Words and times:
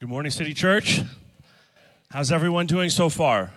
Good 0.00 0.08
morning, 0.08 0.30
City 0.30 0.54
Church. 0.54 1.00
How's 2.08 2.30
everyone 2.30 2.66
doing 2.66 2.88
so 2.88 3.08
far? 3.08 3.50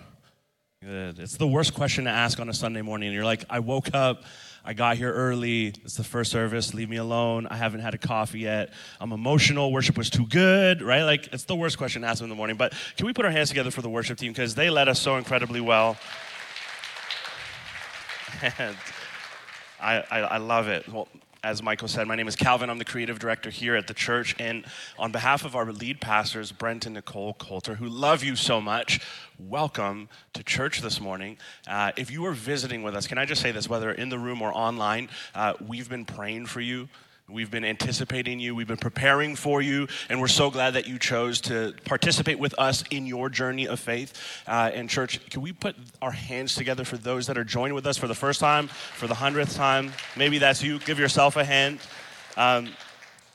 Good. 0.82 1.20
It's 1.20 1.36
the 1.36 1.46
worst 1.46 1.72
question 1.72 2.06
to 2.06 2.10
ask 2.10 2.40
on 2.40 2.48
a 2.48 2.52
Sunday 2.52 2.82
morning. 2.82 3.12
You're 3.12 3.24
like, 3.24 3.44
I 3.48 3.60
woke 3.60 3.94
up, 3.94 4.24
I 4.64 4.72
got 4.72 4.96
here 4.96 5.12
early, 5.12 5.68
it's 5.68 5.94
the 5.94 6.02
first 6.02 6.32
service, 6.32 6.74
leave 6.74 6.90
me 6.90 6.96
alone, 6.96 7.46
I 7.46 7.54
haven't 7.56 7.78
had 7.78 7.94
a 7.94 7.98
coffee 7.98 8.40
yet, 8.40 8.72
I'm 9.00 9.12
emotional, 9.12 9.70
worship 9.70 9.96
was 9.96 10.10
too 10.10 10.26
good, 10.26 10.82
right? 10.82 11.04
Like, 11.04 11.32
it's 11.32 11.44
the 11.44 11.54
worst 11.54 11.78
question 11.78 12.02
to 12.02 12.08
ask 12.08 12.20
in 12.20 12.28
the 12.28 12.34
morning. 12.34 12.56
But 12.56 12.72
can 12.96 13.06
we 13.06 13.12
put 13.12 13.24
our 13.24 13.30
hands 13.30 13.50
together 13.50 13.70
for 13.70 13.82
the 13.82 13.88
worship 13.88 14.18
team? 14.18 14.32
Because 14.32 14.56
they 14.56 14.68
led 14.68 14.88
us 14.88 15.00
so 15.00 15.18
incredibly 15.18 15.60
well. 15.60 15.96
And 18.58 18.76
I, 19.80 20.02
I, 20.10 20.18
I 20.20 20.36
love 20.38 20.66
it. 20.66 20.88
Well, 20.88 21.06
as 21.44 21.60
Michael 21.60 21.88
said, 21.88 22.06
my 22.06 22.14
name 22.14 22.28
is 22.28 22.36
Calvin. 22.36 22.70
I'm 22.70 22.78
the 22.78 22.84
creative 22.84 23.18
director 23.18 23.50
here 23.50 23.74
at 23.74 23.88
the 23.88 23.94
church. 23.94 24.36
And 24.38 24.64
on 24.96 25.10
behalf 25.10 25.44
of 25.44 25.56
our 25.56 25.72
lead 25.72 26.00
pastors, 26.00 26.52
Brent 26.52 26.86
and 26.86 26.94
Nicole 26.94 27.34
Coulter, 27.34 27.74
who 27.74 27.88
love 27.88 28.22
you 28.22 28.36
so 28.36 28.60
much, 28.60 29.00
welcome 29.40 30.08
to 30.34 30.44
church 30.44 30.82
this 30.82 31.00
morning. 31.00 31.36
Uh, 31.66 31.90
if 31.96 32.12
you 32.12 32.24
are 32.26 32.32
visiting 32.32 32.84
with 32.84 32.94
us, 32.94 33.08
can 33.08 33.18
I 33.18 33.24
just 33.24 33.42
say 33.42 33.50
this, 33.50 33.68
whether 33.68 33.90
in 33.90 34.08
the 34.08 34.20
room 34.20 34.40
or 34.40 34.52
online, 34.54 35.08
uh, 35.34 35.54
we've 35.66 35.88
been 35.88 36.04
praying 36.04 36.46
for 36.46 36.60
you. 36.60 36.88
We've 37.32 37.50
been 37.50 37.64
anticipating 37.64 38.40
you, 38.40 38.54
we've 38.54 38.68
been 38.68 38.76
preparing 38.76 39.36
for 39.36 39.62
you, 39.62 39.88
and 40.10 40.20
we're 40.20 40.28
so 40.28 40.50
glad 40.50 40.74
that 40.74 40.86
you 40.86 40.98
chose 40.98 41.40
to 41.42 41.74
participate 41.86 42.38
with 42.38 42.54
us 42.58 42.84
in 42.90 43.06
your 43.06 43.30
journey 43.30 43.66
of 43.66 43.80
faith. 43.80 44.12
Uh, 44.46 44.70
and, 44.74 44.90
church, 44.90 45.18
can 45.30 45.40
we 45.40 45.52
put 45.52 45.74
our 46.02 46.10
hands 46.10 46.54
together 46.54 46.84
for 46.84 46.98
those 46.98 47.28
that 47.28 47.38
are 47.38 47.44
joining 47.44 47.74
with 47.74 47.86
us 47.86 47.96
for 47.96 48.06
the 48.06 48.14
first 48.14 48.38
time, 48.38 48.68
for 48.68 49.06
the 49.06 49.14
hundredth 49.14 49.54
time? 49.54 49.92
Maybe 50.14 50.36
that's 50.36 50.62
you. 50.62 50.78
Give 50.80 50.98
yourself 50.98 51.36
a 51.36 51.44
hand. 51.44 51.80
Um, 52.36 52.68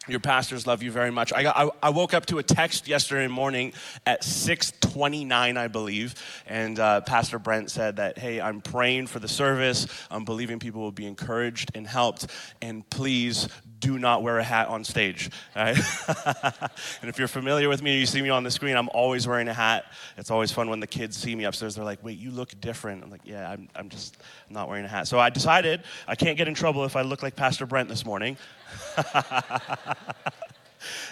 your 0.07 0.20
pastors 0.20 0.65
love 0.65 0.81
you 0.84 0.91
very 0.91 1.11
much. 1.11 1.34
I, 1.34 1.43
got, 1.43 1.57
I, 1.57 1.70
I, 1.84 1.89
woke 1.89 2.13
up 2.13 2.25
to 2.27 2.37
a 2.37 2.43
text 2.43 2.87
yesterday 2.87 3.27
morning 3.27 3.73
at 4.05 4.21
6:29, 4.21 5.57
I 5.57 5.67
believe, 5.67 6.15
and 6.48 6.79
uh, 6.79 7.01
Pastor 7.01 7.39
Brent 7.39 7.70
said 7.70 7.98
that, 7.98 8.17
"Hey, 8.17 8.39
I'm 8.39 8.61
praying 8.61 9.07
for 9.07 9.20
the 9.20 9.27
service. 9.27 9.85
I'm 10.09 10.23
believing 10.23 10.59
people 10.59 10.82
will 10.82 10.93
be 10.93 11.05
encouraged 11.05 11.71
and 11.76 11.85
helped, 11.85 12.27
and 12.61 12.89
please 12.89 13.49
do 13.79 13.99
not 13.99 14.23
wear 14.23 14.37
a 14.39 14.43
hat 14.43 14.67
on 14.67 14.83
stage." 14.83 15.29
Right? 15.55 15.77
and 17.01 17.09
if 17.09 17.17
you're 17.17 17.27
familiar 17.27 17.70
with 17.70 17.81
me, 17.81 17.99
you 17.99 18.05
see 18.05 18.21
me 18.21 18.29
on 18.29 18.43
the 18.43 18.51
screen. 18.51 18.75
I'm 18.75 18.89
always 18.89 19.27
wearing 19.27 19.47
a 19.47 19.53
hat. 19.53 19.85
It's 20.17 20.31
always 20.31 20.51
fun 20.51 20.70
when 20.70 20.79
the 20.79 20.87
kids 20.87 21.17
see 21.17 21.35
me 21.35 21.43
upstairs. 21.45 21.75
They're 21.75 21.85
like, 21.85 22.03
"Wait, 22.03 22.17
you 22.17 22.31
look 22.31 22.59
different." 22.59 23.03
I'm 23.03 23.09
like, 23.09 23.21
"Yeah, 23.25 23.49
I'm, 23.49 23.70
I'm 23.75 23.89
just 23.89 24.17
not 24.49 24.70
wearing 24.70 24.85
a 24.85 24.89
hat." 24.89 25.07
So 25.07 25.20
I 25.20 25.29
decided 25.29 25.83
I 26.07 26.15
can't 26.15 26.37
get 26.37 26.48
in 26.48 26.53
trouble 26.53 26.85
if 26.85 26.95
I 26.95 27.01
look 27.01 27.23
like 27.23 27.35
Pastor 27.35 27.65
Brent 27.65 27.89
this 27.89 28.05
morning. 28.05 28.37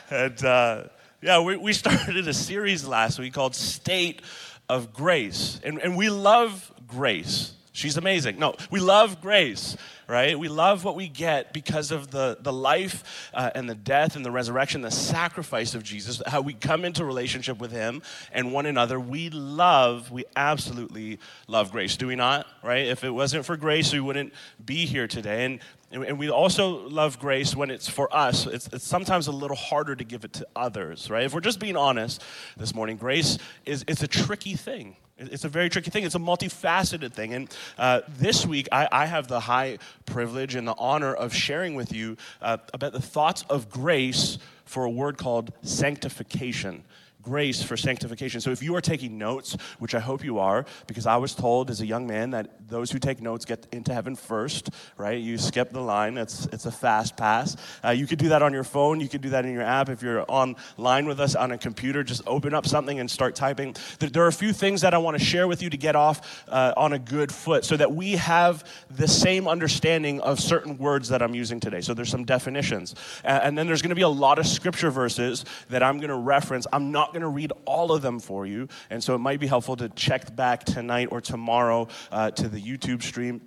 and 0.10 0.46
uh, 0.46 0.84
yeah, 1.22 1.42
we, 1.42 1.58
we 1.58 1.74
started 1.74 2.28
a 2.28 2.34
series 2.34 2.86
last 2.88 3.20
week 3.20 3.34
called 3.34 3.56
State 3.56 4.22
of 4.70 4.94
Grace. 4.94 5.60
And, 5.64 5.80
and 5.80 5.96
we 5.98 6.10
love 6.10 6.72
grace. 6.88 7.54
She's 7.76 7.98
amazing. 7.98 8.40
No, 8.40 8.56
we 8.72 8.80
love 8.80 9.20
grace, 9.20 9.76
right? 10.08 10.40
We 10.40 10.48
love 10.48 10.86
what 10.86 10.96
we 10.96 11.10
get 11.10 11.52
because 11.52 11.92
of 11.92 12.10
the, 12.10 12.38
the 12.40 12.54
life 12.54 13.30
uh, 13.34 13.50
and 13.54 13.70
the 13.70 13.76
death 13.76 14.16
and 14.16 14.26
the 14.26 14.32
resurrection, 14.32 14.80
the 14.80 14.90
sacrifice 14.90 15.76
of 15.76 15.84
Jesus, 15.84 16.22
how 16.26 16.40
we 16.40 16.54
come 16.54 16.86
into 16.86 17.04
relationship 17.04 17.60
with 17.60 17.74
Him 17.74 18.02
and 18.32 18.54
one 18.54 18.66
another. 18.66 18.98
We 18.98 19.30
love, 19.30 20.10
we 20.10 20.24
absolutely 20.38 21.20
love 21.50 21.74
grace, 21.74 21.98
do 21.98 22.08
we 22.08 22.16
not? 22.16 22.48
Right? 22.64 22.88
If 22.88 23.04
it 23.04 23.10
wasn't 23.10 23.46
for 23.46 23.58
grace, 23.58 23.92
we 23.92 24.00
wouldn't 24.00 24.32
be 24.66 24.86
here 24.86 25.06
today. 25.06 25.44
And 25.44 25.60
and 25.92 26.20
we 26.20 26.30
also 26.30 26.88
love 26.90 27.20
grace 27.20 27.56
when 27.56 27.72
it's 27.72 27.88
for 27.88 28.14
us. 28.14 28.48
It's, 28.48 28.68
it's, 28.68 28.86
sometimes 28.86 29.28
a 29.28 29.32
little 29.32 29.56
harder 29.56 29.96
to 29.96 30.04
give 30.04 30.26
it 30.26 30.34
to 30.34 30.48
others, 30.54 31.10
right? 31.10 31.24
If 31.24 31.34
we're 31.34 31.40
just 31.40 31.60
being 31.60 31.78
honest 31.78 32.22
this 32.58 32.76
morning, 32.76 32.98
grace 32.98 33.38
is 33.66 33.86
it's 33.88 34.04
a 34.04 34.08
tricky 34.08 34.56
thing. 34.56 34.98
It's 35.18 35.46
a 35.46 35.50
very 35.50 35.70
tricky 35.70 35.92
thing. 35.92 36.04
It's 36.04 36.16
a 36.16 36.20
multifaceted 36.20 37.14
thing. 37.14 37.34
And 37.34 37.58
uh, 37.78 38.02
this 38.18 38.46
week, 38.46 38.68
I, 38.72 38.88
I, 38.92 39.06
have 39.06 39.30
the 39.30 39.40
high 39.40 39.78
privilege 40.06 40.56
and 40.56 40.68
the 40.68 40.76
honor 40.78 41.14
of 41.14 41.34
sharing 41.34 41.76
with 41.76 41.94
you 41.94 42.18
uh, 42.42 42.58
about 42.74 42.92
the 42.92 43.02
thoughts 43.02 43.46
of 43.50 43.70
grace 43.70 44.38
for 44.66 44.84
a 44.84 44.90
word 44.90 45.18
called 45.18 45.54
sanctification 45.62 46.84
grace 47.26 47.64
for 47.64 47.76
sanctification. 47.76 48.40
So 48.40 48.52
if 48.52 48.62
you 48.62 48.76
are 48.76 48.82
taking 48.82 49.18
notes, 49.18 49.58
which 49.80 49.96
I 49.96 50.00
hope 50.00 50.24
you 50.24 50.38
are, 50.38 50.66
because 50.86 51.08
I 51.08 51.18
was 51.18 51.34
told 51.34 51.72
as 51.72 51.82
a 51.82 51.86
young 51.86 52.06
man 52.06 52.30
that 52.32 52.70
those 52.70 52.92
who 52.92 53.00
take 53.00 53.20
notes 53.20 53.46
get 53.46 53.66
into 53.72 53.94
heaven 53.94 54.16
first, 54.16 54.70
right? 54.96 55.20
You 55.20 55.38
skip 55.40 55.72
the 55.72 55.82
line, 55.82 56.18
it's, 56.18 56.46
it's 56.54 56.68
a 56.68 56.72
fast 56.72 57.18
pass. 57.18 57.58
Uh, 57.84 57.90
you 57.90 58.06
could 58.06 58.20
do 58.20 58.30
that 58.30 58.44
on 58.44 58.54
your 58.54 58.64
phone, 58.64 59.00
you 59.00 59.10
could 59.10 59.22
do 59.22 59.30
that 59.32 59.44
in 59.44 59.54
your 59.54 59.64
app. 59.64 59.90
If 59.90 60.04
you're 60.04 60.24
online 60.28 61.08
with 61.08 61.20
us 61.20 61.36
on 61.36 61.52
a 61.52 61.58
computer, 61.58 62.04
just 62.04 62.22
open 62.28 62.54
up 62.54 62.68
something 62.68 63.00
and 63.00 63.10
start 63.10 63.34
typing. 63.36 63.76
There 64.00 64.24
are 64.24 64.28
a 64.28 64.34
few 64.34 64.54
things 64.54 64.82
that 64.82 64.94
I 64.94 65.00
want 65.00 65.18
to 65.18 65.24
share 65.24 65.48
with 65.48 65.64
you 65.64 65.72
to 65.72 65.78
get 65.78 65.96
off 65.96 66.46
uh, 66.48 66.74
on 66.78 66.94
a 66.94 67.00
good 67.00 67.32
foot 67.32 67.66
so 67.66 67.76
that 67.76 67.92
we 67.92 68.12
have 68.14 68.64
the 68.92 69.08
same 69.08 69.48
understanding 69.48 70.22
of 70.22 70.40
certain 70.40 70.78
words 70.78 71.10
that 71.10 71.24
I'm 71.24 71.34
using 71.34 71.60
today. 71.60 71.82
So 71.82 71.96
there's 71.96 72.10
some 72.10 72.24
definitions. 72.24 72.94
Uh, 73.24 73.40
and 73.42 73.58
then 73.58 73.66
there's 73.66 73.82
going 73.82 73.90
to 73.90 73.96
be 73.96 74.04
a 74.04 74.10
lot 74.10 74.38
of 74.38 74.46
scripture 74.46 74.92
verses 74.92 75.44
that 75.70 75.82
I'm 75.82 75.98
going 75.98 76.10
to 76.10 76.16
reference. 76.16 76.68
I'm 76.72 76.92
not 76.92 77.15
going 77.16 77.22
to 77.22 77.30
read 77.30 77.54
all 77.64 77.94
of 77.94 78.02
them 78.02 78.20
for 78.20 78.46
you, 78.46 78.68
and 78.90 79.02
so 79.02 79.16
it 79.16 79.20
might 79.20 79.40
be 79.40 79.48
helpful 79.48 79.78
to 79.78 79.88
check 79.90 80.36
back 80.36 80.66
tonight 80.66 81.08
or 81.12 81.22
tomorrow 81.22 81.88
uh, 82.12 82.30
to 82.32 82.50
the 82.50 82.62
YouTube 82.62 83.02
stream. 83.02 83.42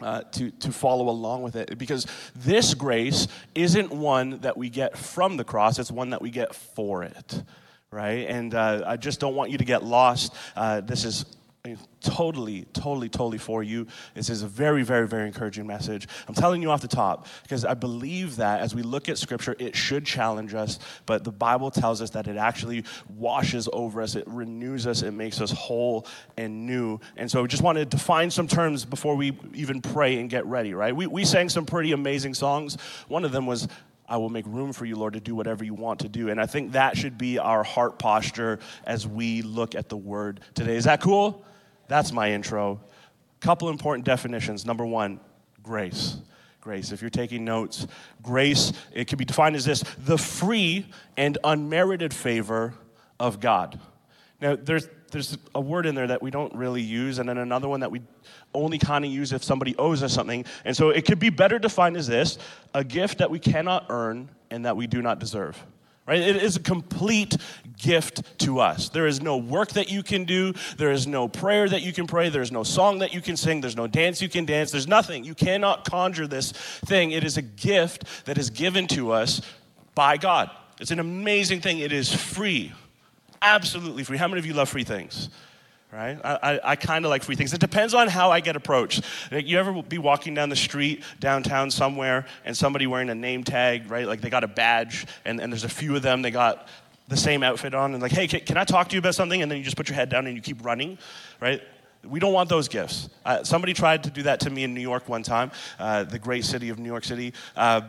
Uh, 0.00 0.20
to, 0.30 0.52
to 0.52 0.70
follow 0.70 1.08
along 1.08 1.42
with 1.42 1.56
it 1.56 1.76
because 1.76 2.06
this 2.36 2.72
grace 2.72 3.26
isn't 3.56 3.90
one 3.90 4.38
that 4.42 4.56
we 4.56 4.70
get 4.70 4.96
from 4.96 5.36
the 5.36 5.42
cross, 5.42 5.80
it's 5.80 5.90
one 5.90 6.10
that 6.10 6.22
we 6.22 6.30
get 6.30 6.54
for 6.54 7.02
it, 7.02 7.42
right? 7.90 8.28
And 8.28 8.54
uh, 8.54 8.84
I 8.86 8.96
just 8.96 9.18
don't 9.18 9.34
want 9.34 9.50
you 9.50 9.58
to 9.58 9.64
get 9.64 9.82
lost. 9.82 10.32
Uh, 10.54 10.82
this 10.82 11.04
is 11.04 11.24
totally, 12.00 12.66
totally, 12.72 13.08
totally 13.08 13.38
for 13.38 13.62
you. 13.62 13.86
This 14.14 14.30
is 14.30 14.42
a 14.42 14.48
very, 14.48 14.82
very, 14.82 15.06
very 15.06 15.26
encouraging 15.26 15.66
message. 15.66 16.08
I'm 16.26 16.34
telling 16.34 16.62
you 16.62 16.70
off 16.70 16.80
the 16.80 16.88
top 16.88 17.26
because 17.42 17.64
I 17.64 17.74
believe 17.74 18.36
that 18.36 18.60
as 18.60 18.74
we 18.74 18.82
look 18.82 19.08
at 19.08 19.18
Scripture, 19.18 19.56
it 19.58 19.76
should 19.76 20.06
challenge 20.06 20.54
us, 20.54 20.78
but 21.06 21.24
the 21.24 21.32
Bible 21.32 21.70
tells 21.70 22.00
us 22.00 22.10
that 22.10 22.28
it 22.28 22.36
actually 22.36 22.84
washes 23.08 23.68
over 23.72 24.00
us, 24.00 24.14
it 24.14 24.24
renews 24.26 24.86
us, 24.86 25.02
it 25.02 25.12
makes 25.12 25.40
us 25.40 25.50
whole 25.50 26.06
and 26.36 26.66
new. 26.66 27.00
And 27.16 27.30
so 27.30 27.44
I 27.44 27.46
just 27.46 27.62
wanted 27.62 27.90
to 27.90 27.96
define 27.96 28.30
some 28.30 28.46
terms 28.46 28.84
before 28.84 29.16
we 29.16 29.38
even 29.54 29.82
pray 29.82 30.18
and 30.18 30.30
get 30.30 30.46
ready, 30.46 30.74
right? 30.74 30.94
We, 30.94 31.06
we 31.06 31.24
sang 31.24 31.48
some 31.48 31.66
pretty 31.66 31.92
amazing 31.92 32.34
songs. 32.34 32.76
One 33.08 33.24
of 33.24 33.32
them 33.32 33.46
was 33.46 33.68
I 34.08 34.16
will 34.16 34.30
make 34.30 34.46
room 34.46 34.72
for 34.72 34.86
you, 34.86 34.96
Lord, 34.96 35.12
to 35.14 35.20
do 35.20 35.34
whatever 35.34 35.64
you 35.64 35.74
want 35.74 36.00
to 36.00 36.08
do. 36.08 36.30
And 36.30 36.40
I 36.40 36.46
think 36.46 36.72
that 36.72 36.96
should 36.96 37.18
be 37.18 37.38
our 37.38 37.62
heart 37.62 37.98
posture 37.98 38.58
as 38.84 39.06
we 39.06 39.42
look 39.42 39.74
at 39.74 39.90
the 39.90 39.98
word 39.98 40.40
today. 40.54 40.76
Is 40.76 40.84
that 40.84 41.02
cool? 41.02 41.44
That's 41.88 42.12
my 42.12 42.32
intro. 42.32 42.80
Couple 43.40 43.68
important 43.68 44.04
definitions. 44.04 44.64
Number 44.64 44.86
one, 44.86 45.20
grace. 45.62 46.18
Grace. 46.60 46.92
If 46.92 47.00
you're 47.00 47.10
taking 47.10 47.44
notes, 47.44 47.86
grace, 48.22 48.72
it 48.92 49.06
can 49.06 49.16
be 49.16 49.24
defined 49.24 49.56
as 49.56 49.64
this 49.64 49.82
the 49.98 50.18
free 50.18 50.86
and 51.16 51.38
unmerited 51.42 52.12
favor 52.12 52.74
of 53.18 53.40
God. 53.40 53.80
Now, 54.40 54.56
there's, 54.56 54.88
there's 55.10 55.36
a 55.54 55.60
word 55.60 55.86
in 55.86 55.94
there 55.94 56.06
that 56.06 56.22
we 56.22 56.30
don't 56.30 56.54
really 56.54 56.82
use, 56.82 57.18
and 57.18 57.28
then 57.28 57.38
another 57.38 57.68
one 57.68 57.80
that 57.80 57.90
we 57.90 58.02
only 58.54 58.78
kind 58.78 59.04
of 59.04 59.10
use 59.10 59.32
if 59.32 59.42
somebody 59.42 59.74
owes 59.76 60.02
us 60.02 60.12
something. 60.12 60.44
And 60.64 60.76
so 60.76 60.90
it 60.90 61.04
could 61.04 61.18
be 61.18 61.30
better 61.30 61.58
defined 61.58 61.96
as 61.96 62.06
this 62.06 62.38
a 62.74 62.84
gift 62.84 63.18
that 63.18 63.30
we 63.30 63.38
cannot 63.38 63.86
earn 63.88 64.28
and 64.50 64.64
that 64.64 64.76
we 64.76 64.86
do 64.86 65.02
not 65.02 65.18
deserve 65.18 65.60
right? 66.08 66.20
It 66.20 66.36
is 66.36 66.56
a 66.56 66.60
complete 66.60 67.36
gift 67.78 68.22
to 68.38 68.60
us. 68.60 68.88
There 68.88 69.06
is 69.06 69.20
no 69.20 69.36
work 69.36 69.72
that 69.72 69.90
you 69.90 70.02
can 70.02 70.24
do, 70.24 70.54
there 70.78 70.90
is 70.90 71.06
no 71.06 71.28
prayer 71.28 71.68
that 71.68 71.82
you 71.82 71.92
can 71.92 72.06
pray, 72.06 72.30
there's 72.30 72.50
no 72.50 72.62
song 72.62 73.00
that 73.00 73.12
you 73.12 73.20
can 73.20 73.36
sing, 73.36 73.60
there's 73.60 73.76
no 73.76 73.86
dance 73.86 74.22
you 74.22 74.30
can 74.30 74.46
dance, 74.46 74.70
there's 74.70 74.88
nothing. 74.88 75.22
You 75.22 75.34
cannot 75.34 75.88
conjure 75.88 76.26
this 76.26 76.52
thing. 76.52 77.10
It 77.10 77.24
is 77.24 77.36
a 77.36 77.42
gift 77.42 78.04
that 78.24 78.38
is 78.38 78.48
given 78.48 78.86
to 78.88 79.12
us 79.12 79.42
by 79.94 80.16
God. 80.16 80.50
It's 80.80 80.90
an 80.90 80.98
amazing 80.98 81.60
thing. 81.60 81.80
It 81.80 81.92
is 81.92 82.12
free, 82.12 82.72
absolutely 83.42 84.02
free. 84.02 84.16
How 84.16 84.28
many 84.28 84.38
of 84.38 84.46
you 84.46 84.54
love 84.54 84.70
free 84.70 84.84
things? 84.84 85.28
Right? 85.92 86.18
I, 86.22 86.38
I, 86.42 86.60
I 86.72 86.76
kind 86.76 87.04
of 87.04 87.10
like 87.10 87.22
free 87.22 87.34
things. 87.34 87.52
It 87.52 87.60
depends 87.60 87.94
on 87.94 88.08
how 88.08 88.30
I 88.30 88.40
get 88.40 88.56
approached. 88.56 89.04
You 89.30 89.58
ever 89.58 89.82
be 89.82 89.98
walking 89.98 90.34
down 90.34 90.48
the 90.48 90.56
street 90.56 91.02
downtown 91.18 91.70
somewhere 91.70 92.26
and 92.44 92.56
somebody 92.56 92.86
wearing 92.86 93.10
a 93.10 93.14
name 93.14 93.44
tag, 93.44 93.90
right? 93.90 94.06
Like 94.06 94.20
they 94.20 94.30
got 94.30 94.44
a 94.44 94.48
badge 94.48 95.06
and, 95.24 95.40
and 95.40 95.52
there's 95.52 95.64
a 95.64 95.68
few 95.68 95.96
of 95.96 96.02
them, 96.02 96.22
they 96.22 96.30
got 96.30 96.68
the 97.08 97.16
same 97.16 97.42
outfit 97.42 97.74
on 97.74 97.94
and 97.94 98.02
like, 98.02 98.12
hey, 98.12 98.26
can, 98.26 98.40
can 98.40 98.56
I 98.58 98.64
talk 98.64 98.88
to 98.88 98.94
you 98.94 98.98
about 98.98 99.14
something? 99.14 99.40
And 99.40 99.50
then 99.50 99.58
you 99.58 99.64
just 99.64 99.76
put 99.76 99.88
your 99.88 99.96
head 99.96 100.10
down 100.10 100.26
and 100.26 100.36
you 100.36 100.42
keep 100.42 100.62
running, 100.64 100.98
right? 101.40 101.62
We 102.04 102.20
don't 102.20 102.32
want 102.32 102.48
those 102.48 102.68
gifts. 102.68 103.08
Uh, 103.24 103.42
somebody 103.42 103.72
tried 103.72 104.04
to 104.04 104.10
do 104.10 104.22
that 104.24 104.40
to 104.40 104.50
me 104.50 104.62
in 104.64 104.74
New 104.74 104.80
York 104.80 105.08
one 105.08 105.22
time, 105.22 105.50
uh, 105.78 106.04
the 106.04 106.18
great 106.18 106.44
city 106.44 106.68
of 106.68 106.78
New 106.78 106.88
York 106.88 107.04
City. 107.04 107.32
Uh, 107.56 107.80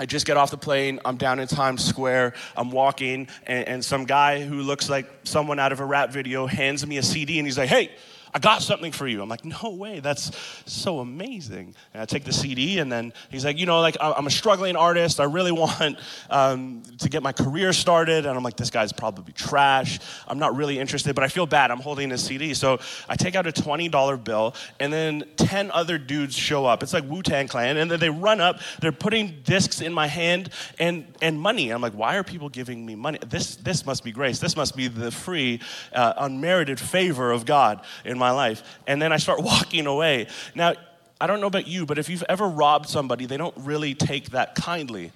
I 0.00 0.06
just 0.06 0.24
get 0.24 0.38
off 0.38 0.50
the 0.50 0.56
plane, 0.56 0.98
I'm 1.04 1.18
down 1.18 1.40
in 1.40 1.46
Times 1.46 1.84
Square, 1.84 2.32
I'm 2.56 2.70
walking, 2.70 3.28
and, 3.46 3.68
and, 3.68 3.84
some 3.84 4.06
guy 4.06 4.40
who 4.40 4.62
looks 4.62 4.88
like 4.88 5.06
someone 5.24 5.58
out 5.58 5.72
of 5.72 5.80
a 5.80 5.84
rap 5.84 6.10
video 6.10 6.46
hands 6.46 6.86
me 6.86 6.96
a 6.96 7.02
CD 7.02 7.38
and 7.38 7.46
he's 7.46 7.58
like, 7.58 7.68
hey, 7.68 7.90
I 8.32 8.38
got 8.38 8.62
something 8.62 8.92
for 8.92 9.08
you. 9.08 9.22
I'm 9.22 9.28
like, 9.28 9.44
no 9.44 9.70
way, 9.70 10.00
that's 10.00 10.30
so 10.66 11.00
amazing. 11.00 11.74
And 11.92 12.02
I 12.02 12.04
take 12.04 12.24
the 12.24 12.32
CD, 12.32 12.78
and 12.78 12.90
then 12.90 13.12
he's 13.28 13.44
like, 13.44 13.58
you 13.58 13.66
know, 13.66 13.80
like 13.80 13.96
I'm 14.00 14.26
a 14.26 14.30
struggling 14.30 14.76
artist. 14.76 15.18
I 15.20 15.24
really 15.24 15.52
want 15.60 15.98
um, 16.28 16.82
to 16.98 17.08
get 17.08 17.22
my 17.22 17.32
career 17.32 17.72
started. 17.72 18.26
And 18.26 18.36
I'm 18.36 18.42
like, 18.42 18.56
this 18.56 18.70
guy's 18.70 18.92
probably 18.92 19.32
trash. 19.32 19.98
I'm 20.28 20.38
not 20.38 20.54
really 20.54 20.78
interested, 20.78 21.14
but 21.14 21.24
I 21.24 21.28
feel 21.28 21.46
bad. 21.46 21.70
I'm 21.70 21.80
holding 21.80 22.10
his 22.10 22.22
CD. 22.22 22.54
So 22.54 22.78
I 23.08 23.16
take 23.16 23.34
out 23.34 23.46
a 23.46 23.52
$20 23.52 24.22
bill, 24.24 24.54
and 24.78 24.92
then 24.92 25.24
10 25.36 25.70
other 25.72 25.98
dudes 25.98 26.36
show 26.36 26.66
up. 26.66 26.82
It's 26.82 26.92
like 26.92 27.08
Wu 27.08 27.22
Tang 27.22 27.48
Clan. 27.48 27.76
And 27.76 27.90
then 27.90 27.98
they 27.98 28.10
run 28.10 28.40
up, 28.40 28.60
they're 28.80 28.92
putting 28.92 29.40
discs 29.42 29.80
in 29.80 29.92
my 29.92 30.06
hand 30.06 30.50
and, 30.78 31.04
and 31.20 31.40
money. 31.40 31.70
I'm 31.70 31.82
like, 31.82 31.94
why 31.94 32.16
are 32.16 32.22
people 32.22 32.48
giving 32.48 32.86
me 32.86 32.94
money? 32.94 33.18
This, 33.26 33.56
this 33.56 33.84
must 33.84 34.04
be 34.04 34.12
grace. 34.12 34.38
This 34.38 34.56
must 34.56 34.76
be 34.76 34.86
the 34.86 35.10
free, 35.10 35.60
uh, 35.92 36.12
unmerited 36.18 36.78
favor 36.78 37.32
of 37.32 37.44
God 37.44 37.80
in 38.04 38.19
my 38.20 38.30
life. 38.30 38.62
And 38.86 39.02
then 39.02 39.12
I 39.12 39.16
start 39.16 39.42
walking 39.42 39.86
away. 39.86 40.28
Now, 40.54 40.74
I 41.20 41.26
don't 41.26 41.40
know 41.40 41.48
about 41.48 41.66
you, 41.66 41.84
but 41.84 41.98
if 41.98 42.08
you've 42.08 42.24
ever 42.28 42.48
robbed 42.48 42.88
somebody, 42.88 43.26
they 43.26 43.36
don't 43.36 43.56
really 43.58 43.94
take 43.94 44.30
that 44.30 44.54
kindly, 44.54 45.12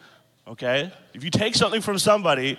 okay? 0.46 0.92
If 1.14 1.24
you 1.24 1.30
take 1.30 1.54
something 1.54 1.80
from 1.80 1.98
somebody, 1.98 2.58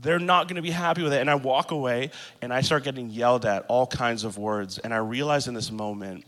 they're 0.00 0.18
not 0.18 0.48
going 0.48 0.56
to 0.56 0.62
be 0.62 0.70
happy 0.70 1.02
with 1.02 1.12
it. 1.12 1.20
And 1.20 1.30
I 1.30 1.34
walk 1.34 1.72
away 1.72 2.10
and 2.40 2.52
I 2.52 2.60
start 2.60 2.84
getting 2.84 3.10
yelled 3.10 3.44
at 3.44 3.66
all 3.68 3.86
kinds 3.86 4.24
of 4.24 4.38
words. 4.38 4.78
And 4.78 4.94
I 4.94 4.98
realize 4.98 5.48
in 5.48 5.54
this 5.54 5.70
moment, 5.70 6.24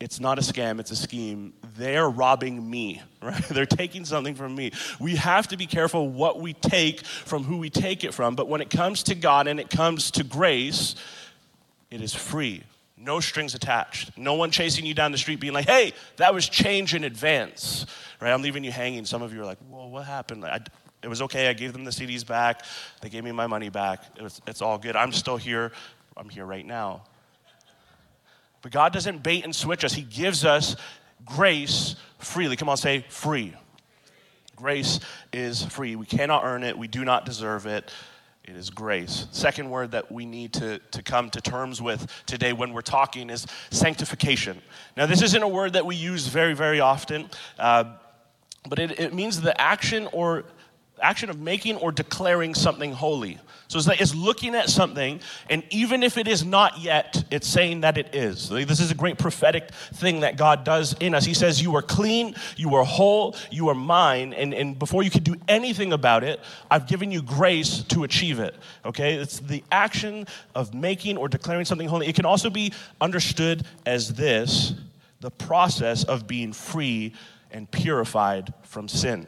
it's 0.00 0.20
not 0.20 0.38
a 0.38 0.42
scam, 0.42 0.78
it's 0.78 0.92
a 0.92 0.96
scheme. 0.96 1.52
They're 1.76 2.08
robbing 2.08 2.68
me, 2.68 3.02
right? 3.22 3.42
They're 3.48 3.66
taking 3.66 4.04
something 4.04 4.34
from 4.34 4.54
me. 4.54 4.72
We 5.00 5.16
have 5.16 5.48
to 5.48 5.56
be 5.56 5.66
careful 5.66 6.08
what 6.08 6.40
we 6.40 6.52
take 6.52 7.04
from 7.04 7.44
who 7.44 7.58
we 7.58 7.70
take 7.70 8.04
it 8.04 8.14
from. 8.14 8.34
But 8.36 8.48
when 8.48 8.60
it 8.60 8.70
comes 8.70 9.04
to 9.04 9.14
God 9.14 9.46
and 9.48 9.58
it 9.58 9.70
comes 9.70 10.12
to 10.12 10.24
grace, 10.24 10.94
it 11.90 12.00
is 12.00 12.14
free. 12.14 12.62
No 13.00 13.20
strings 13.20 13.54
attached. 13.54 14.16
No 14.18 14.34
one 14.34 14.50
chasing 14.50 14.84
you 14.84 14.94
down 14.94 15.12
the 15.12 15.18
street 15.18 15.40
being 15.40 15.52
like, 15.52 15.66
hey, 15.68 15.92
that 16.16 16.34
was 16.34 16.48
change 16.48 16.94
in 16.94 17.04
advance, 17.04 17.86
right? 18.20 18.32
I'm 18.32 18.42
leaving 18.42 18.64
you 18.64 18.72
hanging. 18.72 19.04
Some 19.04 19.22
of 19.22 19.32
you 19.32 19.42
are 19.42 19.46
like, 19.46 19.58
whoa, 19.70 19.86
what 19.86 20.04
happened? 20.04 20.44
I, 20.44 20.60
it 21.02 21.08
was 21.08 21.22
okay. 21.22 21.48
I 21.48 21.52
gave 21.52 21.72
them 21.72 21.84
the 21.84 21.90
CDs 21.90 22.26
back. 22.26 22.64
They 23.00 23.08
gave 23.08 23.22
me 23.22 23.30
my 23.32 23.46
money 23.46 23.68
back. 23.68 24.02
It 24.16 24.22
was, 24.22 24.40
it's 24.46 24.62
all 24.62 24.78
good. 24.78 24.96
I'm 24.96 25.12
still 25.12 25.36
here. 25.36 25.72
I'm 26.16 26.28
here 26.28 26.44
right 26.44 26.66
now. 26.66 27.04
But 28.62 28.72
God 28.72 28.92
doesn't 28.92 29.22
bait 29.22 29.44
and 29.44 29.54
switch 29.54 29.84
us, 29.84 29.92
He 29.92 30.02
gives 30.02 30.44
us 30.44 30.76
grace 31.24 31.94
freely. 32.18 32.56
Come 32.56 32.68
on, 32.68 32.76
say 32.76 33.04
free. 33.08 33.54
Grace 34.56 34.98
is 35.32 35.64
free. 35.64 35.94
We 35.94 36.06
cannot 36.06 36.44
earn 36.44 36.64
it, 36.64 36.76
we 36.76 36.88
do 36.88 37.04
not 37.04 37.24
deserve 37.24 37.66
it. 37.66 37.92
It 38.48 38.56
is 38.56 38.70
grace. 38.70 39.26
Second 39.30 39.68
word 39.68 39.90
that 39.90 40.10
we 40.10 40.24
need 40.24 40.54
to, 40.54 40.78
to 40.78 41.02
come 41.02 41.28
to 41.30 41.40
terms 41.42 41.82
with 41.82 42.10
today 42.24 42.54
when 42.54 42.72
we're 42.72 42.80
talking 42.80 43.28
is 43.28 43.46
sanctification. 43.68 44.62
Now, 44.96 45.04
this 45.04 45.20
isn't 45.20 45.42
a 45.42 45.48
word 45.48 45.74
that 45.74 45.84
we 45.84 45.96
use 45.96 46.28
very, 46.28 46.54
very 46.54 46.80
often, 46.80 47.28
uh, 47.58 47.96
but 48.66 48.78
it, 48.78 48.98
it 48.98 49.12
means 49.12 49.42
the 49.42 49.60
action 49.60 50.08
or 50.12 50.44
action 51.02 51.30
of 51.30 51.38
making 51.38 51.76
or 51.76 51.92
declaring 51.92 52.54
something 52.54 52.92
holy. 52.92 53.38
So 53.68 53.76
it's, 53.78 53.86
like 53.86 54.00
it's 54.00 54.14
looking 54.14 54.54
at 54.54 54.70
something, 54.70 55.20
and 55.50 55.62
even 55.68 56.02
if 56.02 56.16
it 56.16 56.26
is 56.26 56.42
not 56.42 56.78
yet, 56.78 57.22
it's 57.30 57.46
saying 57.46 57.82
that 57.82 57.98
it 57.98 58.14
is. 58.14 58.48
This 58.48 58.80
is 58.80 58.90
a 58.90 58.94
great 58.94 59.18
prophetic 59.18 59.70
thing 59.92 60.20
that 60.20 60.38
God 60.38 60.64
does 60.64 60.94
in 61.00 61.14
us. 61.14 61.26
He 61.26 61.34
says, 61.34 61.60
You 61.60 61.76
are 61.76 61.82
clean, 61.82 62.34
you 62.56 62.74
are 62.76 62.84
whole, 62.84 63.36
you 63.50 63.68
are 63.68 63.74
mine, 63.74 64.32
and, 64.32 64.54
and 64.54 64.78
before 64.78 65.02
you 65.02 65.10
can 65.10 65.22
do 65.22 65.36
anything 65.48 65.92
about 65.92 66.24
it, 66.24 66.40
I've 66.70 66.86
given 66.86 67.12
you 67.12 67.20
grace 67.20 67.82
to 67.88 68.04
achieve 68.04 68.38
it. 68.38 68.54
Okay? 68.86 69.16
It's 69.16 69.38
the 69.38 69.62
action 69.70 70.26
of 70.54 70.72
making 70.72 71.18
or 71.18 71.28
declaring 71.28 71.66
something 71.66 71.88
holy. 71.88 72.06
It 72.06 72.14
can 72.14 72.24
also 72.24 72.48
be 72.48 72.72
understood 73.02 73.66
as 73.84 74.14
this 74.14 74.72
the 75.20 75.30
process 75.30 76.04
of 76.04 76.26
being 76.26 76.52
free 76.52 77.12
and 77.50 77.70
purified 77.70 78.54
from 78.62 78.88
sin. 78.88 79.26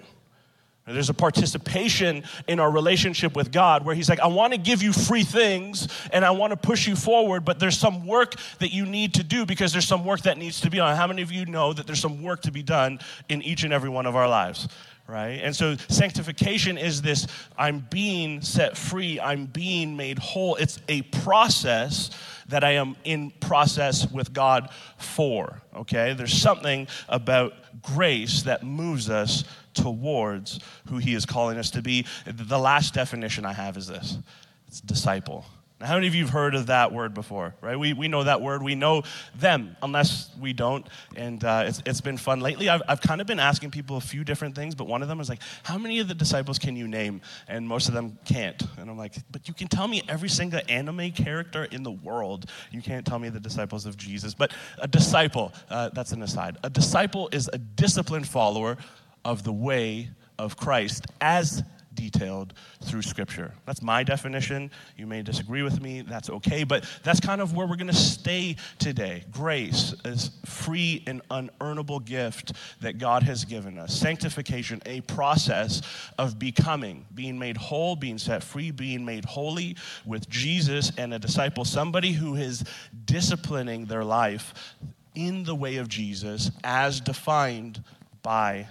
There's 0.93 1.11
a 1.11 1.15
participation 1.15 2.25
in 2.49 2.61
our 2.61 2.71
relationship 2.71 3.37
with 3.37 3.53
God 3.53 3.85
where 3.85 3.95
He's 3.95 4.09
like, 4.09 4.21
I 4.21 4.27
want 4.27 4.53
to 4.53 4.59
give 4.59 4.83
you 4.83 4.93
free 4.93 5.25
things 5.25 5.89
and 6.13 6.25
I 6.25 6.31
want 6.31 6.53
to 6.53 6.57
push 6.57 6.87
you 6.87 6.97
forward, 6.97 7.45
but 7.45 7.59
there's 7.59 7.79
some 7.79 8.07
work 8.07 8.35
that 8.59 8.73
you 8.73 8.87
need 8.87 9.15
to 9.15 9.23
do 9.23 9.47
because 9.47 9.73
there's 9.73 9.89
some 9.89 10.05
work 10.05 10.23
that 10.23 10.39
needs 10.39 10.61
to 10.61 10.71
be 10.71 10.79
done. 10.79 10.97
How 10.97 11.07
many 11.07 11.23
of 11.23 11.33
you 11.33 11.47
know 11.47 11.73
that 11.73 11.87
there's 11.87 12.01
some 12.01 12.23
work 12.23 12.43
to 12.43 12.53
be 12.53 12.63
done 12.63 13.01
in 13.29 13.43
each 13.43 13.65
and 13.65 13.73
every 13.73 13.91
one 13.91 14.07
of 14.07 14.17
our 14.17 14.29
lives? 14.29 14.69
Right? 15.07 15.41
And 15.43 15.57
so 15.57 15.77
sanctification 15.89 16.79
is 16.79 17.03
this 17.03 17.27
I'm 17.59 17.85
being 17.91 18.43
set 18.43 18.77
free, 18.77 19.19
I'm 19.19 19.47
being 19.47 19.97
made 19.97 20.21
whole. 20.21 20.55
It's 20.55 20.79
a 20.89 21.03
process 21.03 22.11
that 22.51 22.63
I 22.63 22.73
am 22.73 22.97
in 23.05 23.31
process 23.31 24.11
with 24.11 24.33
God 24.33 24.71
for. 24.99 25.63
Okay? 25.75 26.15
There's 26.15 26.33
something 26.33 26.87
about 27.09 27.55
grace 27.83 28.43
that 28.43 28.63
moves 28.63 29.09
us 29.09 29.45
towards 29.75 30.61
who 30.89 30.99
he 30.99 31.15
is 31.15 31.27
calling 31.27 31.59
us 31.59 31.71
to 31.73 31.83
be. 31.83 32.07
The 32.27 32.59
last 32.59 32.95
definition 32.95 33.45
I 33.45 33.53
have 33.53 33.77
is 33.77 33.87
this 33.87 34.19
it's 34.67 34.81
disciple. 34.81 35.45
Now, 35.81 35.87
how 35.87 35.95
many 35.95 36.09
of 36.09 36.15
you 36.15 36.25
have 36.25 36.33
heard 36.33 36.55
of 36.55 36.67
that 36.67 36.93
word 36.93 37.15
before, 37.15 37.55
right? 37.63 37.79
We, 37.79 37.95
we 37.95 38.07
know 38.07 38.25
that 38.25 38.43
word. 38.43 38.63
We 38.63 38.75
know 38.75 39.03
them, 39.35 39.77
unless 39.83 40.31
we 40.39 40.53
don't. 40.53 40.87
And 41.17 41.43
uh, 41.43 41.65
it's, 41.67 41.83
it's 41.87 42.03
been 42.03 42.19
fun. 42.19 42.41
Lately, 42.41 42.69
I've, 42.69 42.83
I've 42.87 43.01
kind 43.01 43.23
of 43.23 43.27
been 43.27 43.39
asking 43.41 43.71
people 43.71 43.97
a 43.97 44.01
few 44.01 44.23
different 44.23 44.55
things, 44.55 44.75
but 44.75 44.87
one 44.87 45.01
of 45.01 45.09
them 45.09 45.21
is 45.21 45.31
like, 45.31 45.41
how 45.63 45.79
many 45.79 45.99
of 45.99 46.07
the 46.07 46.15
disciples 46.15 46.59
can 46.59 46.77
you 46.77 46.87
name? 46.87 47.23
And 47.49 47.67
most 47.67 47.89
of 47.89 47.95
them 47.95 48.19
can't. 48.27 48.63
And 48.77 48.91
I'm 48.91 48.99
like, 48.99 49.15
but 49.31 49.49
you 49.49 49.55
can 49.55 49.69
tell 49.69 49.89
me 49.89 50.03
every 50.07 50.29
single 50.29 50.61
anime 50.69 51.13
character 51.13 51.65
in 51.65 51.83
the 51.83 51.93
world. 51.93 52.51
You 52.71 52.83
can't 52.83 53.07
tell 53.07 53.19
me 53.19 53.31
the 53.31 53.41
disciples 53.41 53.87
of 53.87 53.97
Jesus. 53.97 54.35
But 54.35 54.53
a 54.79 54.87
disciple, 54.87 55.51
uh, 55.71 55.89
that's 55.95 56.13
an 56.13 56.23
aside. 56.23 56.59
A 56.63 56.69
disciple 56.69 57.31
is 57.33 57.49
a 57.55 57.59
disciplined 57.59 58.29
follower 58.29 58.77
of 59.25 59.43
the 59.45 59.53
way 59.53 60.11
of 60.39 60.57
Christ 60.57 61.07
as 61.21 61.63
detailed 61.95 62.55
through 62.83 63.03
Scripture. 63.03 63.53
That's 63.67 63.83
my 63.83 64.03
definition. 64.03 64.71
You 64.97 65.07
may 65.07 65.23
disagree 65.23 65.63
with 65.63 65.83
me, 65.83 66.03
that's 66.03 66.31
okay, 66.31 66.65
but 66.65 66.89
that's 67.03 67.21
kind 67.21 67.41
of 67.41 67.55
where 67.55 67.67
we're 67.67 67.77
going 67.77 67.89
to 67.89 67.93
stay 67.93 68.57
today. 68.79 69.25
Grace 69.31 69.95
is 70.05 70.31
free 70.47 71.05
and 71.07 71.21
unearnable 71.29 72.05
gift 72.05 72.53
that 72.81 72.99
God 72.99 73.23
has 73.25 73.45
given 73.45 73.79
us. 73.79 73.95
Sanctification, 73.99 74.81
a 74.87 75.03
process 75.03 75.83
of 76.17 76.39
becoming, 76.39 77.05
being 77.15 77.39
made 77.39 77.57
whole, 77.57 77.97
being 77.97 78.19
set 78.19 78.43
free, 78.43 78.71
being 78.71 79.05
made 79.05 79.25
holy 79.25 79.77
with 80.07 80.29
Jesus 80.29 80.93
and 80.97 81.13
a 81.13 81.19
disciple, 81.19 81.65
somebody 81.65 82.13
who 82.13 82.35
is 82.35 82.65
disciplining 83.05 83.87
their 83.87 84.05
life 84.05 84.75
in 85.15 85.45
the 85.45 85.55
way 85.55 85.77
of 85.77 85.89
Jesus 85.89 86.51
as 86.65 87.01
defined 87.01 87.83
by 88.23 88.67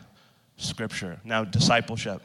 Scripture. 0.59 1.19
Now, 1.23 1.43
discipleship. 1.43 2.21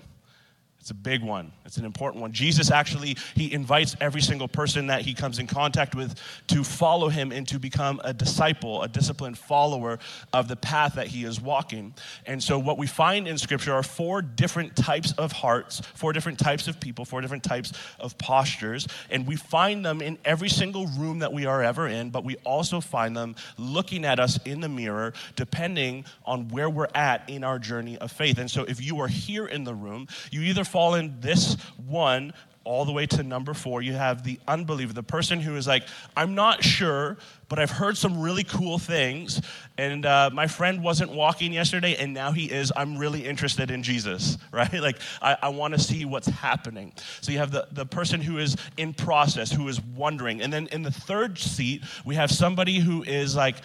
It's 0.84 0.90
a 0.90 0.94
big 0.94 1.22
one. 1.22 1.50
It's 1.64 1.78
an 1.78 1.86
important 1.86 2.20
one. 2.20 2.32
Jesus 2.32 2.70
actually, 2.70 3.16
he 3.34 3.50
invites 3.50 3.96
every 4.02 4.20
single 4.20 4.48
person 4.48 4.88
that 4.88 5.00
he 5.00 5.14
comes 5.14 5.38
in 5.38 5.46
contact 5.46 5.94
with 5.94 6.14
to 6.48 6.62
follow 6.62 7.08
him 7.08 7.32
and 7.32 7.48
to 7.48 7.58
become 7.58 8.02
a 8.04 8.12
disciple, 8.12 8.82
a 8.82 8.88
disciplined 8.88 9.38
follower 9.38 9.98
of 10.34 10.46
the 10.46 10.56
path 10.56 10.96
that 10.96 11.06
he 11.06 11.24
is 11.24 11.40
walking. 11.40 11.94
And 12.26 12.42
so 12.42 12.58
what 12.58 12.76
we 12.76 12.86
find 12.86 13.26
in 13.26 13.38
scripture 13.38 13.72
are 13.72 13.82
four 13.82 14.20
different 14.20 14.76
types 14.76 15.12
of 15.12 15.32
hearts, 15.32 15.80
four 15.94 16.12
different 16.12 16.38
types 16.38 16.68
of 16.68 16.78
people, 16.80 17.06
four 17.06 17.22
different 17.22 17.44
types 17.44 17.72
of 17.98 18.18
postures, 18.18 18.86
and 19.08 19.26
we 19.26 19.36
find 19.36 19.86
them 19.86 20.02
in 20.02 20.18
every 20.22 20.50
single 20.50 20.86
room 20.88 21.20
that 21.20 21.32
we 21.32 21.46
are 21.46 21.62
ever 21.62 21.88
in, 21.88 22.10
but 22.10 22.24
we 22.24 22.36
also 22.44 22.82
find 22.82 23.16
them 23.16 23.36
looking 23.56 24.04
at 24.04 24.20
us 24.20 24.38
in 24.44 24.60
the 24.60 24.68
mirror 24.68 25.14
depending 25.34 26.04
on 26.26 26.46
where 26.48 26.68
we're 26.68 26.88
at 26.94 27.26
in 27.30 27.42
our 27.42 27.58
journey 27.58 27.96
of 27.96 28.12
faith. 28.12 28.36
And 28.36 28.50
so 28.50 28.64
if 28.64 28.84
you 28.84 29.00
are 29.00 29.08
here 29.08 29.46
in 29.46 29.64
the 29.64 29.72
room, 29.72 30.08
you 30.30 30.42
either 30.42 30.62
fall 30.74 30.96
in 30.96 31.14
this 31.20 31.56
one 31.86 32.32
all 32.64 32.84
the 32.84 32.90
way 32.90 33.06
to 33.06 33.22
number 33.22 33.54
four. 33.54 33.80
You 33.80 33.92
have 33.92 34.24
the 34.24 34.40
unbeliever, 34.48 34.92
the 34.92 35.04
person 35.04 35.38
who 35.38 35.54
is 35.54 35.68
like, 35.68 35.84
I'm 36.16 36.34
not 36.34 36.64
sure, 36.64 37.16
but 37.48 37.60
I've 37.60 37.70
heard 37.70 37.96
some 37.96 38.20
really 38.20 38.42
cool 38.42 38.80
things. 38.80 39.40
And 39.78 40.04
uh, 40.04 40.30
my 40.32 40.48
friend 40.48 40.82
wasn't 40.82 41.12
walking 41.12 41.52
yesterday, 41.52 41.94
and 41.94 42.12
now 42.12 42.32
he 42.32 42.50
is. 42.50 42.72
I'm 42.74 42.98
really 42.98 43.24
interested 43.24 43.70
in 43.70 43.84
Jesus, 43.84 44.36
right? 44.52 44.72
Like, 44.72 44.98
I, 45.22 45.36
I 45.42 45.48
want 45.50 45.74
to 45.74 45.80
see 45.80 46.04
what's 46.06 46.26
happening. 46.26 46.92
So 47.20 47.30
you 47.30 47.38
have 47.38 47.52
the, 47.52 47.68
the 47.70 47.86
person 47.86 48.20
who 48.20 48.38
is 48.38 48.56
in 48.76 48.94
process, 48.94 49.52
who 49.52 49.68
is 49.68 49.80
wondering. 49.80 50.42
And 50.42 50.52
then 50.52 50.66
in 50.72 50.82
the 50.82 50.90
third 50.90 51.38
seat, 51.38 51.84
we 52.04 52.16
have 52.16 52.32
somebody 52.32 52.80
who 52.80 53.04
is 53.04 53.36
like, 53.36 53.58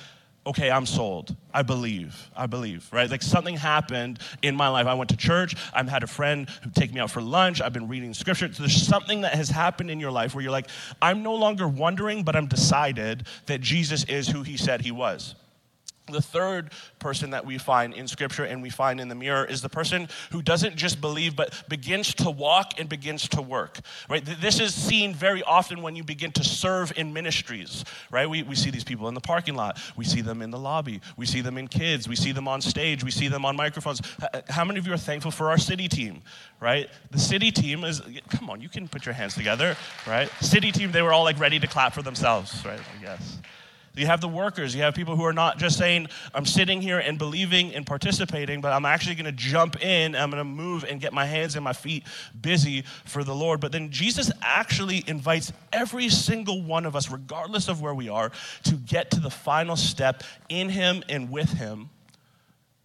okay, 0.50 0.72
I'm 0.72 0.86
sold. 0.86 1.36
I 1.54 1.62
believe. 1.62 2.30
I 2.36 2.48
believe, 2.48 2.88
right? 2.92 3.10
Like 3.10 3.22
something 3.22 3.56
happened 3.56 4.20
in 4.42 4.56
my 4.56 4.68
life. 4.68 4.88
I 4.88 4.96
went 4.96 5.12
to 5.12 5.18
church. 5.18 5.56
I've 5.74 5.88
had 5.88 6.04
a 6.04 6.08
friend 6.08 6.50
who 6.64 6.72
take 6.72 6.94
me 6.94 7.00
out 7.00 7.12
for 7.12 7.22
lunch. 7.22 7.62
I've 7.62 7.74
been 7.74 7.88
reading 7.88 8.14
scripture. 8.14 8.52
So 8.52 8.64
there's 8.64 8.82
something 8.82 9.22
that 9.22 9.36
has 9.36 9.50
happened 9.50 9.92
in 9.92 10.00
your 10.00 10.12
life 10.12 10.34
where 10.34 10.44
you're 10.44 10.52
like, 10.52 10.68
I'm 11.02 11.22
no 11.24 11.36
longer 11.36 11.68
wondering, 11.68 12.24
but 12.24 12.36
I'm 12.36 12.48
decided 12.48 13.28
that 13.46 13.62
Jesus 13.62 14.04
is 14.06 14.28
who 14.28 14.42
he 14.42 14.58
said 14.58 14.82
he 14.82 14.92
was. 14.92 15.36
The 16.12 16.22
third 16.22 16.72
person 17.00 17.32
that 17.32 17.46
we 17.46 17.58
find 17.58 17.94
in 17.94 18.08
Scripture 18.08 18.44
and 18.44 18.62
we 18.62 18.70
find 18.70 19.00
in 19.00 19.08
the 19.08 19.16
mirror 19.16 19.46
is 19.46 19.62
the 19.62 19.70
person 19.70 20.08
who 20.32 20.42
doesn't 20.42 20.76
just 20.76 21.02
believe, 21.02 21.36
but 21.36 21.64
begins 21.70 22.14
to 22.16 22.30
walk 22.30 22.80
and 22.80 22.90
begins 22.90 23.28
to 23.30 23.42
work. 23.42 23.80
Right? 24.10 24.24
This 24.26 24.60
is 24.60 24.74
seen 24.74 25.14
very 25.14 25.44
often 25.44 25.82
when 25.82 25.96
you 25.96 26.04
begin 26.04 26.32
to 26.34 26.44
serve 26.44 26.92
in 26.96 27.14
ministries. 27.14 27.84
Right? 28.12 28.30
We, 28.30 28.44
we 28.44 28.56
see 28.56 28.70
these 28.70 28.84
people 28.84 29.08
in 29.08 29.14
the 29.14 29.22
parking 29.22 29.56
lot. 29.56 29.80
We 29.96 30.06
see 30.06 30.22
them 30.22 30.42
in 30.42 30.52
the 30.52 30.60
lobby. 30.60 31.02
We 31.18 31.26
see 31.26 31.42
them 31.42 31.58
in 31.58 31.68
kids. 31.68 32.08
We 32.08 32.16
see 32.16 32.32
them 32.32 32.48
on 32.48 32.62
stage. 32.62 33.04
We 33.04 33.12
see 33.12 33.28
them 33.28 33.46
on 33.46 33.56
microphones. 33.56 34.02
How 34.50 34.66
many 34.66 34.80
of 34.80 34.88
you 34.88 34.94
are 34.94 34.98
thankful 34.98 35.32
for 35.32 35.50
our 35.50 35.58
city 35.58 35.88
team? 35.88 36.22
Right? 36.60 36.90
The 37.12 37.20
city 37.20 37.52
team 37.52 37.84
is, 37.84 38.02
come 38.30 38.50
on, 38.50 38.62
you 38.62 38.70
can 38.70 38.88
put 38.88 39.06
your 39.06 39.14
hands 39.14 39.36
together. 39.36 39.78
Right? 40.08 40.30
City 40.42 40.72
team, 40.72 40.92
they 40.92 41.02
were 41.02 41.14
all 41.14 41.24
like 41.24 41.40
ready 41.40 41.60
to 41.60 41.68
clap 41.68 41.94
for 41.94 42.02
themselves. 42.02 42.66
Right? 42.66 42.80
I 42.80 43.04
guess. 43.04 43.38
You 44.00 44.06
have 44.06 44.22
the 44.22 44.30
workers. 44.30 44.74
You 44.74 44.84
have 44.84 44.96
people 44.96 45.18
who 45.18 45.26
are 45.26 45.34
not 45.34 45.58
just 45.58 45.78
saying, 45.78 46.08
I'm 46.34 46.46
sitting 46.46 46.82
here 46.82 47.00
and 47.00 47.18
believing 47.18 47.76
and 47.76 47.86
participating, 47.86 48.62
but 48.62 48.72
I'm 48.72 48.86
actually 48.86 49.16
going 49.16 49.26
to 49.26 49.32
jump 49.34 49.84
in. 49.84 50.16
I'm 50.16 50.32
going 50.32 50.40
to 50.40 50.46
move 50.46 50.86
and 50.86 51.02
get 51.02 51.12
my 51.12 51.26
hands 51.26 51.56
and 51.56 51.64
my 51.64 51.74
feet 51.74 52.06
busy 52.40 52.86
for 53.04 53.26
the 53.26 53.36
Lord. 53.36 53.60
But 53.60 53.74
then 53.74 53.90
Jesus 53.92 54.32
actually 54.42 55.04
invites 55.06 55.52
every 55.74 56.08
single 56.08 56.62
one 56.62 56.86
of 56.86 56.96
us, 56.96 57.12
regardless 57.12 57.68
of 57.68 57.82
where 57.82 57.94
we 57.94 58.08
are, 58.08 58.32
to 58.64 58.76
get 58.76 59.12
to 59.12 59.20
the 59.20 59.30
final 59.30 59.76
step 59.76 60.24
in 60.48 60.70
Him 60.70 61.04
and 61.10 61.30
with 61.30 61.52
Him. 61.52 61.90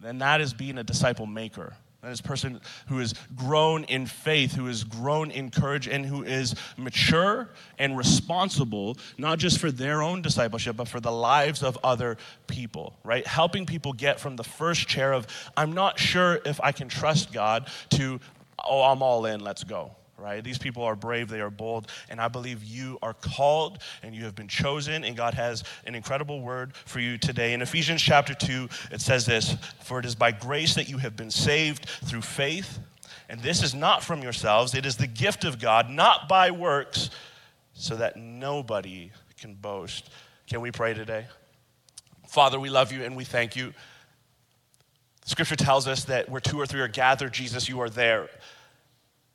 And 0.03 0.19
that 0.21 0.41
is 0.41 0.53
being 0.53 0.77
a 0.77 0.83
disciple 0.83 1.25
maker. 1.25 1.75
That 2.05 2.11
is 2.11 2.21
person 2.21 2.61
who 2.85 2.99
has 2.99 3.15
grown 3.35 3.83
in 3.85 4.05
faith, 4.05 4.53
who 4.53 4.67
has 4.67 4.83
grown 4.83 5.31
in 5.31 5.49
courage, 5.49 5.87
and 5.87 6.05
who 6.05 6.21
is 6.23 6.53
mature 6.77 7.49
and 7.79 7.97
responsible, 7.97 8.99
not 9.17 9.39
just 9.39 9.57
for 9.57 9.71
their 9.71 10.03
own 10.03 10.21
discipleship, 10.21 10.77
but 10.77 10.87
for 10.87 10.99
the 10.99 11.11
lives 11.11 11.63
of 11.63 11.79
other 11.83 12.17
people, 12.45 12.95
right? 13.03 13.25
Helping 13.25 13.65
people 13.65 13.91
get 13.91 14.19
from 14.19 14.35
the 14.35 14.43
first 14.43 14.87
chair 14.87 15.13
of, 15.13 15.25
I'm 15.57 15.71
not 15.71 15.97
sure 15.97 16.39
if 16.45 16.61
I 16.61 16.73
can 16.73 16.89
trust 16.89 17.33
God, 17.33 17.71
to, 17.89 18.19
oh, 18.63 18.83
I'm 18.83 19.01
all 19.01 19.25
in, 19.25 19.39
let's 19.39 19.63
go 19.63 19.95
right? 20.25 20.43
These 20.43 20.57
people 20.57 20.81
are 20.81 20.95
brave, 20.95 21.29
they 21.29 21.39
are 21.39 21.51
bold, 21.51 21.91
and 22.09 22.19
I 22.19 22.29
believe 22.29 22.63
you 22.63 22.97
are 23.03 23.13
called 23.13 23.77
and 24.01 24.15
you 24.15 24.23
have 24.23 24.33
been 24.33 24.47
chosen, 24.47 25.03
and 25.03 25.15
God 25.15 25.35
has 25.35 25.63
an 25.85 25.93
incredible 25.93 26.41
word 26.41 26.75
for 26.75 26.99
you 26.99 27.19
today. 27.19 27.53
In 27.53 27.61
Ephesians 27.61 28.01
chapter 28.01 28.33
2, 28.33 28.67
it 28.91 29.01
says 29.01 29.27
this 29.27 29.55
For 29.83 29.99
it 29.99 30.05
is 30.05 30.15
by 30.15 30.31
grace 30.31 30.73
that 30.73 30.89
you 30.89 30.97
have 30.97 31.15
been 31.15 31.29
saved 31.29 31.87
through 32.05 32.23
faith, 32.23 32.79
and 33.29 33.39
this 33.39 33.61
is 33.61 33.75
not 33.75 34.03
from 34.03 34.23
yourselves, 34.23 34.73
it 34.73 34.83
is 34.83 34.97
the 34.97 35.05
gift 35.05 35.45
of 35.45 35.59
God, 35.59 35.91
not 35.91 36.27
by 36.27 36.49
works, 36.49 37.11
so 37.75 37.95
that 37.95 38.17
nobody 38.17 39.11
can 39.39 39.53
boast. 39.53 40.09
Can 40.47 40.59
we 40.59 40.71
pray 40.71 40.95
today? 40.95 41.27
Father, 42.27 42.59
we 42.59 42.71
love 42.71 42.91
you 42.91 43.03
and 43.03 43.15
we 43.15 43.25
thank 43.25 43.55
you. 43.55 43.75
Scripture 45.23 45.55
tells 45.55 45.87
us 45.87 46.05
that 46.05 46.29
where 46.29 46.41
two 46.41 46.59
or 46.59 46.65
three 46.65 46.81
are 46.81 46.87
gathered, 46.87 47.31
Jesus, 47.31 47.69
you 47.69 47.79
are 47.79 47.89
there 47.91 48.27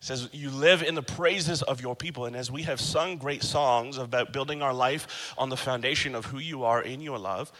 says, 0.01 0.29
You 0.33 0.51
live 0.51 0.83
in 0.83 0.95
the 0.95 1.03
praises 1.03 1.63
of 1.63 1.81
your 1.81 1.95
people. 1.95 2.25
And 2.25 2.35
as 2.35 2.51
we 2.51 2.63
have 2.63 2.81
sung 2.81 3.19
great 3.19 3.43
songs 3.43 3.99
about 3.99 4.33
building 4.33 4.63
our 4.63 4.75
life 4.75 5.35
on 5.39 5.51
the 5.51 5.57
foundation 5.57 6.15
of 6.15 6.27
who 6.27 6.39
you 6.39 6.65
are 6.65 6.83
in 6.83 7.01
your 7.01 7.19
love, 7.19 7.53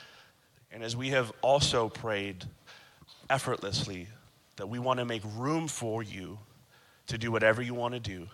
and 0.73 0.83
as 0.83 0.97
we 0.97 1.11
have 1.11 1.33
also 1.43 1.89
prayed 1.89 2.45
effortlessly 3.29 4.09
that 4.57 4.69
we 4.69 4.79
want 4.79 4.99
to 4.99 5.05
make 5.05 5.23
room 5.37 5.69
for 5.69 6.03
you 6.03 6.39
to 7.07 7.19
do 7.19 7.31
whatever 7.31 7.61
you 7.61 7.75
want 7.75 7.95
to 7.95 8.01
do, 8.01 8.27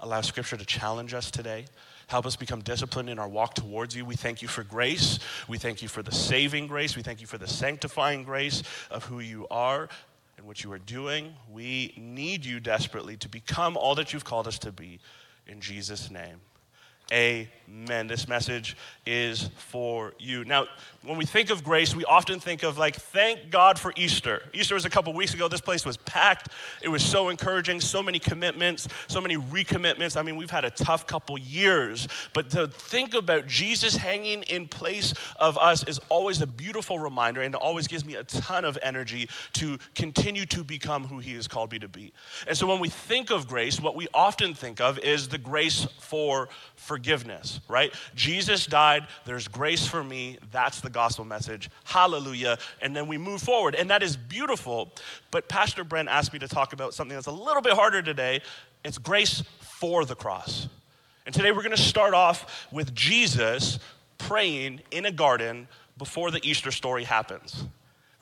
allow 0.00 0.20
Scripture 0.20 0.56
to 0.56 0.64
challenge 0.64 1.14
us 1.14 1.30
today. 1.30 1.66
Help 2.08 2.26
us 2.26 2.34
become 2.34 2.60
disciplined 2.60 3.08
in 3.08 3.18
our 3.18 3.28
walk 3.28 3.54
towards 3.54 3.94
you. 3.94 4.04
We 4.04 4.16
thank 4.16 4.42
you 4.42 4.48
for 4.48 4.64
grace. 4.64 5.18
We 5.48 5.56
thank 5.56 5.82
you 5.82 5.88
for 5.88 6.02
the 6.02 6.12
saving 6.12 6.66
grace. 6.66 6.96
We 6.96 7.02
thank 7.02 7.20
you 7.20 7.26
for 7.26 7.38
the 7.38 7.46
sanctifying 7.46 8.24
grace 8.24 8.62
of 8.90 9.04
who 9.04 9.20
you 9.20 9.46
are 9.50 9.88
and 10.42 10.48
what 10.48 10.64
you 10.64 10.72
are 10.72 10.78
doing. 10.80 11.36
We 11.48 11.94
need 11.96 12.44
you 12.44 12.58
desperately 12.58 13.16
to 13.18 13.28
become 13.28 13.76
all 13.76 13.94
that 13.94 14.12
you've 14.12 14.24
called 14.24 14.48
us 14.48 14.58
to 14.60 14.72
be. 14.72 14.98
In 15.46 15.60
Jesus' 15.60 16.10
name. 16.10 16.40
Amen. 17.10 18.06
This 18.06 18.28
message 18.28 18.76
is 19.04 19.50
for 19.56 20.14
you. 20.18 20.44
Now, 20.44 20.66
when 21.04 21.18
we 21.18 21.26
think 21.26 21.50
of 21.50 21.64
grace, 21.64 21.96
we 21.96 22.04
often 22.04 22.38
think 22.38 22.62
of 22.62 22.78
like, 22.78 22.94
thank 22.94 23.50
God 23.50 23.76
for 23.76 23.92
Easter. 23.96 24.42
Easter 24.52 24.74
was 24.74 24.84
a 24.84 24.90
couple 24.90 25.12
weeks 25.12 25.34
ago. 25.34 25.48
This 25.48 25.60
place 25.60 25.84
was 25.84 25.96
packed. 25.96 26.48
It 26.80 26.88
was 26.88 27.04
so 27.04 27.28
encouraging, 27.28 27.80
so 27.80 28.02
many 28.02 28.20
commitments, 28.20 28.86
so 29.08 29.20
many 29.20 29.36
recommitments. 29.36 30.16
I 30.16 30.22
mean, 30.22 30.36
we've 30.36 30.50
had 30.50 30.64
a 30.64 30.70
tough 30.70 31.08
couple 31.08 31.36
years, 31.38 32.06
but 32.34 32.50
to 32.50 32.68
think 32.68 33.14
about 33.14 33.48
Jesus 33.48 33.96
hanging 33.96 34.44
in 34.44 34.68
place 34.68 35.12
of 35.40 35.58
us 35.58 35.82
is 35.88 35.98
always 36.08 36.40
a 36.40 36.46
beautiful 36.46 37.00
reminder 37.00 37.42
and 37.42 37.54
it 37.54 37.60
always 37.60 37.88
gives 37.88 38.04
me 38.04 38.14
a 38.14 38.24
ton 38.24 38.64
of 38.64 38.78
energy 38.80 39.28
to 39.54 39.78
continue 39.96 40.46
to 40.46 40.62
become 40.62 41.04
who 41.04 41.18
He 41.18 41.34
has 41.34 41.48
called 41.48 41.72
me 41.72 41.80
to 41.80 41.88
be. 41.88 42.12
And 42.46 42.56
so 42.56 42.66
when 42.66 42.78
we 42.78 42.88
think 42.88 43.30
of 43.30 43.48
grace, 43.48 43.80
what 43.80 43.96
we 43.96 44.06
often 44.14 44.54
think 44.54 44.80
of 44.80 45.00
is 45.00 45.26
the 45.26 45.38
grace 45.38 45.88
for 45.98 46.48
forgiveness, 46.76 46.91
right? 47.68 47.92
Jesus 48.14 48.66
died, 48.66 49.06
there's 49.24 49.48
grace 49.48 49.86
for 49.86 50.02
me. 50.02 50.38
That's 50.50 50.80
the 50.80 50.90
gospel 50.90 51.24
message. 51.24 51.70
Hallelujah. 51.84 52.58
And 52.80 52.94
then 52.94 53.06
we 53.06 53.18
move 53.18 53.42
forward. 53.42 53.74
And 53.74 53.90
that 53.90 54.02
is 54.02 54.16
beautiful. 54.16 54.92
But 55.30 55.48
Pastor 55.48 55.84
Brent 55.84 56.08
asked 56.08 56.32
me 56.32 56.38
to 56.40 56.48
talk 56.48 56.72
about 56.72 56.94
something 56.94 57.14
that's 57.14 57.26
a 57.26 57.32
little 57.32 57.62
bit 57.62 57.72
harder 57.72 58.02
today. 58.02 58.42
It's 58.84 58.98
grace 58.98 59.42
for 59.60 60.04
the 60.04 60.14
cross. 60.14 60.68
And 61.26 61.34
today 61.34 61.52
we're 61.52 61.62
going 61.62 61.76
to 61.76 61.82
start 61.82 62.14
off 62.14 62.66
with 62.72 62.94
Jesus 62.94 63.78
praying 64.18 64.80
in 64.90 65.06
a 65.06 65.12
garden 65.12 65.68
before 65.98 66.30
the 66.30 66.40
Easter 66.48 66.70
story 66.70 67.04
happens 67.04 67.64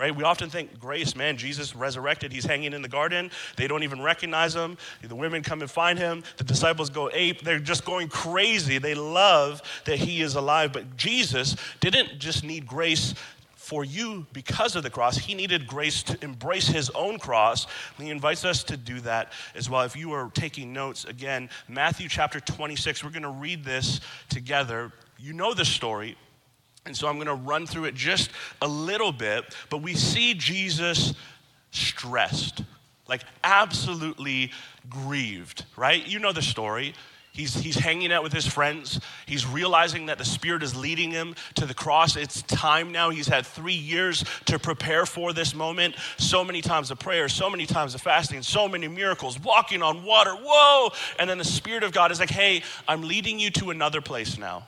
right? 0.01 0.17
We 0.17 0.25
often 0.25 0.49
think 0.49 0.81
grace, 0.81 1.15
man, 1.15 1.37
Jesus 1.37 1.77
resurrected, 1.77 2.33
he's 2.33 2.47
hanging 2.47 2.73
in 2.73 2.81
the 2.81 2.89
garden. 2.89 3.31
They 3.57 3.69
don't 3.69 3.83
even 3.83 4.01
recognize 4.01 4.55
him. 4.55 4.79
The 5.03 5.15
women 5.15 5.43
come 5.43 5.61
and 5.61 5.71
find 5.71 5.99
him. 5.99 6.25
The 6.39 6.45
disciples 6.45 6.89
go 6.89 7.11
ape. 7.13 7.43
They're 7.43 7.59
just 7.59 7.85
going 7.85 8.09
crazy. 8.09 8.79
They 8.79 8.95
love 8.95 9.61
that 9.85 9.99
he 9.99 10.23
is 10.23 10.37
alive. 10.37 10.73
But 10.73 10.97
Jesus 10.97 11.55
didn't 11.81 12.19
just 12.19 12.43
need 12.43 12.67
grace 12.67 13.15
for 13.57 13.85
you 13.85 14.27
because 14.33 14.75
of 14.75 14.83
the 14.83 14.91
cross. 14.91 15.19
He 15.19 15.35
needed 15.35 15.67
grace 15.67 16.03
to 16.05 16.25
embrace 16.25 16.67
his 16.67 16.89
own 16.91 17.19
cross. 17.19 17.67
And 17.99 18.07
he 18.07 18.11
invites 18.11 18.47
us 18.47 18.65
to 18.65 18.79
do 18.79 19.01
that 19.01 19.33
as 19.55 19.69
well. 19.69 19.83
If 19.83 19.97
you 19.97 20.13
are 20.13 20.31
taking 20.33 20.73
notes, 20.73 21.05
again, 21.05 21.51
Matthew 21.69 22.09
chapter 22.09 22.41
26, 22.41 23.05
we're 23.05 23.11
going 23.11 23.23
to 23.23 23.29
read 23.29 23.65
this 23.65 24.01
together. 24.31 24.93
You 25.19 25.35
know 25.35 25.53
the 25.53 25.67
story. 25.67 26.17
And 26.87 26.97
so 26.97 27.09
I'm 27.09 27.17
going 27.17 27.27
to 27.27 27.35
run 27.35 27.67
through 27.67 27.85
it 27.85 27.95
just 27.95 28.31
a 28.63 28.69
little 28.69 29.13
bit, 29.13 29.45
but 29.69 29.79
we 29.79 29.95
see 29.95 30.35
Jesus 30.35 31.15
stressed, 31.71 32.63
like 33.09 33.23
absolutely 33.45 34.51
grieved, 34.89 35.65
right? 35.77 36.07
You 36.07 36.19
know 36.19 36.33
the 36.33 36.43
story. 36.43 36.95
He's, 37.33 37.55
he's 37.55 37.77
hanging 37.77 38.13
out 38.13 38.25
with 38.25 38.33
his 38.33 38.47
friends. 38.47 39.01
He's 39.25 39.47
realizing 39.47 40.07
that 40.07 40.19
the 40.19 40.25
Spirit 40.25 40.65
is 40.65 40.75
leading 40.75 41.13
him 41.13 41.37
to 41.55 41.65
the 41.65 41.75
cross. 41.75 42.17
It's 42.17 42.43
time 42.43 42.91
now. 42.91 43.11
He's 43.11 43.29
had 43.29 43.47
three 43.47 43.75
years 43.75 44.25
to 44.47 44.59
prepare 44.59 45.07
for 45.07 45.33
this 45.33 45.55
moment. 45.55 45.95
So 46.19 46.43
many 46.43 46.61
times 46.61 46.91
of 46.91 46.99
prayer, 46.99 47.29
so 47.29 47.49
many 47.49 47.67
times 47.67 47.95
of 47.95 48.01
fasting, 48.01 48.43
so 48.43 48.67
many 48.67 48.89
miracles, 48.89 49.39
walking 49.39 49.81
on 49.81 50.03
water. 50.03 50.33
Whoa! 50.35 50.91
And 51.21 51.31
then 51.31 51.39
the 51.39 51.45
Spirit 51.45 51.85
of 51.85 51.93
God 51.93 52.11
is 52.11 52.19
like, 52.19 52.31
hey, 52.31 52.65
I'm 52.89 53.03
leading 53.03 53.39
you 53.39 53.51
to 53.53 53.71
another 53.71 54.01
place 54.01 54.37
now. 54.37 54.67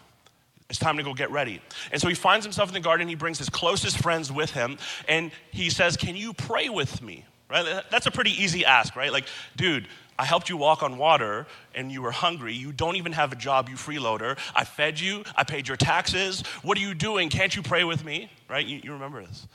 It's 0.73 0.79
time 0.79 0.97
to 0.97 1.03
go 1.03 1.13
get 1.13 1.31
ready. 1.31 1.61
And 1.91 2.01
so 2.01 2.09
he 2.09 2.15
finds 2.15 2.47
himself 2.47 2.71
in 2.71 2.73
the 2.73 2.81
garden. 2.81 3.07
He 3.07 3.15
brings 3.15 3.37
his 3.37 3.51
closest 3.51 3.99
friends 3.99 4.33
with 4.33 4.53
him, 4.53 4.79
and 5.07 5.31
he 5.51 5.69
says, 5.69 5.99
Can 5.99 6.17
you 6.17 6.33
pray 6.33 6.71
with 6.71 7.03
me? 7.03 7.27
Right? 7.51 7.85
That's 7.91 8.07
a 8.07 8.11
pretty 8.11 8.31
easy 8.43 8.65
ask, 8.65 8.97
right? 8.97 9.13
Like, 9.13 9.27
dude, 9.55 9.87
I 10.19 10.25
helped 10.25 10.49
you 10.49 10.57
walk 10.57 10.83
on 10.83 10.97
water 10.97 11.47
and 11.75 11.93
you 11.93 12.01
were 12.01 12.11
hungry. 12.11 12.55
You 12.55 12.73
don't 12.73 12.97
even 12.97 13.13
have 13.13 13.33
a 13.33 13.37
job, 13.37 13.69
you 13.69 13.75
freeloader. 13.75 14.39
I 14.57 14.65
fed 14.65 14.99
you. 14.99 15.25
I 15.37 15.45
paid 15.45 15.69
your 15.69 15.77
taxes. 15.77 16.43
What 16.63 16.79
are 16.79 16.81
you 16.81 16.95
doing? 16.95 17.29
Can't 17.29 17.55
you 17.55 17.61
pray 17.61 17.85
with 17.85 18.03
me? 18.03 18.31
Right? 18.49 18.65
You, 18.65 18.81
you 18.83 18.95
remember 18.95 19.23
this. 19.23 19.47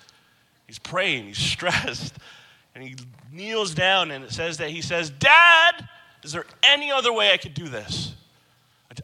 He's 0.68 0.78
praying, 0.78 1.26
he's 1.26 1.38
stressed, 1.54 2.16
and 2.76 2.84
he 2.84 2.96
kneels 3.34 3.74
down 3.74 4.12
and 4.12 4.24
it 4.24 4.32
says 4.32 4.58
that 4.58 4.70
he 4.70 4.84
says, 4.84 5.10
Dad, 5.10 5.90
is 6.22 6.32
there 6.32 6.46
any 6.62 6.92
other 6.92 7.12
way 7.12 7.32
I 7.32 7.38
could 7.38 7.56
do 7.56 7.70
this? 7.70 8.14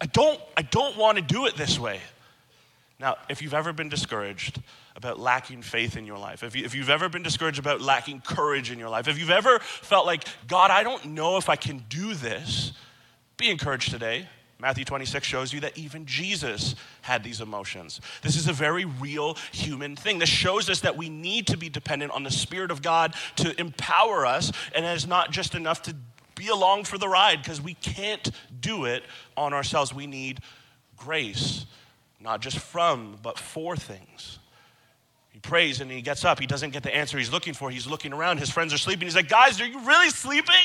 I 0.01 0.05
don't, 0.07 0.39
I 0.57 0.61
don't 0.61 0.97
want 0.97 1.17
to 1.17 1.23
do 1.23 1.45
it 1.45 1.55
this 1.55 1.77
way. 1.77 1.99
Now, 2.99 3.17
if 3.27 3.41
you've 3.41 3.53
ever 3.53 3.73
been 3.73 3.89
discouraged 3.89 4.61
about 4.95 5.19
lacking 5.19 5.61
faith 5.61 5.97
in 5.97 6.05
your 6.05 6.17
life, 6.17 6.43
if, 6.43 6.55
you, 6.55 6.63
if 6.63 6.73
you've 6.73 6.89
ever 6.89 7.09
been 7.09 7.23
discouraged 7.23 7.59
about 7.59 7.81
lacking 7.81 8.21
courage 8.21 8.71
in 8.71 8.79
your 8.79 8.89
life, 8.89 9.07
if 9.07 9.19
you've 9.19 9.29
ever 9.29 9.59
felt 9.59 10.05
like, 10.05 10.23
God, 10.47 10.71
I 10.71 10.83
don't 10.83 11.07
know 11.07 11.37
if 11.37 11.49
I 11.49 11.55
can 11.55 11.83
do 11.89 12.13
this, 12.13 12.71
be 13.37 13.49
encouraged 13.49 13.91
today. 13.91 14.27
Matthew 14.59 14.85
26 14.85 15.27
shows 15.27 15.51
you 15.51 15.59
that 15.61 15.77
even 15.77 16.05
Jesus 16.05 16.75
had 17.01 17.25
these 17.25 17.41
emotions. 17.41 17.99
This 18.21 18.37
is 18.37 18.47
a 18.47 18.53
very 18.53 18.85
real 18.85 19.35
human 19.51 19.97
thing. 19.97 20.19
This 20.19 20.29
shows 20.29 20.69
us 20.69 20.79
that 20.81 20.95
we 20.95 21.09
need 21.09 21.47
to 21.47 21.57
be 21.57 21.67
dependent 21.67 22.13
on 22.13 22.23
the 22.23 22.31
Spirit 22.31 22.71
of 22.71 22.81
God 22.81 23.13
to 23.37 23.59
empower 23.59 24.25
us, 24.25 24.53
and 24.73 24.85
it's 24.85 25.05
not 25.05 25.31
just 25.31 25.55
enough 25.55 25.81
to 25.81 25.95
be 26.35 26.47
along 26.47 26.85
for 26.85 26.97
the 26.97 27.07
ride 27.07 27.41
because 27.41 27.61
we 27.61 27.73
can't 27.75 28.29
do 28.59 28.85
it 28.85 29.03
on 29.37 29.53
ourselves. 29.53 29.93
We 29.93 30.07
need 30.07 30.39
grace, 30.97 31.65
not 32.19 32.41
just 32.41 32.59
from, 32.59 33.17
but 33.21 33.37
for 33.37 33.75
things. 33.75 34.39
He 35.31 35.39
prays 35.39 35.81
and 35.81 35.89
he 35.89 36.01
gets 36.01 36.23
up. 36.23 36.39
He 36.39 36.45
doesn't 36.45 36.69
get 36.71 36.83
the 36.83 36.95
answer 36.95 37.17
he's 37.17 37.31
looking 37.31 37.53
for. 37.53 37.69
He's 37.69 37.87
looking 37.87 38.13
around. 38.13 38.37
His 38.37 38.49
friends 38.49 38.73
are 38.73 38.77
sleeping. 38.77 39.07
He's 39.07 39.15
like, 39.15 39.29
Guys, 39.29 39.59
are 39.59 39.65
you 39.65 39.85
really 39.85 40.09
sleeping? 40.09 40.55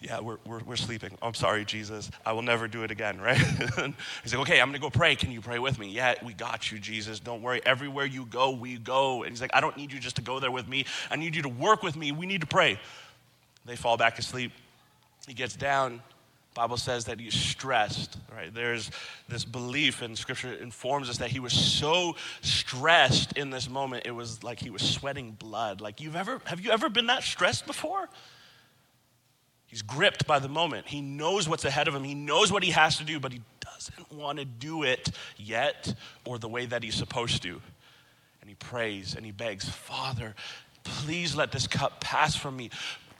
Yeah, 0.00 0.20
we're, 0.20 0.36
we're, 0.46 0.60
we're 0.60 0.76
sleeping. 0.76 1.16
Oh, 1.22 1.28
I'm 1.28 1.34
sorry, 1.34 1.64
Jesus. 1.64 2.10
I 2.24 2.32
will 2.32 2.42
never 2.42 2.68
do 2.68 2.82
it 2.84 2.90
again, 2.90 3.20
right? 3.20 3.36
he's 3.36 4.34
like, 4.34 4.42
Okay, 4.42 4.60
I'm 4.60 4.68
going 4.68 4.74
to 4.74 4.80
go 4.80 4.90
pray. 4.90 5.16
Can 5.16 5.32
you 5.32 5.40
pray 5.40 5.58
with 5.58 5.78
me? 5.78 5.90
Yeah, 5.90 6.14
we 6.24 6.34
got 6.34 6.70
you, 6.70 6.78
Jesus. 6.78 7.18
Don't 7.18 7.42
worry. 7.42 7.60
Everywhere 7.66 8.06
you 8.06 8.26
go, 8.26 8.50
we 8.50 8.78
go. 8.78 9.24
And 9.24 9.32
he's 9.32 9.40
like, 9.40 9.54
I 9.54 9.60
don't 9.60 9.76
need 9.76 9.92
you 9.92 9.98
just 9.98 10.16
to 10.16 10.22
go 10.22 10.38
there 10.38 10.52
with 10.52 10.68
me. 10.68 10.84
I 11.10 11.16
need 11.16 11.34
you 11.34 11.42
to 11.42 11.48
work 11.48 11.82
with 11.82 11.96
me. 11.96 12.12
We 12.12 12.26
need 12.26 12.42
to 12.42 12.46
pray. 12.46 12.78
They 13.66 13.76
fall 13.76 13.96
back 13.96 14.18
asleep. 14.18 14.52
He 15.26 15.34
gets 15.34 15.56
down. 15.56 16.02
Bible 16.54 16.78
says 16.78 17.04
that 17.04 17.20
he's 17.20 17.34
stressed, 17.34 18.16
right? 18.34 18.52
There's 18.52 18.90
this 19.28 19.44
belief, 19.44 20.00
and 20.00 20.16
scripture 20.16 20.54
informs 20.54 21.10
us 21.10 21.18
that 21.18 21.30
he 21.30 21.38
was 21.38 21.52
so 21.52 22.16
stressed 22.40 23.36
in 23.36 23.50
this 23.50 23.68
moment, 23.68 24.06
it 24.06 24.12
was 24.12 24.42
like 24.42 24.58
he 24.58 24.70
was 24.70 24.80
sweating 24.80 25.32
blood. 25.32 25.82
Like 25.82 26.00
you've 26.00 26.16
ever 26.16 26.40
have 26.46 26.60
you 26.60 26.70
ever 26.70 26.88
been 26.88 27.08
that 27.08 27.24
stressed 27.24 27.66
before? 27.66 28.08
He's 29.66 29.82
gripped 29.82 30.26
by 30.26 30.38
the 30.38 30.48
moment. 30.48 30.86
He 30.86 31.02
knows 31.02 31.46
what's 31.46 31.66
ahead 31.66 31.88
of 31.88 31.94
him. 31.94 32.04
He 32.04 32.14
knows 32.14 32.50
what 32.50 32.62
he 32.62 32.70
has 32.70 32.96
to 32.98 33.04
do, 33.04 33.20
but 33.20 33.32
he 33.32 33.42
doesn't 33.60 34.10
want 34.12 34.38
to 34.38 34.46
do 34.46 34.84
it 34.84 35.10
yet 35.36 35.92
or 36.24 36.38
the 36.38 36.48
way 36.48 36.64
that 36.64 36.82
he's 36.82 36.94
supposed 36.94 37.42
to. 37.42 37.60
And 38.40 38.48
he 38.48 38.54
prays 38.54 39.14
and 39.14 39.26
he 39.26 39.32
begs, 39.32 39.68
Father, 39.68 40.34
please 40.84 41.36
let 41.36 41.52
this 41.52 41.66
cup 41.66 42.00
pass 42.00 42.34
from 42.34 42.56
me 42.56 42.70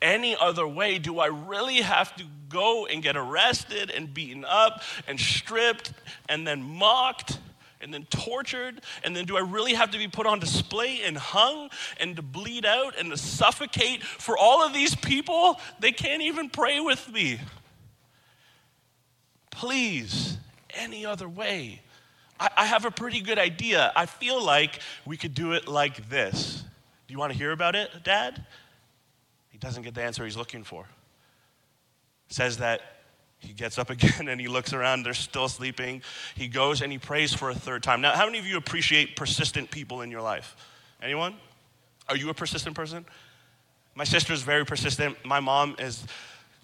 any 0.07 0.37
other 0.37 0.67
way 0.67 0.99
do 0.99 1.19
I 1.19 1.27
really 1.27 1.83
have 1.83 2.15
to 2.17 2.25
go 2.49 2.87
and 2.87 3.03
get 3.03 3.17
arrested 3.17 3.91
and 3.91 4.13
beaten 4.13 4.45
up 4.45 4.83
and 5.07 5.19
stripped 5.19 5.93
and 6.29 6.47
then 6.47 6.63
mocked 6.63 7.39
and 7.81 7.93
then 7.93 8.05
tortured? 8.05 8.81
And 9.03 9.17
then 9.17 9.25
do 9.25 9.37
I 9.37 9.41
really 9.41 9.75
have 9.75 9.91
to 9.91 9.99
be 9.99 10.09
put 10.09 10.27
on 10.27 10.39
display 10.39 11.03
and 11.03 11.17
hung 11.19 11.71
and 11.99 12.15
to 12.17 12.23
bleed 12.23 12.65
out 12.65 12.99
and 12.99 13.11
to 13.11 13.17
suffocate 13.17 14.03
for 14.05 14.39
all 14.39 14.65
of 14.65 14.73
these 14.73 14.95
people? 14.95 15.61
They 15.81 15.93
can't 15.93 16.23
even 16.23 16.51
pray 16.51 16.81
with 16.81 17.11
me. 17.13 17.41
Please, 19.51 20.37
any 20.75 21.05
other 21.05 21.29
way. 21.29 21.81
I, 22.39 22.51
I 22.59 22.67
have 22.67 22.85
a 22.85 22.91
pretty 22.91 23.21
good 23.21 23.39
idea. 23.39 23.93
I 23.97 24.07
feel 24.07 24.43
like 24.43 24.81
we 25.05 25.17
could 25.17 25.35
do 25.35 25.53
it 25.53 25.67
like 25.67 26.09
this. 26.09 26.63
Do 27.09 27.13
you 27.13 27.19
want 27.19 27.33
to 27.33 27.39
hear 27.39 27.53
about 27.53 27.75
it, 27.75 27.91
Dad? 28.05 28.45
He 29.57 29.61
doesn't 29.61 29.85
get 29.85 29.95
the 29.95 30.03
answer 30.03 30.23
he's 30.23 30.37
looking 30.37 30.65
for. 30.65 30.85
says 32.29 32.59
that 32.59 32.83
he 33.39 33.55
gets 33.55 33.79
up 33.79 33.89
again 33.97 34.29
and 34.29 34.39
he 34.39 34.49
looks 34.49 34.75
around, 34.75 35.03
they're 35.03 35.15
still 35.15 35.49
sleeping. 35.49 36.03
He 36.35 36.47
goes 36.47 36.83
and 36.83 36.93
he 36.93 36.99
prays 36.99 37.33
for 37.33 37.49
a 37.49 37.55
third 37.55 37.83
time. 37.83 38.03
Now, 38.03 38.15
how 38.15 38.27
many 38.27 38.39
of 38.39 38.45
you 38.45 38.59
appreciate 38.59 39.17
persistent 39.17 39.71
people 39.71 40.03
in 40.03 40.11
your 40.11 40.21
life? 40.21 40.57
Anyone? 41.03 41.37
Are 42.07 42.19
you 42.19 42.29
a 42.29 42.35
persistent 42.35 42.77
person? 42.77 43.07
My 43.95 44.05
sister 44.05 44.35
is 44.35 44.43
very 44.43 44.67
persistent. 44.67 45.17
My 45.25 45.41
mom 45.41 45.77
is 45.79 46.05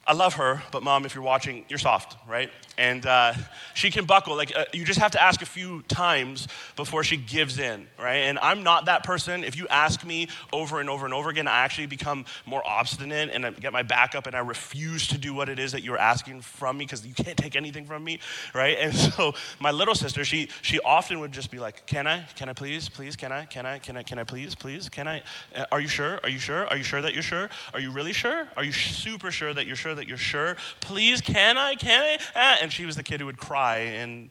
I 0.05 0.15
love 0.15 0.35
her, 0.35 0.61
but 0.73 0.83
mom, 0.83 1.07
if 1.07 1.15
you're 1.15 1.23
watching, 1.23 1.65
you're 1.69 1.79
soft, 1.79 2.17
right? 2.29 2.51
And 2.77 3.07
uh, 3.07 3.35
she 3.75 3.89
can 3.93 4.05
buckle. 4.05 4.35
Like, 4.37 4.53
uh, 4.57 4.65
you 4.73 4.85
just 4.85 4.99
have 4.99 5.13
to 5.13 5.23
ask 5.23 5.43
a 5.43 5.47
few 5.47 5.83
times 5.83 6.49
before 6.75 7.05
she 7.05 7.17
gives 7.17 7.61
in, 7.61 7.87
right? 8.01 8.17
And 8.17 8.37
I'm 8.41 8.65
not 8.65 8.87
that 8.87 9.05
person. 9.05 9.45
If 9.45 9.57
you 9.57 9.69
ask 9.69 10.05
me 10.05 10.27
over 10.53 10.81
and 10.81 10.91
over 10.91 11.05
and 11.05 11.15
over 11.15 11.31
again, 11.31 11.47
I 11.47 11.61
actually 11.61 11.87
become 11.87 12.25
more 12.47 12.63
obstinate 12.67 13.31
and 13.33 13.47
I 13.47 13.51
get 13.51 13.73
my 13.73 13.85
back 13.85 14.17
up 14.17 14.27
and 14.27 14.35
I 14.35 14.41
refuse 14.41 15.07
to 15.09 15.19
do 15.19 15.35
what 15.35 15.49
it 15.49 15.61
is 15.61 15.71
that 15.71 15.85
you're 15.85 15.99
asking 15.99 16.41
from 16.41 16.79
me 16.79 16.85
because 16.85 17.07
you 17.07 17.15
can't 17.15 17.37
take 17.37 17.55
anything 17.55 17.85
from 17.85 18.03
me, 18.03 18.19
right? 18.55 18.77
And 18.81 18.93
so 19.13 19.35
my 19.61 19.71
little 19.71 19.95
sister, 19.95 20.25
she, 20.25 20.49
she 20.63 20.81
often 20.81 21.21
would 21.21 21.31
just 21.31 21.53
be 21.53 21.61
like, 21.61 21.87
Can 21.87 22.09
I? 22.09 22.23
Can 22.35 22.49
I 22.49 22.55
please? 22.55 22.89
Please? 22.89 23.15
Can 23.15 23.31
I? 23.31 23.45
Can 23.45 23.67
I? 23.67 23.79
Can 23.79 23.97
I? 23.97 24.03
Can 24.03 24.19
I 24.19 24.25
please? 24.25 24.57
Please? 24.57 24.89
Can 24.89 25.07
I? 25.07 25.23
Uh, 25.55 25.67
are 25.71 25.81
you 25.81 25.89
sure? 25.89 26.19
Are 26.25 26.29
you 26.29 26.41
sure? 26.41 26.67
Are 26.67 26.77
you 26.77 26.83
sure 26.83 27.03
that 27.03 27.15
you're 27.15 27.23
sure? 27.23 27.49
Are 27.73 27.79
you 27.79 27.93
really 27.93 28.13
sure? 28.13 28.49
Are 28.57 28.65
you 28.65 28.73
super 28.73 29.31
sure 29.31 29.55
that 29.55 29.65
you're 29.65 29.77
sure? 29.77 29.92
Sure 29.93 29.97
that 29.97 30.09
you're 30.09 30.17
sure? 30.17 30.57
Please, 30.81 31.21
can 31.21 31.59
I? 31.59 31.75
Can 31.75 32.03
I? 32.03 32.19
Ah, 32.35 32.59
and 32.63 32.73
she 32.73 32.87
was 32.87 32.97
the 32.97 33.03
kid 33.03 33.21
who 33.21 33.27
would 33.27 33.39
cry 33.39 33.79
in 33.79 34.31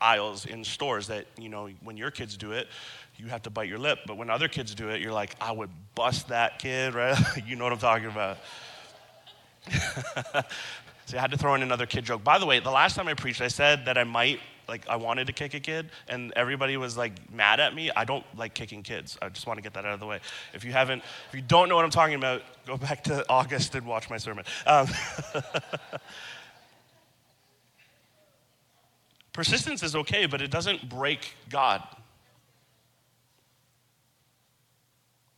aisles 0.00 0.46
in 0.46 0.64
stores 0.64 1.06
that, 1.08 1.26
you 1.38 1.48
know, 1.48 1.68
when 1.82 1.96
your 1.96 2.10
kids 2.10 2.36
do 2.36 2.52
it, 2.52 2.68
you 3.16 3.26
have 3.26 3.42
to 3.42 3.50
bite 3.50 3.68
your 3.68 3.78
lip. 3.78 4.00
But 4.06 4.16
when 4.16 4.30
other 4.30 4.48
kids 4.48 4.74
do 4.74 4.88
it, 4.88 5.00
you're 5.00 5.12
like, 5.12 5.36
I 5.40 5.52
would 5.52 5.70
bust 5.94 6.28
that 6.28 6.58
kid, 6.58 6.94
right? 6.94 7.16
you 7.46 7.56
know 7.56 7.64
what 7.64 7.72
I'm 7.72 7.78
talking 7.78 8.08
about. 8.08 8.38
so 11.06 11.18
I 11.18 11.20
had 11.20 11.30
to 11.30 11.36
throw 11.36 11.54
in 11.54 11.62
another 11.62 11.86
kid 11.86 12.04
joke. 12.04 12.24
By 12.24 12.38
the 12.38 12.46
way, 12.46 12.58
the 12.58 12.70
last 12.70 12.96
time 12.96 13.06
I 13.06 13.14
preached, 13.14 13.42
I 13.42 13.48
said 13.48 13.84
that 13.84 13.98
I 13.98 14.04
might 14.04 14.40
like 14.72 14.88
I 14.88 14.96
wanted 14.96 15.26
to 15.26 15.34
kick 15.34 15.52
a 15.52 15.60
kid, 15.60 15.90
and 16.08 16.32
everybody 16.34 16.78
was 16.78 16.96
like 16.96 17.12
mad 17.30 17.60
at 17.60 17.74
me. 17.74 17.90
I 17.94 18.06
don't 18.06 18.24
like 18.38 18.54
kicking 18.54 18.82
kids. 18.82 19.18
I 19.20 19.28
just 19.28 19.46
want 19.46 19.58
to 19.58 19.62
get 19.62 19.74
that 19.74 19.84
out 19.84 19.92
of 19.92 20.00
the 20.00 20.06
way. 20.06 20.18
If 20.54 20.64
you 20.64 20.72
haven't, 20.72 21.02
if 21.28 21.34
you 21.34 21.42
don't 21.42 21.68
know 21.68 21.76
what 21.76 21.84
I'm 21.84 21.90
talking 21.90 22.14
about, 22.14 22.40
go 22.66 22.78
back 22.78 23.04
to 23.04 23.22
August 23.28 23.74
and 23.74 23.86
watch 23.86 24.08
my 24.08 24.16
sermon. 24.16 24.46
Um, 24.66 24.88
persistence 29.34 29.82
is 29.82 29.94
okay, 29.94 30.24
but 30.24 30.40
it 30.40 30.50
doesn't 30.50 30.88
break 30.88 31.34
God. 31.50 31.82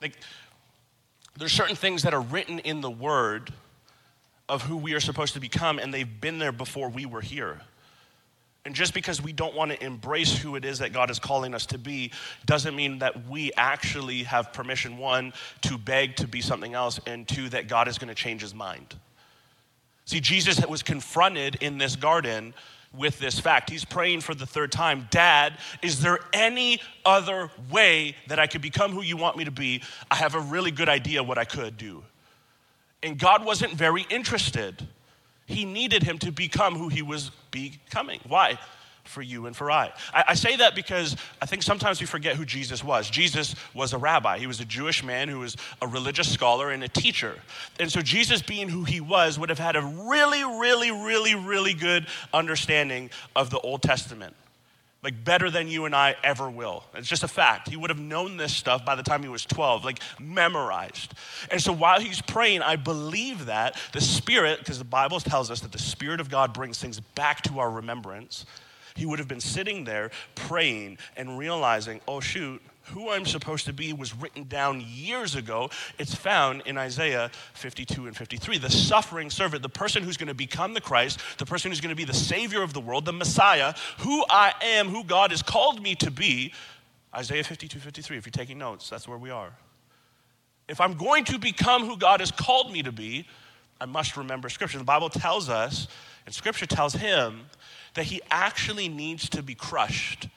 Like, 0.00 0.12
there's 1.36 1.50
certain 1.50 1.74
things 1.74 2.04
that 2.04 2.14
are 2.14 2.20
written 2.20 2.60
in 2.60 2.82
the 2.82 2.90
Word 2.90 3.52
of 4.48 4.62
who 4.62 4.76
we 4.76 4.94
are 4.94 5.00
supposed 5.00 5.34
to 5.34 5.40
become, 5.40 5.80
and 5.80 5.92
they've 5.92 6.20
been 6.20 6.38
there 6.38 6.52
before 6.52 6.88
we 6.88 7.04
were 7.04 7.20
here. 7.20 7.62
And 8.66 8.74
just 8.74 8.94
because 8.94 9.22
we 9.22 9.32
don't 9.32 9.54
want 9.54 9.72
to 9.72 9.84
embrace 9.84 10.36
who 10.38 10.56
it 10.56 10.64
is 10.64 10.78
that 10.78 10.92
God 10.92 11.10
is 11.10 11.18
calling 11.18 11.54
us 11.54 11.66
to 11.66 11.78
be 11.78 12.12
doesn't 12.46 12.74
mean 12.74 13.00
that 13.00 13.28
we 13.28 13.52
actually 13.56 14.22
have 14.22 14.54
permission, 14.54 14.96
one, 14.96 15.34
to 15.62 15.76
beg 15.76 16.16
to 16.16 16.26
be 16.26 16.40
something 16.40 16.72
else, 16.72 16.98
and 17.06 17.28
two, 17.28 17.50
that 17.50 17.68
God 17.68 17.88
is 17.88 17.98
going 17.98 18.08
to 18.08 18.14
change 18.14 18.40
his 18.40 18.54
mind. 18.54 18.94
See, 20.06 20.20
Jesus 20.20 20.64
was 20.66 20.82
confronted 20.82 21.56
in 21.56 21.76
this 21.76 21.94
garden 21.94 22.54
with 22.96 23.18
this 23.18 23.38
fact. 23.38 23.68
He's 23.68 23.84
praying 23.84 24.20
for 24.20 24.34
the 24.34 24.46
third 24.46 24.72
time 24.72 25.08
Dad, 25.10 25.58
is 25.82 26.00
there 26.00 26.20
any 26.32 26.80
other 27.04 27.50
way 27.70 28.16
that 28.28 28.38
I 28.38 28.46
could 28.46 28.62
become 28.62 28.92
who 28.92 29.02
you 29.02 29.16
want 29.16 29.36
me 29.36 29.44
to 29.44 29.50
be? 29.50 29.82
I 30.10 30.16
have 30.16 30.34
a 30.34 30.40
really 30.40 30.70
good 30.70 30.88
idea 30.88 31.22
what 31.22 31.38
I 31.38 31.44
could 31.44 31.76
do. 31.76 32.02
And 33.02 33.18
God 33.18 33.44
wasn't 33.44 33.74
very 33.74 34.06
interested. 34.08 34.88
He 35.46 35.64
needed 35.64 36.02
him 36.02 36.18
to 36.18 36.32
become 36.32 36.76
who 36.76 36.88
he 36.88 37.02
was 37.02 37.30
becoming. 37.50 38.20
Why? 38.26 38.58
For 39.04 39.20
you 39.20 39.44
and 39.44 39.54
for 39.54 39.70
I. 39.70 39.92
I. 40.14 40.24
I. 40.28 40.34
say 40.34 40.56
that 40.56 40.74
because 40.74 41.14
I 41.42 41.44
think 41.44 41.62
sometimes 41.62 42.00
we 42.00 42.06
forget 42.06 42.36
who 42.36 42.46
Jesus 42.46 42.82
was. 42.82 43.10
Jesus 43.10 43.54
was 43.74 43.92
a 43.92 43.98
rabbi, 43.98 44.38
he 44.38 44.46
was 44.46 44.60
a 44.60 44.64
Jewish 44.64 45.04
man 45.04 45.28
who 45.28 45.40
was 45.40 45.58
a 45.82 45.86
religious 45.86 46.32
scholar 46.32 46.70
and 46.70 46.82
a 46.82 46.88
teacher. 46.88 47.38
And 47.78 47.92
so, 47.92 48.00
Jesus, 48.00 48.40
being 48.40 48.70
who 48.70 48.84
he 48.84 49.02
was, 49.02 49.38
would 49.38 49.50
have 49.50 49.58
had 49.58 49.76
a 49.76 49.82
really, 49.82 50.42
really, 50.42 50.90
really, 50.90 51.34
really 51.34 51.74
good 51.74 52.06
understanding 52.32 53.10
of 53.36 53.50
the 53.50 53.60
Old 53.60 53.82
Testament 53.82 54.34
like 55.04 55.22
better 55.22 55.50
than 55.50 55.68
you 55.68 55.84
and 55.84 55.94
I 55.94 56.16
ever 56.24 56.48
will. 56.48 56.82
It's 56.94 57.08
just 57.08 57.22
a 57.22 57.28
fact. 57.28 57.68
He 57.68 57.76
would 57.76 57.90
have 57.90 58.00
known 58.00 58.38
this 58.38 58.54
stuff 58.54 58.86
by 58.86 58.94
the 58.94 59.02
time 59.02 59.22
he 59.22 59.28
was 59.28 59.44
12, 59.44 59.84
like 59.84 60.00
memorized. 60.18 61.12
And 61.50 61.60
so 61.60 61.72
while 61.72 62.00
he's 62.00 62.22
praying, 62.22 62.62
I 62.62 62.76
believe 62.76 63.46
that 63.46 63.78
the 63.92 64.00
Spirit, 64.00 64.60
because 64.60 64.78
the 64.78 64.84
Bible 64.84 65.20
tells 65.20 65.50
us 65.50 65.60
that 65.60 65.72
the 65.72 65.78
Spirit 65.78 66.20
of 66.20 66.30
God 66.30 66.54
brings 66.54 66.78
things 66.78 66.98
back 67.00 67.42
to 67.42 67.58
our 67.58 67.70
remembrance, 67.70 68.46
he 68.96 69.04
would 69.04 69.18
have 69.18 69.28
been 69.28 69.40
sitting 69.40 69.84
there 69.84 70.10
praying 70.34 70.98
and 71.16 71.38
realizing, 71.38 72.00
oh, 72.08 72.20
shoot, 72.20 72.62
who 72.86 73.10
I'm 73.10 73.24
supposed 73.24 73.66
to 73.66 73.72
be 73.72 73.92
was 73.92 74.14
written 74.14 74.44
down 74.44 74.82
years 74.86 75.34
ago. 75.34 75.70
It's 75.98 76.14
found 76.14 76.62
in 76.66 76.76
Isaiah 76.76 77.30
52 77.54 78.06
and 78.06 78.16
53. 78.16 78.58
The 78.58 78.70
suffering 78.70 79.30
servant, 79.30 79.62
the 79.62 79.68
person 79.68 80.02
who's 80.02 80.16
going 80.16 80.28
to 80.28 80.34
become 80.34 80.74
the 80.74 80.80
Christ, 80.80 81.20
the 81.38 81.46
person 81.46 81.70
who's 81.70 81.80
going 81.80 81.94
to 81.94 81.96
be 81.96 82.04
the 82.04 82.14
Savior 82.14 82.62
of 82.62 82.72
the 82.72 82.80
world, 82.80 83.04
the 83.04 83.12
Messiah, 83.12 83.74
who 83.98 84.24
I 84.28 84.52
am, 84.62 84.88
who 84.88 85.04
God 85.04 85.30
has 85.30 85.42
called 85.42 85.82
me 85.82 85.94
to 85.96 86.10
be. 86.10 86.52
Isaiah 87.14 87.44
52, 87.44 87.78
53. 87.78 88.16
If 88.16 88.26
you're 88.26 88.30
taking 88.32 88.58
notes, 88.58 88.90
that's 88.90 89.08
where 89.08 89.18
we 89.18 89.30
are. 89.30 89.52
If 90.68 90.80
I'm 90.80 90.94
going 90.94 91.24
to 91.24 91.38
become 91.38 91.86
who 91.86 91.96
God 91.96 92.20
has 92.20 92.30
called 92.30 92.72
me 92.72 92.82
to 92.82 92.92
be, 92.92 93.26
I 93.80 93.86
must 93.86 94.16
remember 94.16 94.48
Scripture. 94.48 94.78
The 94.78 94.84
Bible 94.84 95.10
tells 95.10 95.48
us, 95.48 95.88
and 96.26 96.34
Scripture 96.34 96.66
tells 96.66 96.94
him, 96.94 97.46
that 97.94 98.04
he 98.04 98.20
actually 98.30 98.88
needs 98.88 99.28
to 99.30 99.42
be 99.42 99.54
crushed 99.54 100.28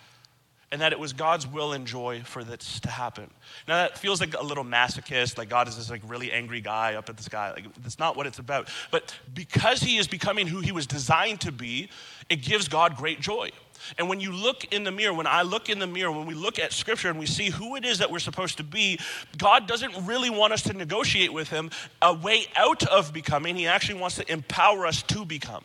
and 0.72 0.82
that 0.82 0.92
it 0.92 1.00
was 1.00 1.14
God's 1.14 1.48
will 1.48 1.72
and 1.72 1.88
joy 1.88 2.22
for 2.26 2.44
this 2.44 2.80
to 2.82 2.90
happen. 2.90 3.30
Now 3.68 3.78
that 3.78 3.98
feels 3.98 4.20
like 4.20 4.34
a 4.34 4.44
little 4.44 4.66
masochist, 4.66 5.38
like 5.38 5.50
God 5.50 5.68
is 5.68 5.78
this 5.78 5.90
like 5.90 6.02
really 6.06 6.32
angry 6.32 6.60
guy 6.60 6.96
up 6.96 7.10
at 7.10 7.16
the 7.16 7.24
sky. 7.24 7.52
Like 7.52 7.74
that's 7.82 8.00
not 8.00 8.18
what 8.18 8.28
it's 8.28 8.40
about. 8.40 8.70
But 8.92 9.16
because 9.34 9.82
he 9.82 9.98
is 9.98 10.08
becoming 10.08 10.46
who 10.48 10.60
he 10.60 10.74
was 10.74 10.86
designed 10.86 11.42
to 11.42 11.52
be, 11.52 11.90
it 12.30 12.38
gives 12.38 12.68
God 12.68 12.98
great 12.98 13.22
joy. 13.22 13.52
And 13.98 14.10
when 14.10 14.20
you 14.20 14.32
look 14.34 14.66
in 14.74 14.84
the 14.84 14.92
mirror, 14.92 15.14
when 15.14 15.28
I 15.28 15.44
look 15.44 15.70
in 15.70 15.80
the 15.80 15.88
mirror, 15.88 16.12
when 16.12 16.26
we 16.26 16.34
look 16.34 16.60
at 16.60 16.74
scripture 16.74 17.10
and 17.10 17.20
we 17.20 17.28
see 17.28 17.50
who 17.50 17.76
it 17.76 17.86
is 17.86 18.00
that 18.00 18.12
we're 18.12 18.20
supposed 18.20 18.58
to 18.58 18.64
be, 18.64 19.00
God 19.38 19.68
doesn't 19.68 20.06
really 20.06 20.32
want 20.32 20.52
us 20.52 20.64
to 20.64 20.74
negotiate 20.74 21.32
with 21.32 21.50
him 21.50 21.70
a 22.02 22.14
way 22.14 22.48
out 22.56 22.86
of 22.88 23.14
becoming. 23.14 23.56
He 23.56 23.68
actually 23.68 24.00
wants 24.00 24.16
to 24.18 24.30
empower 24.30 24.86
us 24.86 25.04
to 25.04 25.24
become 25.24 25.64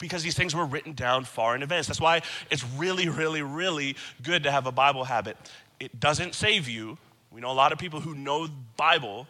because 0.00 0.24
these 0.24 0.34
things 0.34 0.54
were 0.54 0.64
written 0.64 0.94
down 0.94 1.24
far 1.24 1.54
in 1.54 1.62
advance. 1.62 1.86
That's 1.86 2.00
why 2.00 2.22
it's 2.50 2.64
really, 2.76 3.08
really, 3.08 3.42
really 3.42 3.94
good 4.22 4.42
to 4.42 4.50
have 4.50 4.66
a 4.66 4.72
Bible 4.72 5.04
habit. 5.04 5.36
it 5.78 6.00
doesn't 6.00 6.34
save 6.34 6.68
you. 6.68 6.98
We 7.30 7.40
know 7.40 7.50
a 7.50 7.52
lot 7.52 7.70
of 7.70 7.78
people 7.78 8.00
who 8.00 8.14
know 8.14 8.48
Bible 8.76 9.28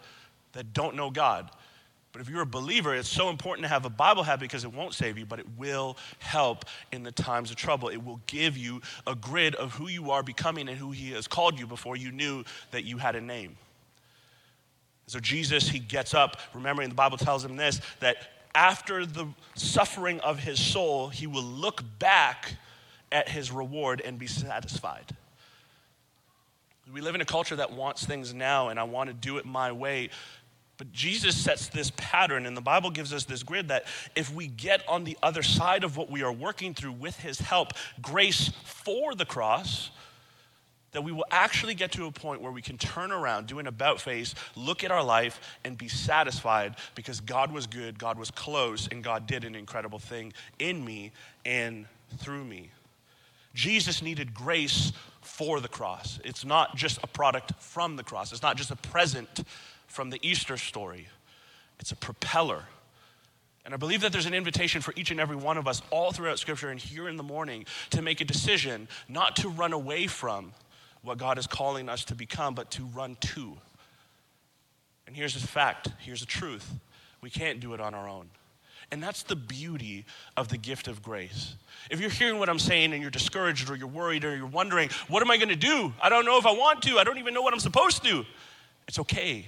that 0.53 0.73
don't 0.73 0.97
know 0.97 1.11
God. 1.11 1.51
But 2.13 2.23
if 2.23 2.29
you're 2.29 2.43
a 2.43 2.47
believer, 2.47 2.95
it's 2.95 3.09
so 3.09 3.29
important 3.29 3.65
to 3.65 3.69
have 3.69 3.85
a 3.85 3.91
Bible 3.91 4.25
habit 4.25 4.41
because 4.41 4.65
it 4.65 4.73
won't 4.73 4.95
save 4.95 5.17
you, 5.17 5.27
but 5.27 5.39
it 5.39 5.47
will 5.57 5.97
help 6.19 6.65
in 6.91 7.05
the 7.05 7.13
times 7.13 7.51
of 7.51 7.57
trouble. 7.57 7.89
It 7.89 8.05
will 8.05 8.21
give 8.27 8.57
you 8.57 8.81
a 9.07 9.15
grid 9.15 9.55
of 9.55 9.75
who 9.75 9.87
you 9.87 10.11
are 10.11 10.23
becoming 10.23 10.69
and 10.69 10.77
who 10.77 10.91
He 10.91 11.13
has 11.13 11.29
called 11.29 11.59
you 11.59 11.67
before 11.67 11.97
you 11.97 12.11
knew 12.11 12.43
that 12.73 12.85
you 12.85 12.99
had 12.99 13.15
a 13.15 13.21
name. 13.21 13.57
So 15.07 15.21
Jesus, 15.21 15.69
He 15.69 15.79
gets 15.79 16.13
up, 16.13 16.39
remembering 16.53 16.89
the 16.89 16.97
Bible 16.97 17.19
tells 17.19 17.45
him 17.45 17.57
this 17.57 17.81
that 18.01 18.17
after 18.55 19.07
the 19.07 19.29
suffering 19.55 20.21
of 20.21 20.39
His 20.39 20.61
soul, 20.61 21.09
He 21.09 21.27
will 21.27 21.43
look 21.43 21.83
back 21.99 22.55
at 23.13 23.29
His 23.29 23.51
reward 23.51 24.01
and 24.05 24.19
be 24.19 24.27
satisfied. 24.27 25.17
We 26.93 27.01
live 27.01 27.15
in 27.15 27.21
a 27.21 27.27
culture 27.27 27.57
that 27.57 27.73
wants 27.73 28.05
things 28.05 28.35
now, 28.35 28.69
and 28.69 28.81
I 28.81 28.83
want 28.83 29.09
to 29.09 29.15
do 29.15 29.39
it 29.39 29.47
my 29.47 29.71
way. 29.71 30.11
But 30.77 30.93
Jesus 30.93 31.37
sets 31.37 31.69
this 31.69 31.93
pattern, 31.97 32.47
and 32.47 32.57
the 32.57 32.63
Bible 32.63 32.91
gives 32.91 33.13
us 33.13 33.25
this 33.25 33.43
grid 33.43 33.69
that 33.69 33.85
if 34.17 34.35
we 34.35 34.47
get 34.47 34.83
on 34.89 35.05
the 35.05 35.17
other 35.23 35.43
side 35.43 35.85
of 35.85 35.97
what 35.97 36.11
we 36.11 36.23
are 36.23 36.33
working 36.33 36.75
through 36.75 36.93
with 36.93 37.19
His 37.21 37.39
help, 37.39 37.73
grace 38.01 38.51
for 38.65 39.15
the 39.15 39.27
cross, 39.27 39.91
that 40.93 41.03
we 41.03 41.13
will 41.13 41.27
actually 41.31 41.75
get 41.75 41.93
to 41.93 42.07
a 42.07 42.11
point 42.11 42.41
where 42.41 42.53
we 42.53 42.63
can 42.63 42.77
turn 42.77 43.13
around, 43.13 43.47
do 43.47 43.59
an 43.59 43.67
about 43.67 44.01
face, 44.01 44.35
look 44.57 44.83
at 44.83 44.91
our 44.91 45.05
life, 45.05 45.41
and 45.65 45.79
be 45.79 45.89
satisfied 45.89 46.77
because 46.95 47.21
God 47.21 47.53
was 47.53 47.67
good, 47.67 47.99
God 47.99 48.19
was 48.19 48.31
close, 48.31 48.89
and 48.89 49.03
God 49.03 49.27
did 49.27 49.45
an 49.45 49.55
incredible 49.55 49.99
thing 49.99 50.33
in 50.59 50.85
me 50.85 51.13
and 51.45 51.87
through 52.19 52.45
me. 52.45 52.71
Jesus 53.55 54.03
needed 54.03 54.35
grace 54.35 54.93
for 55.21 55.61
the 55.61 55.69
cross. 55.69 56.19
It's 56.25 56.45
not 56.45 56.77
just 56.77 56.99
a 57.03 57.07
product 57.07 57.53
from 57.61 57.97
the 57.97 58.05
cross, 58.05 58.33
it's 58.33 58.43
not 58.43 58.57
just 58.57 58.71
a 58.71 58.77
present 58.77 59.45
from 59.87 60.11
the 60.11 60.19
Easter 60.23 60.57
story, 60.57 61.09
it's 61.79 61.93
a 61.93 61.97
propeller. 61.97 62.65
And 63.63 63.75
I 63.75 63.77
believe 63.77 64.01
that 64.01 64.11
there's 64.11 64.27
an 64.27 64.35
invitation 64.35 64.81
for 64.81 64.95
each 64.97 65.11
and 65.11 65.21
every 65.21 65.37
one 65.37 65.59
of 65.59 65.69
us 65.69 65.83
all 65.91 66.13
throughout 66.13 66.39
Scripture 66.39 66.71
and 66.71 66.81
here 66.81 67.09
in 67.09 67.17
the 67.17 67.23
morning 67.23 67.67
to 67.91 68.01
make 68.01 68.21
a 68.23 68.25
decision 68.25 68.89
not 69.07 69.37
to 69.37 69.51
run 69.51 69.75
away 69.75 70.07
from 70.07 70.53
what 71.03 71.19
God 71.19 71.39
is 71.39 71.47
calling 71.47 71.89
us 71.89 72.05
to 72.07 72.15
become, 72.15 72.55
but 72.55 72.71
to 72.73 72.85
run 72.85 73.17
to. 73.21 73.57
And 75.07 75.17
here's 75.17 75.35
the 75.35 75.47
fact 75.47 75.89
here's 75.99 76.21
the 76.21 76.27
truth 76.27 76.71
we 77.21 77.31
can't 77.31 77.61
do 77.61 77.75
it 77.75 77.81
on 77.81 77.95
our 77.95 78.09
own. 78.09 78.31
And 78.93 79.03
that's 79.03 79.23
the 79.23 79.37
beauty 79.37 80.05
of 80.37 80.49
the 80.49 80.57
gift 80.57 80.89
of 80.89 81.03
grace. 81.03 81.55
If 81.91 82.01
you're 82.01 82.11
hearing 82.11 82.39
what 82.39 82.49
I'm 82.49 82.59
saying 82.59 82.93
and 82.93 83.01
you're 83.01 83.11
discouraged 83.11 83.71
or 83.71 83.77
you're 83.77 83.87
worried 83.87 84.25
or 84.25 84.37
you're 84.37 84.47
wondering, 84.47 84.89
what 85.07 85.23
am 85.23 85.31
I 85.31 85.37
going 85.37 85.51
to 85.51 85.57
do? 85.57 85.93
I 86.03 86.09
don't 86.09 86.25
know 86.25 86.39
if 86.39 86.47
I 86.47 86.53
want 86.53 86.83
to. 86.83 86.99
I 86.99 87.05
don't 87.05 87.19
even 87.19 87.33
know 87.33 87.43
what 87.43 87.53
I'm 87.53 87.61
supposed 87.61 88.03
to. 88.05 88.25
It's 88.89 88.99
okay. 88.99 89.47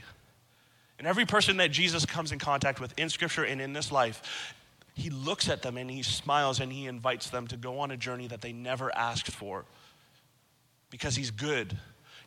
And 0.98 1.08
every 1.08 1.26
person 1.26 1.56
that 1.56 1.72
Jesus 1.72 2.06
comes 2.06 2.30
in 2.30 2.38
contact 2.38 2.78
with 2.78 2.96
in 2.96 3.08
Scripture 3.08 3.42
and 3.42 3.60
in 3.60 3.72
this 3.72 3.90
life, 3.90 4.54
he 4.94 5.10
looks 5.10 5.48
at 5.48 5.62
them 5.62 5.76
and 5.76 5.90
he 5.90 6.02
smiles 6.02 6.60
and 6.60 6.72
he 6.72 6.86
invites 6.86 7.30
them 7.30 7.48
to 7.48 7.56
go 7.56 7.80
on 7.80 7.90
a 7.90 7.96
journey 7.96 8.28
that 8.28 8.42
they 8.42 8.52
never 8.52 8.94
asked 8.94 9.30
for 9.32 9.64
because 10.92 11.16
he's 11.16 11.32
good 11.32 11.76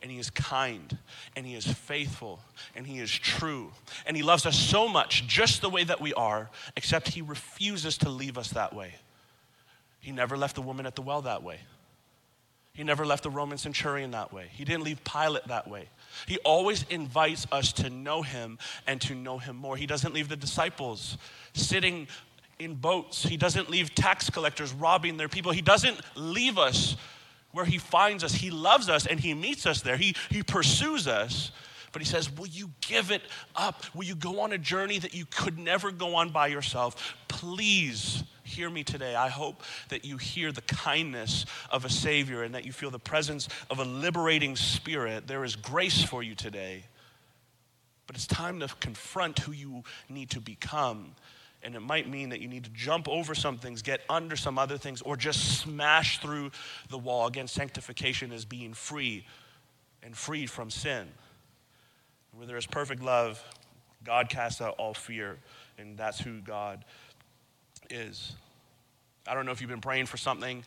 and 0.02 0.12
he 0.12 0.20
is 0.20 0.30
kind 0.30 0.98
and 1.38 1.46
he 1.46 1.56
is 1.56 1.66
faithful 1.66 2.42
and 2.76 2.86
he 2.86 3.00
is 3.00 3.10
true 3.10 3.72
and 4.06 4.18
he 4.18 4.24
loves 4.24 4.46
us 4.46 4.60
so 4.60 4.90
much 4.90 5.26
just 5.26 5.62
the 5.62 5.70
way 5.70 5.86
that 5.86 6.02
we 6.02 6.14
are 6.16 6.50
except 6.76 7.08
he 7.08 7.22
refuses 7.22 7.98
to 7.98 8.10
leave 8.10 8.38
us 8.38 8.50
that 8.50 8.76
way 8.76 8.96
he 10.02 10.12
never 10.12 10.36
left 10.36 10.56
the 10.56 10.62
woman 10.62 10.86
at 10.86 10.96
the 10.96 11.02
well 11.02 11.22
that 11.22 11.42
way 11.42 11.62
he 12.74 12.84
never 12.84 13.06
left 13.06 13.24
the 13.24 13.30
roman 13.30 13.58
centurion 13.58 14.12
that 14.12 14.34
way 14.34 14.48
he 14.52 14.66
didn't 14.66 14.84
leave 14.84 15.02
pilate 15.06 15.48
that 15.48 15.70
way 15.70 15.88
he 16.26 16.38
always 16.40 16.84
invites 16.90 17.46
us 17.52 17.74
to 17.74 17.90
know 17.90 18.22
him 18.22 18.58
and 18.88 19.02
to 19.02 19.16
know 19.16 19.38
him 19.38 19.56
more. 19.56 19.78
He 19.78 19.86
doesn't 19.86 20.14
leave 20.14 20.30
the 20.30 20.36
disciples 20.36 21.18
sitting 21.54 22.08
in 22.58 22.76
boats. 22.76 23.24
He 23.24 23.38
doesn't 23.38 23.70
leave 23.70 23.94
tax 23.94 24.30
collectors 24.30 24.74
robbing 24.74 25.18
their 25.18 25.28
people. 25.28 25.52
He 25.52 25.62
doesn't 25.62 26.00
leave 26.16 26.58
us 26.58 26.96
where 27.56 27.64
he 27.64 27.78
finds 27.78 28.22
us. 28.22 28.34
He 28.34 28.52
loves 28.52 28.90
us 28.90 29.06
and 29.08 29.18
he 29.18 29.34
meets 29.34 29.66
us 29.66 29.82
there. 29.82 29.96
He, 29.96 30.14
he 30.30 30.44
pursues 30.44 31.08
us. 31.08 31.52
But 31.94 32.02
he 32.02 32.06
says, 32.06 32.30
Will 32.30 32.48
you 32.48 32.72
give 32.82 33.12
it 33.12 33.22
up? 33.56 33.86
Will 33.96 34.04
you 34.04 34.16
go 34.16 34.42
on 34.42 34.52
a 34.52 34.58
journey 34.58 35.00
that 35.00 35.16
you 35.16 35.26
could 35.26 35.58
never 35.58 35.90
go 35.92 36.16
on 36.16 36.32
by 36.32 36.48
yourself? 36.48 37.16
Please 37.30 38.26
hear 38.44 38.70
me 38.70 38.84
today. 38.84 39.16
I 39.16 39.30
hope 39.30 39.64
that 39.88 40.04
you 40.04 40.18
hear 40.18 40.52
the 40.52 40.64
kindness 40.64 41.46
of 41.72 41.86
a 41.86 41.90
Savior 41.90 42.44
and 42.44 42.54
that 42.56 42.66
you 42.66 42.74
feel 42.74 42.92
the 42.92 43.00
presence 43.00 43.48
of 43.70 43.80
a 43.80 43.86
liberating 43.86 44.58
spirit. 44.58 45.26
There 45.26 45.46
is 45.46 45.56
grace 45.56 46.04
for 46.04 46.22
you 46.22 46.36
today. 46.36 46.84
But 48.06 48.18
it's 48.18 48.28
time 48.28 48.60
to 48.60 48.68
confront 48.82 49.40
who 49.40 49.54
you 49.54 49.86
need 50.10 50.30
to 50.32 50.42
become. 50.42 51.16
And 51.66 51.74
it 51.74 51.80
might 51.80 52.08
mean 52.08 52.30
that 52.30 52.42
you 52.42 52.48
need 52.48 52.64
to 52.66 52.70
jump 52.70 53.10
over 53.10 53.34
some 53.34 53.58
things, 53.58 53.82
get 53.82 54.02
under 54.08 54.36
some 54.36 54.60
other 54.60 54.78
things, 54.78 55.02
or 55.02 55.18
just 55.18 55.60
smash 55.60 56.20
through 56.20 56.52
the 56.90 56.98
wall. 56.98 57.26
Again, 57.26 57.48
sanctification 57.48 58.32
is 58.32 58.46
being 58.46 58.76
free 58.76 59.26
and 60.04 60.16
freed 60.16 60.52
from 60.52 60.70
sin. 60.70 61.08
Where 62.34 62.46
there 62.46 62.58
is 62.58 62.68
perfect 62.68 63.02
love, 63.02 63.44
God 64.04 64.30
casts 64.30 64.62
out 64.62 64.76
all 64.78 64.94
fear, 64.94 65.40
and 65.80 65.98
that's 65.98 66.20
who 66.20 66.40
God 66.40 66.86
is. 67.90 68.34
I 69.28 69.34
don't 69.34 69.48
know 69.48 69.52
if 69.52 69.60
you've 69.60 69.70
been 69.70 69.82
praying 69.82 70.06
for 70.06 70.18
something 70.18 70.64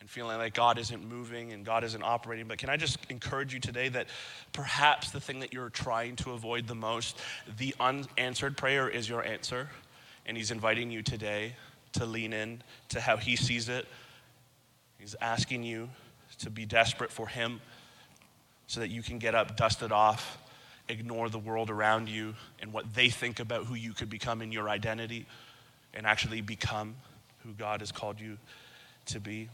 and 0.00 0.10
feeling 0.10 0.38
like 0.38 0.54
God 0.54 0.76
isn't 0.78 1.08
moving 1.08 1.52
and 1.52 1.64
God 1.64 1.84
isn't 1.84 2.02
operating, 2.02 2.48
but 2.48 2.58
can 2.58 2.68
I 2.68 2.76
just 2.76 2.98
encourage 3.08 3.54
you 3.54 3.60
today 3.60 3.88
that 3.90 4.08
perhaps 4.52 5.12
the 5.12 5.20
thing 5.20 5.38
that 5.38 5.52
you're 5.52 5.70
trying 5.70 6.16
to 6.16 6.32
avoid 6.32 6.66
the 6.66 6.74
most, 6.74 7.16
the 7.58 7.76
unanswered 7.78 8.56
prayer 8.56 8.88
is 8.88 9.08
your 9.08 9.22
answer. 9.22 9.68
And 10.26 10.36
He's 10.36 10.50
inviting 10.50 10.90
you 10.90 11.02
today 11.02 11.54
to 11.92 12.06
lean 12.06 12.32
in 12.32 12.62
to 12.90 13.00
how 13.00 13.16
He 13.16 13.36
sees 13.36 13.68
it. 13.68 13.86
He's 14.98 15.16
asking 15.20 15.64
you 15.64 15.88
to 16.38 16.50
be 16.50 16.64
desperate 16.64 17.10
for 17.10 17.28
Him 17.28 17.60
so 18.66 18.80
that 18.80 18.88
you 18.88 19.02
can 19.02 19.18
get 19.18 19.34
up, 19.34 19.56
dust 19.56 19.82
it 19.82 19.92
off, 19.92 20.38
ignore 20.88 21.28
the 21.28 21.38
world 21.38 21.70
around 21.70 22.08
you 22.08 22.34
and 22.60 22.72
what 22.72 22.94
they 22.94 23.08
think 23.08 23.40
about 23.40 23.66
who 23.66 23.74
you 23.74 23.92
could 23.92 24.10
become 24.10 24.42
in 24.42 24.52
your 24.52 24.68
identity 24.68 25.26
and 25.94 26.06
actually 26.06 26.40
become 26.40 26.94
who 27.44 27.52
God 27.52 27.80
has 27.80 27.92
called 27.92 28.20
you 28.20 28.38
to 29.06 29.20
be. 29.20 29.48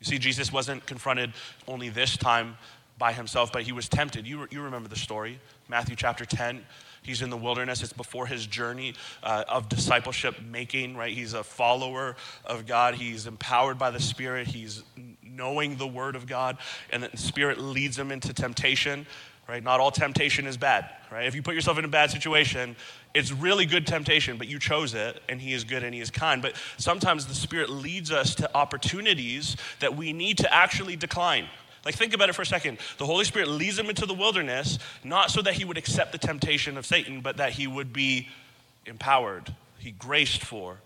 You 0.00 0.04
see, 0.04 0.18
Jesus 0.18 0.52
wasn't 0.52 0.86
confronted 0.86 1.32
only 1.68 1.90
this 1.90 2.16
time 2.16 2.56
by 2.98 3.12
himself, 3.12 3.52
but 3.52 3.62
he 3.62 3.72
was 3.72 3.88
tempted. 3.88 4.26
You, 4.26 4.46
you 4.50 4.62
remember 4.62 4.88
the 4.88 4.96
story, 4.96 5.38
Matthew 5.68 5.96
chapter 5.96 6.24
10. 6.24 6.64
He's 7.02 7.22
in 7.22 7.30
the 7.30 7.36
wilderness. 7.36 7.82
It's 7.82 7.92
before 7.92 8.26
his 8.26 8.46
journey 8.46 8.94
uh, 9.22 9.44
of 9.48 9.68
discipleship 9.68 10.40
making, 10.42 10.96
right? 10.96 11.12
He's 11.12 11.32
a 11.32 11.42
follower 11.42 12.16
of 12.44 12.66
God. 12.66 12.94
He's 12.94 13.26
empowered 13.26 13.78
by 13.78 13.90
the 13.90 14.00
Spirit. 14.00 14.46
He's 14.48 14.82
knowing 15.22 15.76
the 15.76 15.86
Word 15.86 16.16
of 16.16 16.26
God, 16.26 16.58
and 16.90 17.02
the 17.02 17.16
Spirit 17.16 17.58
leads 17.58 17.98
him 17.98 18.10
into 18.10 18.32
temptation 18.32 19.06
right? 19.50 19.64
Not 19.64 19.80
all 19.80 19.90
temptation 19.90 20.46
is 20.46 20.56
bad, 20.56 20.88
right? 21.10 21.26
If 21.26 21.34
you 21.34 21.42
put 21.42 21.56
yourself 21.56 21.76
in 21.76 21.84
a 21.84 21.88
bad 21.88 22.12
situation, 22.12 22.76
it's 23.14 23.32
really 23.32 23.66
good 23.66 23.84
temptation, 23.84 24.38
but 24.38 24.46
you 24.46 24.60
chose 24.60 24.94
it, 24.94 25.20
and 25.28 25.40
He 25.40 25.52
is 25.52 25.64
good 25.64 25.82
and 25.82 25.92
He 25.92 26.00
is 26.00 26.08
kind. 26.08 26.40
But 26.40 26.54
sometimes 26.78 27.26
the 27.26 27.34
Spirit 27.34 27.68
leads 27.68 28.12
us 28.12 28.36
to 28.36 28.56
opportunities 28.56 29.56
that 29.80 29.96
we 29.96 30.12
need 30.12 30.38
to 30.38 30.54
actually 30.54 30.94
decline. 30.94 31.46
Like, 31.84 31.94
think 31.94 32.12
about 32.12 32.28
it 32.28 32.34
for 32.34 32.42
a 32.42 32.46
second. 32.46 32.78
The 32.98 33.06
Holy 33.06 33.24
Spirit 33.24 33.48
leads 33.48 33.78
him 33.78 33.88
into 33.88 34.06
the 34.06 34.14
wilderness, 34.14 34.78
not 35.02 35.30
so 35.30 35.40
that 35.42 35.54
he 35.54 35.64
would 35.64 35.78
accept 35.78 36.12
the 36.12 36.18
temptation 36.18 36.76
of 36.76 36.84
Satan, 36.84 37.20
but 37.20 37.38
that 37.38 37.52
he 37.52 37.66
would 37.66 37.92
be 37.92 38.28
empowered, 38.86 39.54
he 39.78 39.92
graced 39.92 40.44
for 40.44 40.78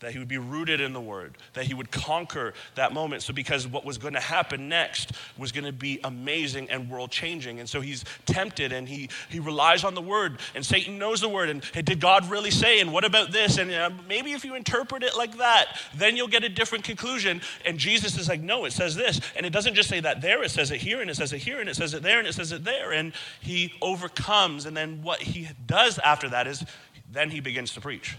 that 0.00 0.12
he 0.12 0.18
would 0.18 0.28
be 0.28 0.38
rooted 0.38 0.80
in 0.80 0.92
the 0.92 1.00
word, 1.00 1.36
that 1.52 1.64
he 1.64 1.74
would 1.74 1.90
conquer 1.90 2.54
that 2.74 2.92
moment. 2.92 3.22
So, 3.22 3.32
because 3.32 3.66
what 3.66 3.84
was 3.84 3.98
going 3.98 4.14
to 4.14 4.20
happen 4.20 4.68
next 4.68 5.12
was 5.38 5.52
going 5.52 5.64
to 5.64 5.72
be 5.72 6.00
amazing 6.04 6.68
and 6.70 6.90
world 6.90 7.10
changing. 7.10 7.60
And 7.60 7.68
so 7.68 7.80
he's 7.80 8.04
tempted 8.26 8.72
and 8.72 8.88
he, 8.88 9.10
he 9.28 9.40
relies 9.40 9.84
on 9.84 9.94
the 9.94 10.00
word, 10.00 10.38
and 10.54 10.64
Satan 10.64 10.98
knows 10.98 11.20
the 11.20 11.28
word. 11.28 11.50
And 11.50 11.62
hey, 11.64 11.82
did 11.82 12.00
God 12.00 12.28
really 12.30 12.50
say? 12.50 12.80
And 12.80 12.92
what 12.92 13.04
about 13.04 13.30
this? 13.30 13.58
And 13.58 13.70
uh, 13.70 13.90
maybe 14.08 14.32
if 14.32 14.44
you 14.44 14.54
interpret 14.54 15.02
it 15.02 15.16
like 15.16 15.36
that, 15.36 15.78
then 15.94 16.16
you'll 16.16 16.28
get 16.28 16.44
a 16.44 16.48
different 16.48 16.84
conclusion. 16.84 17.42
And 17.64 17.78
Jesus 17.78 18.18
is 18.18 18.28
like, 18.28 18.40
no, 18.40 18.64
it 18.64 18.72
says 18.72 18.96
this. 18.96 19.20
And 19.36 19.44
it 19.44 19.52
doesn't 19.52 19.74
just 19.74 19.88
say 19.88 20.00
that 20.00 20.22
there, 20.22 20.42
it 20.42 20.50
says 20.50 20.70
it 20.70 20.80
here, 20.80 21.00
and 21.00 21.10
it 21.10 21.16
says 21.16 21.32
it 21.32 21.38
here, 21.38 21.60
and 21.60 21.68
it 21.68 21.76
says 21.76 21.92
it 21.94 22.02
there, 22.02 22.18
and 22.18 22.26
it 22.26 22.34
says 22.34 22.52
it 22.52 22.64
there. 22.64 22.92
And 22.92 23.12
he 23.40 23.74
overcomes. 23.82 24.64
And 24.64 24.76
then 24.76 25.02
what 25.02 25.20
he 25.20 25.48
does 25.66 25.98
after 25.98 26.28
that 26.30 26.46
is 26.46 26.64
then 27.12 27.30
he 27.30 27.40
begins 27.40 27.74
to 27.74 27.80
preach. 27.80 28.16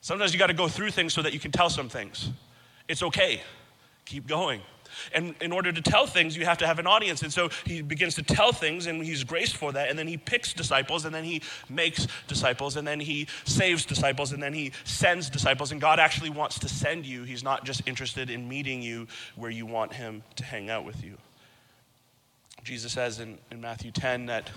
Sometimes 0.00 0.32
you 0.32 0.38
got 0.38 0.46
to 0.46 0.54
go 0.54 0.68
through 0.68 0.90
things 0.90 1.12
so 1.12 1.22
that 1.22 1.32
you 1.32 1.40
can 1.40 1.50
tell 1.50 1.70
some 1.70 1.88
things. 1.88 2.30
It's 2.88 3.02
okay. 3.02 3.42
Keep 4.04 4.26
going. 4.26 4.62
And 5.12 5.34
in 5.40 5.52
order 5.52 5.72
to 5.72 5.80
tell 5.80 6.06
things, 6.06 6.36
you 6.36 6.44
have 6.44 6.58
to 6.58 6.66
have 6.66 6.78
an 6.78 6.86
audience. 6.86 7.22
And 7.22 7.32
so 7.32 7.50
he 7.64 7.82
begins 7.82 8.14
to 8.16 8.22
tell 8.22 8.52
things, 8.52 8.86
and 8.86 9.04
he's 9.04 9.24
graced 9.24 9.56
for 9.56 9.72
that. 9.72 9.90
And 9.90 9.98
then 9.98 10.08
he 10.08 10.16
picks 10.16 10.52
disciples, 10.52 11.04
and 11.04 11.14
then 11.14 11.24
he 11.24 11.42
makes 11.68 12.06
disciples, 12.26 12.76
and 12.76 12.86
then 12.86 13.00
he 13.00 13.26
saves 13.44 13.84
disciples, 13.84 14.32
and 14.32 14.42
then 14.42 14.52
he 14.52 14.72
sends 14.84 15.28
disciples. 15.30 15.72
And 15.72 15.80
God 15.80 15.98
actually 15.98 16.30
wants 16.30 16.58
to 16.60 16.68
send 16.68 17.06
you. 17.06 17.24
He's 17.24 17.44
not 17.44 17.64
just 17.64 17.82
interested 17.86 18.30
in 18.30 18.48
meeting 18.48 18.82
you 18.82 19.06
where 19.36 19.50
you 19.50 19.66
want 19.66 19.92
him 19.92 20.22
to 20.36 20.44
hang 20.44 20.70
out 20.70 20.84
with 20.84 21.04
you. 21.04 21.16
Jesus 22.64 22.92
says 22.92 23.20
in, 23.20 23.38
in 23.50 23.60
Matthew 23.60 23.90
10 23.90 24.26
that 24.26 24.50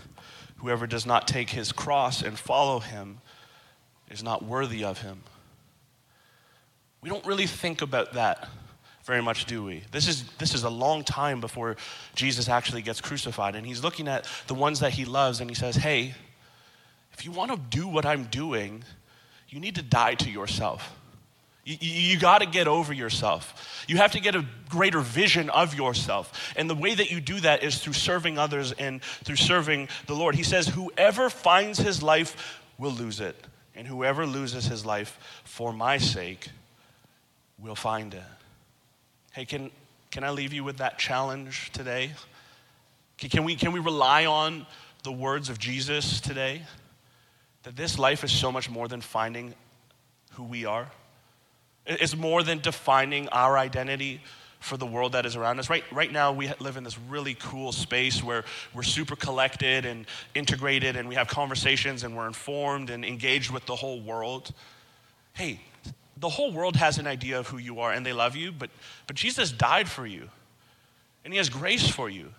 whoever 0.58 0.88
does 0.88 1.06
not 1.06 1.28
take 1.28 1.50
his 1.50 1.72
cross 1.72 2.22
and 2.22 2.38
follow 2.38 2.80
him 2.80 3.20
is 4.12 4.24
not 4.24 4.44
worthy 4.44 4.84
of 4.84 5.02
him. 5.02 5.22
We 7.02 7.10
don't 7.10 7.26
really 7.26 7.48
think 7.48 7.82
about 7.82 8.14
that 8.14 8.48
very 9.04 9.22
much, 9.22 9.46
do 9.46 9.64
we? 9.64 9.84
This 9.92 10.08
is, 10.08 10.24
this 10.38 10.54
is 10.54 10.64
a 10.64 10.70
long 10.70 11.04
time 11.04 11.42
before 11.42 11.76
Jesus 12.14 12.48
actually 12.48 12.84
gets 12.84 13.02
crucified. 13.02 13.56
And 13.56 13.66
he's 13.66 13.84
looking 13.84 14.08
at 14.08 14.28
the 14.48 14.54
ones 14.54 14.80
that 14.82 14.92
he 14.94 15.06
loves 15.06 15.42
and 15.42 15.50
he 15.50 15.56
says, 15.56 15.76
Hey, 15.76 16.14
if 17.14 17.26
you 17.26 17.32
want 17.32 17.52
to 17.52 17.58
do 17.58 17.88
what 17.88 18.06
I'm 18.06 18.26
doing, 18.26 18.84
you 19.50 19.60
need 19.60 19.76
to 19.76 19.82
die 19.82 20.16
to 20.16 20.30
yourself. 20.30 20.96
You, 21.64 21.78
you, 21.80 22.20
got 22.20 22.40
to 22.40 22.48
get 22.48 22.68
over 22.68 22.92
yourself. 22.92 23.86
You 23.88 23.98
have 23.98 24.14
to 24.14 24.20
get 24.20 24.36
a 24.36 24.46
greater 24.70 25.00
vision 25.00 25.50
of 25.52 25.76
yourself. 25.76 26.54
And 26.56 26.68
the 26.68 26.76
way 26.76 26.96
that 26.96 27.12
you 27.12 27.22
do 27.22 27.40
that 27.42 27.64
is 27.64 27.78
through 27.78 27.94
serving 27.94 28.40
others 28.40 28.72
and 28.72 29.04
through 29.24 29.36
serving 29.36 29.90
the 30.08 30.16
Lord. 30.16 30.34
He 30.34 30.44
says, 30.44 30.68
Whoever 30.68 31.30
finds 31.30 31.78
his 31.78 32.02
life 32.02 32.62
will 32.80 32.92
lose 32.92 33.20
it. 33.20 33.36
And 33.76 33.88
whoever 33.88 34.26
loses 34.26 34.66
his 34.66 34.86
life 34.86 35.18
for 35.44 35.72
my 35.72 35.98
sake 35.98 36.50
will 37.60 37.76
find 37.76 38.14
it. 38.14 38.24
Hey, 39.32 39.46
can, 39.46 39.72
can 40.10 40.24
I 40.24 40.30
leave 40.32 40.52
you 40.52 40.64
with 40.64 40.78
that 40.78 41.00
challenge 41.00 41.72
today? 41.72 42.12
Can 43.18 43.44
we, 43.44 43.56
can 43.56 43.72
we 43.72 43.80
rely 43.80 44.26
on 44.26 44.66
the 45.04 45.12
words 45.12 45.50
of 45.50 45.60
Jesus 45.60 46.20
today? 46.20 46.64
That 47.64 47.76
this 47.76 48.00
life 48.00 48.24
is 48.24 48.32
so 48.32 48.52
much 48.52 48.70
more 48.70 48.88
than 48.88 49.00
finding 49.00 49.54
who 50.34 50.44
we 50.44 50.66
are. 50.66 50.92
It's 51.86 52.16
more 52.16 52.44
than 52.44 52.60
defining 52.60 53.30
our 53.30 53.58
identity 53.58 54.22
for 54.62 54.78
the 54.78 54.86
world 54.86 55.12
that 55.14 55.26
is 55.26 55.36
around 55.36 55.60
us. 55.60 55.70
Right, 55.70 55.84
right 55.92 56.12
now, 56.12 56.32
we 56.32 56.50
live 56.60 56.78
in 56.78 56.84
this 56.84 56.98
really 56.98 57.34
cool 57.34 57.72
space 57.72 58.24
where 58.24 58.46
we're 58.74 58.84
super 58.84 59.16
collected 59.16 59.86
and 59.86 60.06
integrated, 60.36 60.96
and 60.96 61.10
we 61.10 61.16
have 61.16 61.28
conversations 61.28 62.04
and 62.04 62.16
we're 62.16 62.28
informed 62.28 62.92
and 62.92 63.04
engaged 63.04 63.52
with 63.52 63.66
the 63.66 63.76
whole 63.76 64.00
world. 64.00 64.54
Hey, 65.34 65.60
the 66.16 66.30
whole 66.30 66.54
world 66.54 66.76
has 66.76 67.00
an 67.00 67.08
idea 67.08 67.40
of 67.40 67.48
who 67.48 67.58
you 67.58 67.80
are 67.80 67.92
and 67.92 68.06
they 68.06 68.14
love 68.14 68.36
you, 68.36 68.52
but, 68.52 68.70
but 69.08 69.16
Jesus 69.16 69.52
died 69.52 69.90
for 69.90 70.06
you, 70.06 70.30
and 71.26 71.34
He 71.34 71.38
has 71.38 71.50
grace 71.50 71.90
for 71.90 72.08
you. 72.10 72.32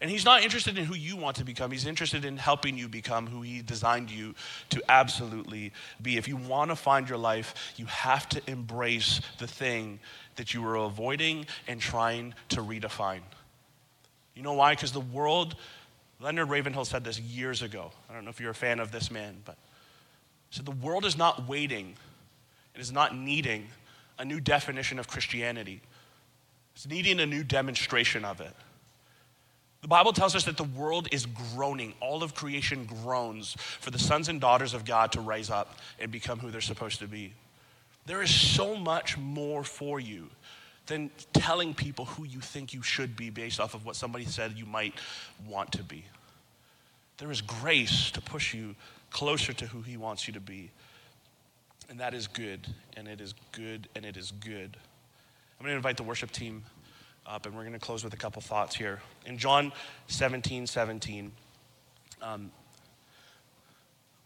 And 0.00 0.10
he's 0.10 0.24
not 0.24 0.42
interested 0.42 0.78
in 0.78 0.86
who 0.86 0.94
you 0.94 1.14
want 1.16 1.36
to 1.36 1.44
become. 1.44 1.70
He's 1.70 1.86
interested 1.86 2.24
in 2.24 2.38
helping 2.38 2.78
you 2.78 2.88
become 2.88 3.26
who 3.26 3.42
he 3.42 3.60
designed 3.60 4.10
you 4.10 4.34
to 4.70 4.82
absolutely 4.88 5.72
be. 6.00 6.16
If 6.16 6.26
you 6.26 6.36
want 6.36 6.70
to 6.70 6.76
find 6.76 7.06
your 7.06 7.18
life, 7.18 7.74
you 7.76 7.84
have 7.86 8.26
to 8.30 8.40
embrace 8.46 9.20
the 9.38 9.46
thing 9.46 10.00
that 10.36 10.54
you 10.54 10.62
were 10.62 10.76
avoiding 10.76 11.44
and 11.68 11.80
trying 11.80 12.34
to 12.48 12.62
redefine. 12.62 13.20
You 14.34 14.42
know 14.42 14.54
why? 14.54 14.72
Because 14.72 14.92
the 14.92 15.00
world, 15.00 15.54
Leonard 16.18 16.48
Ravenhill 16.48 16.86
said 16.86 17.04
this 17.04 17.20
years 17.20 17.60
ago. 17.60 17.90
I 18.08 18.14
don't 18.14 18.24
know 18.24 18.30
if 18.30 18.40
you're 18.40 18.52
a 18.52 18.54
fan 18.54 18.80
of 18.80 18.92
this 18.92 19.10
man, 19.10 19.42
but 19.44 19.58
he 20.48 20.56
said 20.56 20.64
the 20.64 20.70
world 20.70 21.04
is 21.04 21.18
not 21.18 21.46
waiting, 21.46 21.94
it 22.74 22.80
is 22.80 22.90
not 22.90 23.14
needing 23.14 23.66
a 24.18 24.24
new 24.24 24.40
definition 24.40 24.98
of 24.98 25.08
Christianity. 25.08 25.82
It's 26.74 26.86
needing 26.86 27.20
a 27.20 27.26
new 27.26 27.44
demonstration 27.44 28.24
of 28.24 28.40
it. 28.40 28.54
The 29.82 29.88
Bible 29.88 30.12
tells 30.12 30.36
us 30.36 30.44
that 30.44 30.56
the 30.56 30.64
world 30.64 31.08
is 31.10 31.26
groaning. 31.54 31.94
All 32.00 32.22
of 32.22 32.34
creation 32.34 32.84
groans 32.84 33.56
for 33.58 33.90
the 33.90 33.98
sons 33.98 34.28
and 34.28 34.40
daughters 34.40 34.74
of 34.74 34.84
God 34.84 35.12
to 35.12 35.20
rise 35.20 35.48
up 35.48 35.78
and 35.98 36.10
become 36.10 36.38
who 36.38 36.50
they're 36.50 36.60
supposed 36.60 36.98
to 37.00 37.06
be. 37.06 37.32
There 38.06 38.22
is 38.22 38.34
so 38.34 38.76
much 38.76 39.16
more 39.16 39.64
for 39.64 40.00
you 40.00 40.28
than 40.86 41.10
telling 41.32 41.72
people 41.72 42.04
who 42.04 42.24
you 42.24 42.40
think 42.40 42.74
you 42.74 42.82
should 42.82 43.16
be 43.16 43.30
based 43.30 43.60
off 43.60 43.74
of 43.74 43.86
what 43.86 43.96
somebody 43.96 44.24
said 44.24 44.58
you 44.58 44.66
might 44.66 44.94
want 45.48 45.72
to 45.72 45.82
be. 45.82 46.04
There 47.18 47.30
is 47.30 47.40
grace 47.40 48.10
to 48.10 48.20
push 48.20 48.52
you 48.52 48.74
closer 49.10 49.52
to 49.52 49.66
who 49.66 49.82
He 49.82 49.96
wants 49.96 50.26
you 50.26 50.34
to 50.34 50.40
be. 50.40 50.70
And 51.88 52.00
that 52.00 52.14
is 52.14 52.26
good, 52.26 52.66
and 52.96 53.08
it 53.08 53.20
is 53.20 53.34
good, 53.52 53.88
and 53.94 54.04
it 54.04 54.16
is 54.16 54.32
good. 54.32 54.76
I'm 55.58 55.64
going 55.64 55.72
to 55.72 55.76
invite 55.76 55.96
the 55.96 56.02
worship 56.02 56.30
team 56.30 56.64
up, 57.30 57.46
and 57.46 57.54
we're 57.54 57.62
going 57.62 57.72
to 57.72 57.78
close 57.78 58.02
with 58.02 58.12
a 58.12 58.16
couple 58.16 58.42
thoughts 58.42 58.74
here. 58.74 59.00
In 59.24 59.38
John 59.38 59.72
17 60.08 60.66
17, 60.66 61.30
um, 62.22 62.50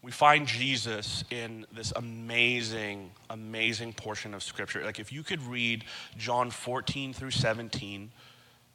we 0.01 0.11
find 0.11 0.47
Jesus 0.47 1.23
in 1.29 1.65
this 1.71 1.93
amazing, 1.95 3.11
amazing 3.29 3.93
portion 3.93 4.33
of 4.33 4.41
Scripture. 4.41 4.83
Like, 4.83 4.99
if 4.99 5.11
you 5.11 5.23
could 5.23 5.41
read 5.43 5.83
John 6.17 6.49
14 6.49 7.13
through 7.13 7.31
17 7.31 8.11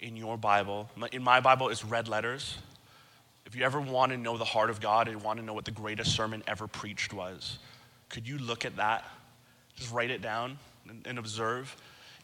in 0.01 0.17
your 0.17 0.37
Bible, 0.37 0.89
in 1.13 1.23
my 1.23 1.41
Bible, 1.41 1.69
it's 1.69 1.85
red 1.85 2.09
letters. 2.09 2.57
If 3.47 3.57
you 3.57 3.65
ever 3.65 3.81
want 3.81 4.13
to 4.13 4.19
know 4.19 4.39
the 4.39 4.45
heart 4.45 4.71
of 4.71 4.81
God 4.81 5.09
and 5.09 5.23
want 5.23 5.41
to 5.41 5.45
know 5.45 5.55
what 5.55 5.65
the 5.65 5.73
greatest 5.73 6.15
sermon 6.15 6.45
ever 6.47 6.69
preached 6.69 7.13
was, 7.13 7.59
could 8.09 8.29
you 8.29 8.39
look 8.39 8.65
at 8.65 8.77
that? 8.77 9.05
Just 9.75 9.93
write 9.93 10.11
it 10.11 10.23
down 10.23 10.59
and, 10.89 11.05
and 11.05 11.19
observe 11.19 11.77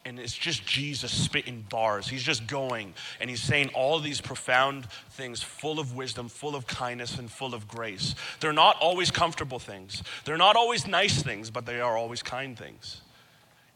and 0.07 0.21
it's 0.21 0.33
just 0.33 0.65
Jesus 0.65 1.11
spitting 1.11 1.67
bars. 1.69 2.07
He's 2.07 2.23
just 2.23 2.47
going 2.47 2.95
and 3.21 3.29
he's 3.29 3.43
saying 3.43 3.71
all 3.75 3.99
these 3.99 4.21
profound 4.21 4.87
things, 5.11 5.43
full 5.43 5.81
of 5.81 5.97
wisdom, 5.97 6.29
full 6.29 6.55
of 6.55 6.67
kindness, 6.67 7.19
and 7.19 7.29
full 7.29 7.55
of 7.55 7.67
grace. 7.67 8.15
They're 8.39 8.53
not 8.53 8.77
always 8.81 9.11
comfortable 9.11 9.59
things, 9.59 10.03
they're 10.25 10.39
not 10.39 10.55
always 10.55 10.87
nice 10.87 11.23
things, 11.23 11.51
but 11.51 11.67
they 11.67 11.81
are 11.81 11.97
always 11.97 12.23
kind 12.23 12.57
things. 12.57 13.03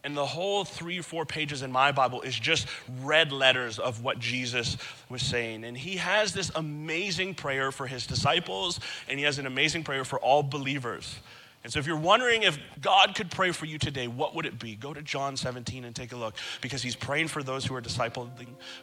And 0.03 0.17
the 0.17 0.25
whole 0.25 0.63
three 0.63 0.97
or 0.97 1.03
four 1.03 1.25
pages 1.25 1.61
in 1.61 1.71
my 1.71 1.91
Bible 1.91 2.21
is 2.21 2.39
just 2.39 2.65
red 3.01 3.31
letters 3.31 3.77
of 3.77 4.03
what 4.03 4.17
Jesus 4.17 4.77
was 5.09 5.21
saying. 5.21 5.63
And 5.63 5.77
he 5.77 5.97
has 5.97 6.33
this 6.33 6.49
amazing 6.55 7.35
prayer 7.35 7.71
for 7.71 7.85
his 7.85 8.07
disciples, 8.07 8.79
and 9.07 9.19
he 9.19 9.25
has 9.25 9.37
an 9.37 9.45
amazing 9.45 9.83
prayer 9.83 10.03
for 10.03 10.17
all 10.19 10.41
believers. 10.41 11.19
And 11.63 11.71
so, 11.71 11.77
if 11.77 11.85
you're 11.85 11.95
wondering 11.95 12.41
if 12.41 12.57
God 12.81 13.13
could 13.13 13.29
pray 13.29 13.51
for 13.51 13.65
you 13.65 13.77
today, 13.77 14.07
what 14.07 14.33
would 14.33 14.47
it 14.47 14.57
be? 14.57 14.75
Go 14.75 14.93
to 14.93 15.01
John 15.03 15.37
17 15.37 15.85
and 15.85 15.95
take 15.95 16.11
a 16.11 16.15
look 16.15 16.35
because 16.59 16.81
he's 16.81 16.95
praying 16.95 17.27
for 17.27 17.43
those 17.43 17.65
who 17.65 17.75
are 17.75 17.83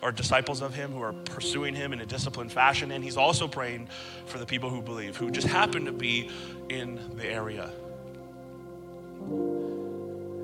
or 0.00 0.12
disciples 0.12 0.62
of 0.62 0.74
him, 0.74 0.92
who 0.92 1.02
are 1.02 1.12
pursuing 1.12 1.74
him 1.74 1.92
in 1.92 2.00
a 2.00 2.06
disciplined 2.06 2.52
fashion. 2.52 2.92
And 2.92 3.02
he's 3.02 3.16
also 3.16 3.48
praying 3.48 3.88
for 4.26 4.38
the 4.38 4.46
people 4.46 4.70
who 4.70 4.80
believe, 4.80 5.16
who 5.16 5.30
just 5.30 5.48
happen 5.48 5.86
to 5.86 5.92
be 5.92 6.30
in 6.68 7.16
the 7.16 7.26
area. 7.26 7.70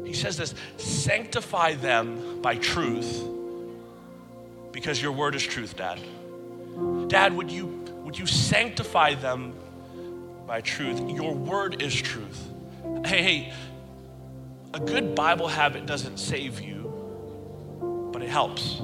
He 0.05 0.13
says 0.13 0.37
this 0.37 0.55
sanctify 0.77 1.75
them 1.75 2.43
by 2.43 2.57
truth 2.57 3.23
because 4.73 5.01
your 5.01 5.13
word 5.13 5.37
is 5.37 5.43
truth, 5.43 5.77
Dad. 5.77 6.01
Dad, 7.09 7.33
would 7.33 7.51
you, 7.51 7.67
would 8.03 8.19
you 8.19 8.27
sanctify 8.27 9.15
them 9.15 9.55
by 10.47 10.61
truth. 10.61 11.01
Your 11.11 11.35
word 11.35 11.83
is 11.83 11.95
truth. 11.95 12.49
Hey, 13.05 13.23
hey, 13.23 13.53
a 14.75 14.81
good 14.81 15.15
Bible 15.15 15.49
habit 15.49 15.87
doesn't 15.87 16.19
save 16.19 16.61
you, 16.61 18.11
but 18.13 18.23
it 18.23 18.29
helps. 18.29 18.81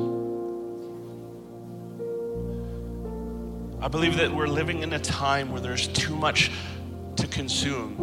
I 3.82 3.88
believe 3.88 4.16
that 4.16 4.32
we're 4.34 4.46
living 4.46 4.82
in 4.82 4.92
a 4.92 4.98
time 4.98 5.50
where 5.50 5.60
there's 5.60 5.88
too 5.88 6.14
much 6.14 6.50
to 7.16 7.26
consume. 7.26 7.96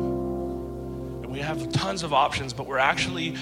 And 1.23 1.31
we 1.31 1.39
have 1.39 1.71
tons 1.71 2.03
of 2.03 2.13
options, 2.13 2.53
but 2.53 2.67
we're 2.67 2.77
actually 2.79 3.35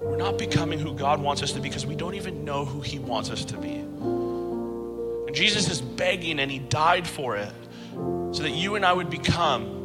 we're 0.00 0.16
not 0.16 0.36
becoming 0.36 0.78
who 0.78 0.94
God 0.94 1.20
wants 1.20 1.42
us 1.42 1.52
to 1.52 1.60
be 1.60 1.68
because 1.68 1.86
we 1.86 1.94
don't 1.94 2.14
even 2.14 2.44
know 2.44 2.64
who 2.66 2.80
he 2.80 2.98
wants 2.98 3.30
us 3.30 3.44
to 3.46 3.56
be. 3.56 3.76
And 3.76 5.34
Jesus 5.34 5.70
is 5.70 5.80
begging 5.80 6.40
and 6.40 6.50
he 6.50 6.58
died 6.58 7.06
for 7.06 7.36
it 7.36 7.52
so 8.34 8.42
that 8.42 8.50
you 8.50 8.74
and 8.74 8.84
I 8.84 8.92
would 8.92 9.08
become. 9.08 9.80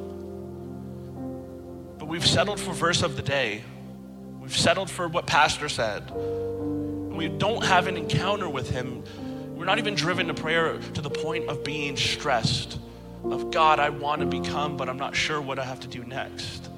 But 1.98 2.08
we've 2.08 2.26
settled 2.26 2.60
for 2.60 2.74
verse 2.74 3.04
of 3.04 3.16
the 3.16 3.22
day. 3.22 3.64
We've 4.40 4.58
settled 4.58 4.90
for 4.90 5.08
what 5.08 5.28
pastor 5.28 5.70
said. 5.70 6.10
We 6.12 7.28
don't 7.28 7.64
have 7.64 7.88
an 7.88 7.96
encounter 7.96 8.50
with 8.50 8.70
him. 8.70 9.04
We're 9.56 9.66
not 9.66 9.78
even 9.78 9.94
driven 9.94 10.28
to 10.28 10.34
prayer 10.34 10.80
to 10.80 11.02
the 11.02 11.10
point 11.10 11.48
of 11.48 11.64
being 11.64 11.96
stressed 11.96 12.80
of 13.24 13.52
God, 13.52 13.80
I 13.80 13.90
want 13.90 14.22
to 14.22 14.28
become, 14.28 14.78
but 14.78 14.90
I'm 14.90 14.98
not 14.98 15.16
sure 15.16 15.42
what 15.42 15.60
I 15.60 15.66
have 15.66 15.82
to 15.82 15.88
do 15.88 16.04
next. 16.04 16.70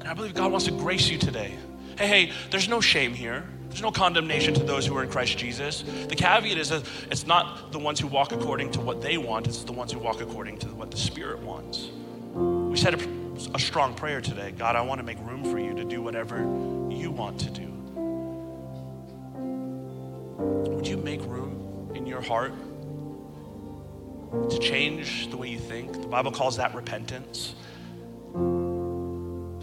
And 0.00 0.08
I 0.08 0.14
believe 0.14 0.34
God 0.34 0.50
wants 0.50 0.66
to 0.66 0.72
grace 0.72 1.08
you 1.08 1.18
today. 1.18 1.56
Hey, 1.98 2.06
hey, 2.06 2.32
there's 2.50 2.68
no 2.68 2.80
shame 2.80 3.14
here. 3.14 3.48
There's 3.70 3.82
no 3.82 3.92
condemnation 3.92 4.52
to 4.54 4.64
those 4.64 4.84
who 4.84 4.96
are 4.96 5.04
in 5.04 5.08
Christ 5.08 5.38
Jesus. 5.38 5.84
The 6.08 6.16
caveat 6.16 6.58
is 6.58 6.70
that 6.70 6.84
it's 7.08 7.24
not 7.24 7.70
the 7.70 7.78
ones 7.78 8.00
who 8.00 8.08
walk 8.08 8.32
according 8.32 8.72
to 8.72 8.80
what 8.80 9.00
they 9.00 9.16
want, 9.16 9.46
it's 9.46 9.62
the 9.62 9.72
ones 9.72 9.92
who 9.92 10.00
walk 10.00 10.20
according 10.20 10.58
to 10.58 10.66
what 10.74 10.90
the 10.90 10.96
Spirit 10.96 11.38
wants. 11.38 11.88
We 12.34 12.76
said 12.76 12.94
a, 12.94 13.54
a 13.54 13.60
strong 13.60 13.94
prayer 13.94 14.20
today 14.20 14.50
God, 14.50 14.74
I 14.74 14.80
want 14.80 14.98
to 14.98 15.04
make 15.04 15.18
room 15.20 15.44
for 15.44 15.60
you 15.60 15.72
to 15.74 15.84
do 15.84 16.02
whatever 16.02 16.38
you 16.90 17.12
want 17.12 17.38
to 17.40 17.50
do. 17.50 17.68
Would 20.74 20.88
you 20.88 20.96
make 20.96 21.20
room 21.22 21.92
in 21.94 22.06
your 22.06 22.22
heart 22.22 22.52
to 24.50 24.58
change 24.58 25.30
the 25.30 25.36
way 25.36 25.48
you 25.48 25.60
think? 25.60 25.92
The 25.92 26.08
Bible 26.08 26.32
calls 26.32 26.56
that 26.56 26.74
repentance. 26.74 27.54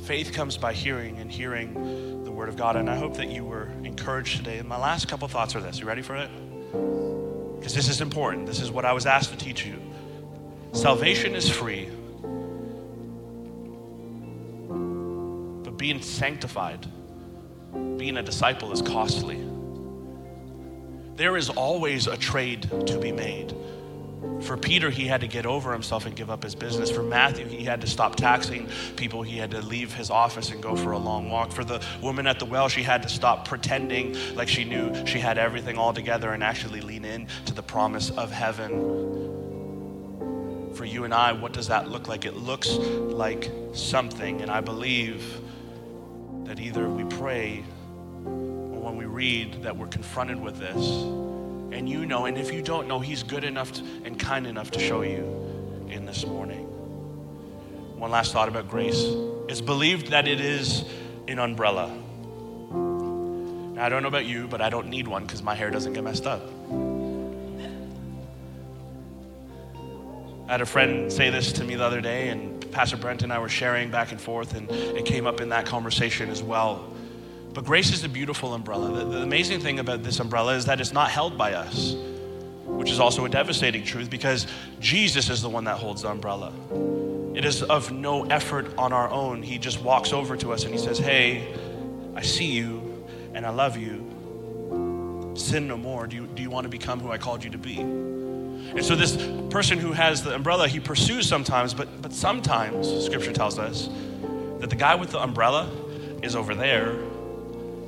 Faith 0.05 0.31
comes 0.31 0.55
by 0.55 0.71
hearing, 0.71 1.19
and 1.19 1.29
hearing 1.29 2.23
Word 2.37 2.49
of 2.49 2.55
God. 2.55 2.77
And 2.77 2.89
I 2.89 2.95
hope 2.95 3.17
that 3.17 3.29
you 3.29 3.43
were 3.43 3.67
encouraged 3.83 4.37
today. 4.37 4.59
And 4.59 4.69
my 4.69 4.77
last 4.77 5.07
couple 5.07 5.27
thoughts 5.27 5.55
are 5.55 5.59
this. 5.59 5.79
You 5.79 5.87
ready 5.87 6.01
for 6.01 6.15
it? 6.15 6.29
because 7.67 7.75
this 7.75 7.89
is 7.89 7.99
important. 7.99 8.45
This 8.45 8.61
is 8.61 8.71
what 8.71 8.85
I 8.85 8.93
was 8.93 9.05
asked 9.05 9.31
to 9.31 9.37
teach 9.37 9.65
you. 9.65 9.77
Salvation 10.71 11.35
is 11.35 11.49
free, 11.49 11.89
but 15.65 15.77
being 15.77 16.01
sanctified, 16.01 16.85
being 17.97 18.15
a 18.15 18.23
disciple, 18.23 18.71
is 18.71 18.81
costly. 18.81 19.43
There 21.15 21.35
is 21.35 21.49
always 21.49 22.07
a 22.07 22.15
trade 22.15 22.69
to 22.87 22.97
be 22.97 23.11
made. 23.11 23.53
For 24.41 24.57
Peter, 24.57 24.89
he 24.89 25.05
had 25.07 25.21
to 25.21 25.27
get 25.27 25.45
over 25.45 25.71
himself 25.71 26.05
and 26.05 26.15
give 26.15 26.29
up 26.29 26.43
his 26.43 26.55
business. 26.55 26.89
For 26.89 27.03
Matthew, 27.03 27.45
he 27.45 27.63
had 27.63 27.81
to 27.81 27.87
stop 27.87 28.15
taxing 28.15 28.69
people. 28.95 29.21
He 29.21 29.37
had 29.37 29.51
to 29.51 29.61
leave 29.61 29.93
his 29.93 30.09
office 30.09 30.49
and 30.51 30.61
go 30.61 30.75
for 30.75 30.91
a 30.91 30.97
long 30.97 31.29
walk. 31.29 31.51
For 31.51 31.63
the 31.63 31.83
woman 32.01 32.25
at 32.27 32.39
the 32.39 32.45
well, 32.45 32.67
she 32.69 32.81
had 32.83 33.03
to 33.03 33.09
stop 33.09 33.47
pretending 33.47 34.15
like 34.35 34.47
she 34.47 34.63
knew 34.63 35.05
she 35.05 35.19
had 35.19 35.37
everything 35.37 35.77
all 35.77 35.93
together 35.93 36.31
and 36.31 36.43
actually 36.43 36.81
lean 36.81 37.05
in 37.05 37.27
to 37.45 37.53
the 37.53 37.61
promise 37.63 38.09
of 38.11 38.31
heaven. 38.31 38.71
For 40.73 40.85
you 40.85 41.03
and 41.03 41.13
I, 41.13 41.33
what 41.33 41.53
does 41.53 41.67
that 41.67 41.89
look 41.89 42.07
like? 42.07 42.25
It 42.25 42.35
looks 42.35 42.69
like 42.69 43.51
something. 43.73 44.41
And 44.41 44.49
I 44.49 44.61
believe 44.61 45.41
that 46.45 46.59
either 46.59 46.87
we 46.89 47.03
pray 47.03 47.63
or 48.25 48.79
when 48.79 48.97
we 48.97 49.05
read 49.05 49.63
that 49.63 49.75
we're 49.75 49.87
confronted 49.87 50.39
with 50.39 50.57
this, 50.57 51.26
and 51.71 51.89
you 51.89 52.05
know, 52.05 52.25
and 52.25 52.37
if 52.37 52.51
you 52.51 52.61
don't 52.61 52.87
know, 52.87 52.99
He's 52.99 53.23
good 53.23 53.43
enough 53.43 53.71
to, 53.73 53.83
and 54.03 54.19
kind 54.19 54.47
enough 54.47 54.71
to 54.71 54.79
show 54.79 55.01
you 55.01 55.23
in 55.89 56.05
this 56.05 56.25
morning. 56.25 56.65
One 57.97 58.11
last 58.11 58.31
thought 58.31 58.47
about 58.47 58.69
grace. 58.69 59.03
It's 59.49 59.61
believed 59.61 60.07
that 60.07 60.27
it 60.27 60.39
is 60.39 60.85
an 61.27 61.39
umbrella. 61.39 61.87
Now, 63.73 63.85
I 63.85 63.89
don't 63.89 64.01
know 64.01 64.07
about 64.07 64.25
you, 64.25 64.47
but 64.47 64.61
I 64.61 64.69
don't 64.69 64.87
need 64.87 65.07
one 65.07 65.23
because 65.23 65.41
my 65.41 65.55
hair 65.55 65.69
doesn't 65.69 65.93
get 65.93 66.03
messed 66.03 66.27
up. 66.27 66.41
I 70.47 70.51
had 70.51 70.61
a 70.61 70.65
friend 70.65 71.11
say 71.11 71.29
this 71.29 71.51
to 71.53 71.63
me 71.63 71.75
the 71.75 71.83
other 71.83 71.99
day, 71.99 72.29
and 72.29 72.71
Pastor 72.71 72.95
Brent 72.97 73.23
and 73.23 73.33
I 73.33 73.39
were 73.39 73.49
sharing 73.49 73.91
back 73.91 74.11
and 74.11 74.21
forth, 74.21 74.55
and 74.55 74.69
it 74.71 75.05
came 75.05 75.27
up 75.27 75.41
in 75.41 75.49
that 75.49 75.65
conversation 75.65 76.29
as 76.29 76.41
well. 76.41 76.93
But 77.57 77.65
grace 77.65 77.91
is 77.91 78.03
a 78.03 78.09
beautiful 78.09 78.53
umbrella. 78.53 78.91
The, 78.91 79.05
the, 79.05 79.23
amazing 79.23 79.61
thing 79.61 79.79
about 79.79 80.03
this 80.03 80.19
umbrella 80.19 80.53
is 80.53 80.65
that 80.65 80.79
it's 80.79 80.93
not 80.93 81.09
held 81.09 81.39
by 81.39 81.53
us, 81.53 81.95
which 82.65 82.91
is 82.91 82.99
also 82.99 83.25
a 83.25 83.29
devastating 83.29 83.83
truth 83.83 84.11
because 84.11 84.45
Jesus 84.79 85.31
is 85.31 85.41
the 85.41 85.49
one 85.49 85.63
that 85.63 85.79
holds 85.79 86.03
the 86.03 86.09
umbrella. 86.09 86.53
It 87.33 87.45
is 87.45 87.63
of 87.63 87.91
no 87.91 88.25
effort 88.25 88.71
on 88.77 88.93
our 88.93 89.09
own. 89.09 89.41
He 89.41 89.57
just 89.57 89.81
walks 89.81 90.13
over 90.13 90.37
to 90.37 90.53
us 90.53 90.65
and 90.65 90.71
he 90.71 90.77
says, 90.77 90.99
Hey, 90.99 91.51
I 92.15 92.21
see 92.21 92.45
you 92.45 93.03
and 93.33 93.43
I 93.43 93.49
love 93.49 93.75
you. 93.75 95.33
Sin 95.35 95.67
no 95.67 95.77
more. 95.77 96.05
Do 96.05 96.15
you, 96.15 96.27
do 96.27 96.43
you 96.43 96.51
want 96.51 96.65
to 96.65 96.69
become 96.69 96.99
who 96.99 97.11
I 97.11 97.17
called 97.17 97.43
you 97.43 97.49
to 97.49 97.57
be? 97.57 97.79
And 97.79 98.85
so, 98.85 98.95
this 98.95 99.17
person 99.49 99.79
who 99.79 99.93
has 99.93 100.21
the 100.21 100.35
umbrella, 100.35 100.67
he 100.67 100.79
pursues 100.79 101.27
sometimes, 101.27 101.73
but, 101.73 102.03
but 102.03 102.13
sometimes, 102.13 103.03
scripture 103.03 103.33
tells 103.33 103.57
us, 103.57 103.89
that 104.59 104.69
the 104.69 104.75
guy 104.75 104.93
with 104.93 105.09
the 105.09 105.19
umbrella 105.19 105.71
is 106.21 106.35
over 106.35 106.53
there 106.53 106.95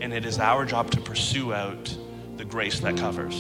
and 0.02 0.14
it 0.14 0.26
is 0.26 0.40
our 0.40 0.66
job 0.66 0.92
to 0.92 1.02
pursue 1.02 1.54
out 1.54 1.96
the 2.38 2.46
grace 2.46 2.80
that 2.80 2.98
covers. 2.98 3.36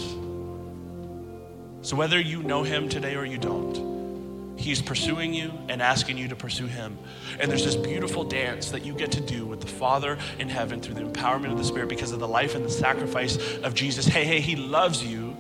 So, 1.81 1.95
whether 1.95 2.19
you 2.19 2.43
know 2.43 2.63
him 2.63 2.89
today 2.89 3.15
or 3.15 3.25
you 3.25 3.37
don't, 3.37 4.57
he's 4.59 4.81
pursuing 4.81 5.33
you 5.33 5.53
and 5.69 5.81
asking 5.81 6.17
you 6.17 6.27
to 6.27 6.35
pursue 6.35 6.67
him. 6.67 6.97
And 7.39 7.49
there's 7.49 7.63
this 7.63 7.77
beautiful 7.77 8.25
dance 8.25 8.71
that 8.71 8.85
you 8.85 8.93
get 8.93 9.13
to 9.13 9.21
do 9.21 9.45
with 9.45 9.61
the 9.61 9.67
Father 9.67 10.17
in 10.37 10.49
heaven 10.49 10.81
through 10.81 10.95
the 10.95 11.01
empowerment 11.01 11.51
of 11.51 11.57
the 11.57 11.63
Spirit 11.63 11.87
because 11.87 12.11
of 12.11 12.19
the 12.19 12.27
life 12.27 12.55
and 12.55 12.65
the 12.65 12.69
sacrifice 12.69 13.37
of 13.59 13.73
Jesus. 13.73 14.05
Hey, 14.05 14.25
hey, 14.25 14.41
he 14.41 14.57
loves 14.57 15.03
you. 15.03 15.35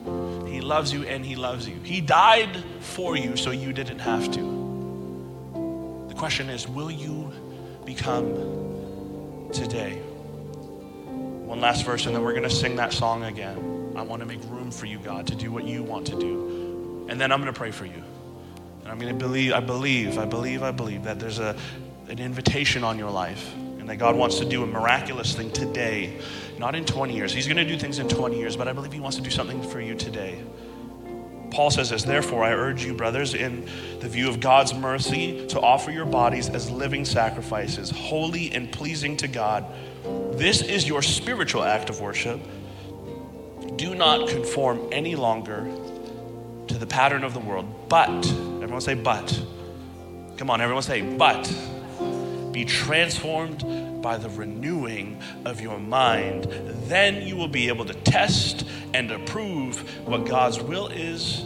He 0.47 0.61
loves 0.61 0.93
you 0.93 1.03
and 1.03 1.25
he 1.25 1.35
loves 1.35 1.67
you. 1.67 1.75
He 1.83 1.99
died 1.99 2.63
for 2.79 3.17
you 3.17 3.35
so 3.35 3.51
you 3.51 3.73
didn't 3.73 3.99
have 3.99 4.31
to. 4.31 6.05
The 6.07 6.15
question 6.15 6.49
is 6.49 6.67
will 6.67 6.91
you 6.91 7.31
become 7.85 9.49
today? 9.51 10.01
One 11.49 11.61
last 11.61 11.83
verse, 11.83 12.05
and 12.05 12.15
then 12.15 12.23
we're 12.23 12.33
going 12.33 12.43
to 12.43 12.49
sing 12.51 12.75
that 12.75 12.93
song 12.93 13.23
again. 13.23 13.93
I 13.95 14.03
want 14.03 14.19
to 14.19 14.27
make 14.27 14.39
room 14.51 14.69
for 14.69 14.85
you, 14.85 14.99
God, 14.99 15.25
to 15.25 15.35
do 15.35 15.51
what 15.51 15.63
you 15.63 15.81
want 15.81 16.05
to 16.05 16.19
do. 16.19 17.07
And 17.09 17.19
then 17.19 17.31
I'm 17.31 17.41
going 17.41 17.51
to 17.51 17.57
pray 17.57 17.71
for 17.71 17.87
you. 17.87 18.03
And 18.83 18.87
I'm 18.87 18.99
going 18.99 19.17
to 19.17 19.25
believe, 19.25 19.53
I 19.53 19.59
believe, 19.59 20.19
I 20.19 20.25
believe, 20.25 20.61
I 20.61 20.69
believe 20.69 21.05
that 21.05 21.19
there's 21.19 21.39
a, 21.39 21.55
an 22.07 22.19
invitation 22.19 22.83
on 22.83 22.99
your 22.99 23.09
life 23.09 23.51
and 23.55 23.89
that 23.89 23.95
God 23.95 24.15
wants 24.15 24.37
to 24.37 24.45
do 24.45 24.61
a 24.61 24.67
miraculous 24.67 25.33
thing 25.33 25.49
today, 25.49 26.21
not 26.59 26.75
in 26.75 26.85
20 26.85 27.15
years. 27.15 27.33
He's 27.33 27.47
going 27.47 27.57
to 27.57 27.65
do 27.65 27.79
things 27.79 27.97
in 27.97 28.07
20 28.07 28.37
years, 28.37 28.55
but 28.55 28.67
I 28.67 28.73
believe 28.73 28.93
He 28.93 28.99
wants 28.99 29.17
to 29.17 29.23
do 29.23 29.31
something 29.31 29.63
for 29.63 29.81
you 29.81 29.95
today. 29.95 30.43
Paul 31.49 31.71
says 31.71 31.89
this, 31.89 32.03
therefore, 32.03 32.43
I 32.43 32.51
urge 32.51 32.85
you, 32.85 32.93
brothers, 32.93 33.33
in 33.33 33.67
the 34.01 34.07
view 34.07 34.29
of 34.29 34.39
God's 34.39 34.75
mercy, 34.75 35.47
to 35.47 35.59
offer 35.59 35.89
your 35.89 36.05
bodies 36.05 36.47
as 36.47 36.69
living 36.69 37.05
sacrifices, 37.05 37.89
holy 37.89 38.51
and 38.51 38.71
pleasing 38.71 39.17
to 39.17 39.27
God 39.27 39.65
this 40.37 40.61
is 40.61 40.87
your 40.87 41.01
spiritual 41.01 41.63
act 41.63 41.89
of 41.89 41.99
worship. 41.99 42.39
Do 43.75 43.95
not 43.95 44.29
conform 44.29 44.87
any 44.91 45.15
longer 45.15 45.69
to 46.67 46.77
the 46.77 46.87
pattern 46.87 47.23
of 47.23 47.33
the 47.33 47.39
world, 47.39 47.89
but, 47.89 48.09
everyone 48.61 48.81
say, 48.81 48.93
but. 48.93 49.41
Come 50.37 50.49
on, 50.49 50.61
everyone 50.61 50.83
say, 50.83 51.01
but. 51.01 51.53
Be 52.51 52.65
transformed 52.65 54.01
by 54.01 54.17
the 54.17 54.29
renewing 54.29 55.21
of 55.45 55.61
your 55.61 55.77
mind. 55.79 56.45
Then 56.87 57.21
you 57.21 57.35
will 57.35 57.47
be 57.47 57.67
able 57.67 57.85
to 57.85 57.93
test 57.93 58.65
and 58.93 59.11
approve 59.11 59.79
what 60.07 60.25
God's 60.25 60.59
will 60.59 60.87
is, 60.87 61.45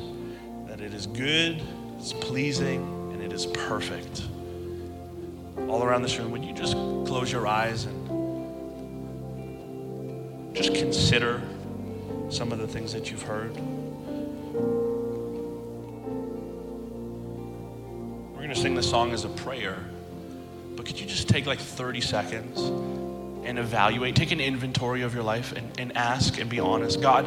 that 0.67 0.81
it 0.81 0.93
is 0.93 1.07
good, 1.07 1.61
it's 1.97 2.13
pleasing, 2.13 3.11
and 3.11 3.21
it 3.21 3.33
is 3.33 3.45
perfect. 3.47 4.23
All 5.67 5.83
around 5.83 6.03
this 6.03 6.17
room, 6.17 6.31
would 6.31 6.43
you 6.45 6.53
just 6.53 6.73
close 6.73 7.31
your 7.31 7.47
eyes 7.47 7.85
and 7.85 8.02
just 10.53 10.75
consider 10.75 11.41
some 12.29 12.51
of 12.51 12.59
the 12.59 12.67
things 12.67 12.93
that 12.93 13.09
you've 13.09 13.23
heard. 13.23 13.55
We're 18.31 18.37
going 18.37 18.49
to 18.49 18.55
sing 18.55 18.75
the 18.75 18.83
song 18.83 19.11
as 19.11 19.25
a 19.25 19.29
prayer, 19.29 19.77
but 20.75 20.85
could 20.85 20.99
you 20.99 21.07
just 21.07 21.27
take 21.27 21.45
like 21.45 21.59
30 21.59 22.01
seconds 22.01 22.59
and 23.45 23.57
evaluate, 23.59 24.15
take 24.15 24.31
an 24.31 24.39
inventory 24.39 25.01
of 25.01 25.13
your 25.13 25.23
life 25.23 25.53
and, 25.53 25.79
and 25.79 25.97
ask 25.97 26.39
and 26.39 26.49
be 26.49 26.59
honest 26.59 27.01
God, 27.01 27.25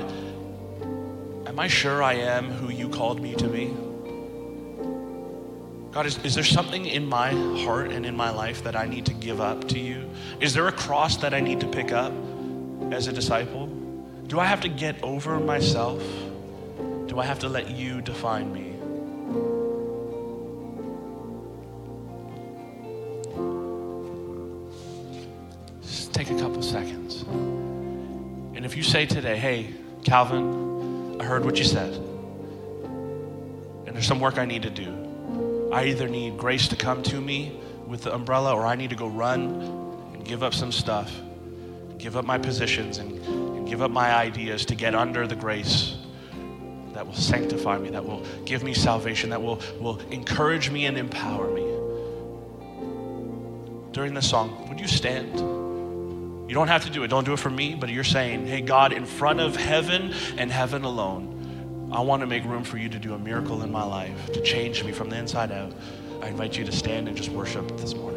am 1.46 1.58
I 1.58 1.68
sure 1.68 2.02
I 2.02 2.14
am 2.14 2.50
who 2.50 2.70
you 2.70 2.88
called 2.88 3.20
me 3.20 3.34
to 3.34 3.48
be? 3.48 3.74
God, 5.92 6.06
is, 6.06 6.22
is 6.24 6.34
there 6.34 6.44
something 6.44 6.84
in 6.84 7.06
my 7.06 7.30
heart 7.64 7.90
and 7.90 8.04
in 8.04 8.14
my 8.16 8.30
life 8.30 8.62
that 8.64 8.76
I 8.76 8.86
need 8.86 9.06
to 9.06 9.14
give 9.14 9.40
up 9.40 9.66
to 9.68 9.78
you? 9.78 10.10
Is 10.40 10.52
there 10.52 10.68
a 10.68 10.72
cross 10.72 11.16
that 11.18 11.32
I 11.32 11.40
need 11.40 11.60
to 11.60 11.66
pick 11.66 11.90
up? 11.90 12.12
As 12.92 13.08
a 13.08 13.12
disciple? 13.12 13.66
Do 14.26 14.40
I 14.40 14.44
have 14.44 14.60
to 14.62 14.68
get 14.68 15.02
over 15.02 15.38
myself? 15.38 16.02
Do 17.06 17.18
I 17.18 17.24
have 17.24 17.38
to 17.40 17.48
let 17.48 17.70
you 17.70 18.00
define 18.00 18.52
me? 18.52 18.72
Just 25.82 26.12
take 26.12 26.30
a 26.30 26.38
couple 26.38 26.62
seconds. 26.62 27.22
And 28.54 28.64
if 28.64 28.76
you 28.76 28.82
say 28.82 29.06
today, 29.06 29.36
hey, 29.36 29.74
Calvin, 30.04 31.20
I 31.20 31.24
heard 31.24 31.44
what 31.44 31.58
you 31.58 31.64
said, 31.64 31.92
and 33.86 33.94
there's 33.94 34.06
some 34.06 34.20
work 34.20 34.38
I 34.38 34.44
need 34.44 34.62
to 34.62 34.70
do. 34.70 35.70
I 35.72 35.86
either 35.86 36.08
need 36.08 36.38
grace 36.38 36.68
to 36.68 36.76
come 36.76 37.02
to 37.04 37.20
me 37.20 37.58
with 37.86 38.02
the 38.02 38.14
umbrella, 38.14 38.54
or 38.54 38.66
I 38.66 38.76
need 38.76 38.90
to 38.90 38.96
go 38.96 39.06
run 39.06 39.60
and 40.12 40.24
give 40.24 40.42
up 40.42 40.54
some 40.54 40.72
stuff 40.72 41.12
give 41.98 42.16
up 42.16 42.24
my 42.24 42.38
positions 42.38 42.98
and, 42.98 43.12
and 43.26 43.68
give 43.68 43.82
up 43.82 43.90
my 43.90 44.14
ideas 44.14 44.64
to 44.66 44.74
get 44.74 44.94
under 44.94 45.26
the 45.26 45.36
grace 45.36 45.96
that 46.92 47.06
will 47.06 47.14
sanctify 47.14 47.76
me, 47.76 47.90
that 47.90 48.04
will 48.04 48.24
give 48.46 48.62
me 48.62 48.72
salvation, 48.72 49.30
that 49.30 49.42
will, 49.42 49.60
will 49.80 50.00
encourage 50.10 50.70
me 50.70 50.86
and 50.86 50.96
empower 50.96 51.50
me. 51.52 51.62
During 53.92 54.14
the 54.14 54.22
song, 54.22 54.68
would 54.68 54.80
you 54.80 54.88
stand? 54.88 55.38
You 56.48 56.54
don't 56.54 56.68
have 56.68 56.84
to 56.84 56.90
do 56.90 57.02
it. 57.02 57.08
Don't 57.08 57.24
do 57.24 57.34
it 57.34 57.38
for 57.38 57.50
me, 57.50 57.74
but 57.74 57.90
you're 57.90 58.04
saying, 58.04 58.46
hey, 58.46 58.62
God, 58.62 58.92
in 58.92 59.04
front 59.04 59.40
of 59.40 59.56
heaven 59.56 60.14
and 60.38 60.50
heaven 60.50 60.84
alone, 60.84 61.90
I 61.92 62.00
want 62.00 62.20
to 62.20 62.26
make 62.26 62.44
room 62.44 62.64
for 62.64 62.78
you 62.78 62.88
to 62.88 62.98
do 62.98 63.12
a 63.14 63.18
miracle 63.18 63.62
in 63.62 63.70
my 63.70 63.84
life, 63.84 64.32
to 64.32 64.40
change 64.40 64.82
me 64.82 64.92
from 64.92 65.10
the 65.10 65.18
inside 65.18 65.52
out. 65.52 65.72
I 66.22 66.28
invite 66.28 66.56
you 66.56 66.64
to 66.64 66.72
stand 66.72 67.08
and 67.08 67.16
just 67.16 67.28
worship 67.28 67.76
this 67.76 67.94
morning. 67.94 68.15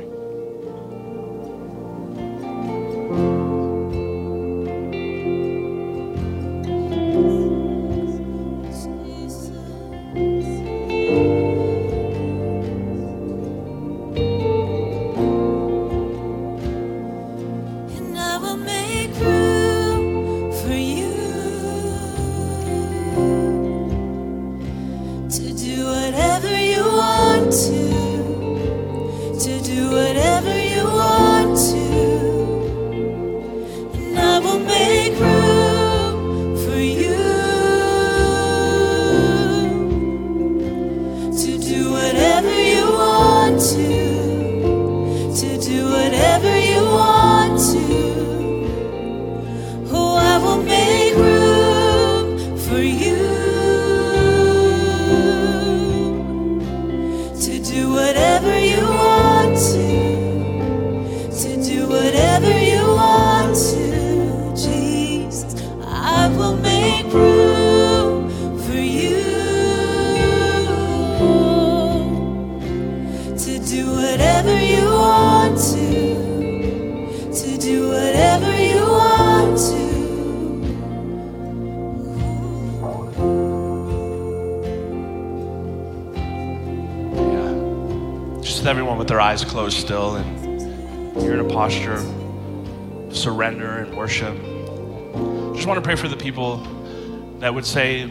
That 97.40 97.54
would 97.54 97.66
say, 97.66 98.06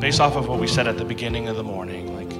based 0.00 0.20
off 0.20 0.36
of 0.36 0.48
what 0.48 0.58
we 0.58 0.66
said 0.66 0.86
at 0.86 0.96
the 0.96 1.04
beginning 1.04 1.48
of 1.48 1.56
the 1.56 1.64
morning, 1.64 2.14
like, 2.14 2.32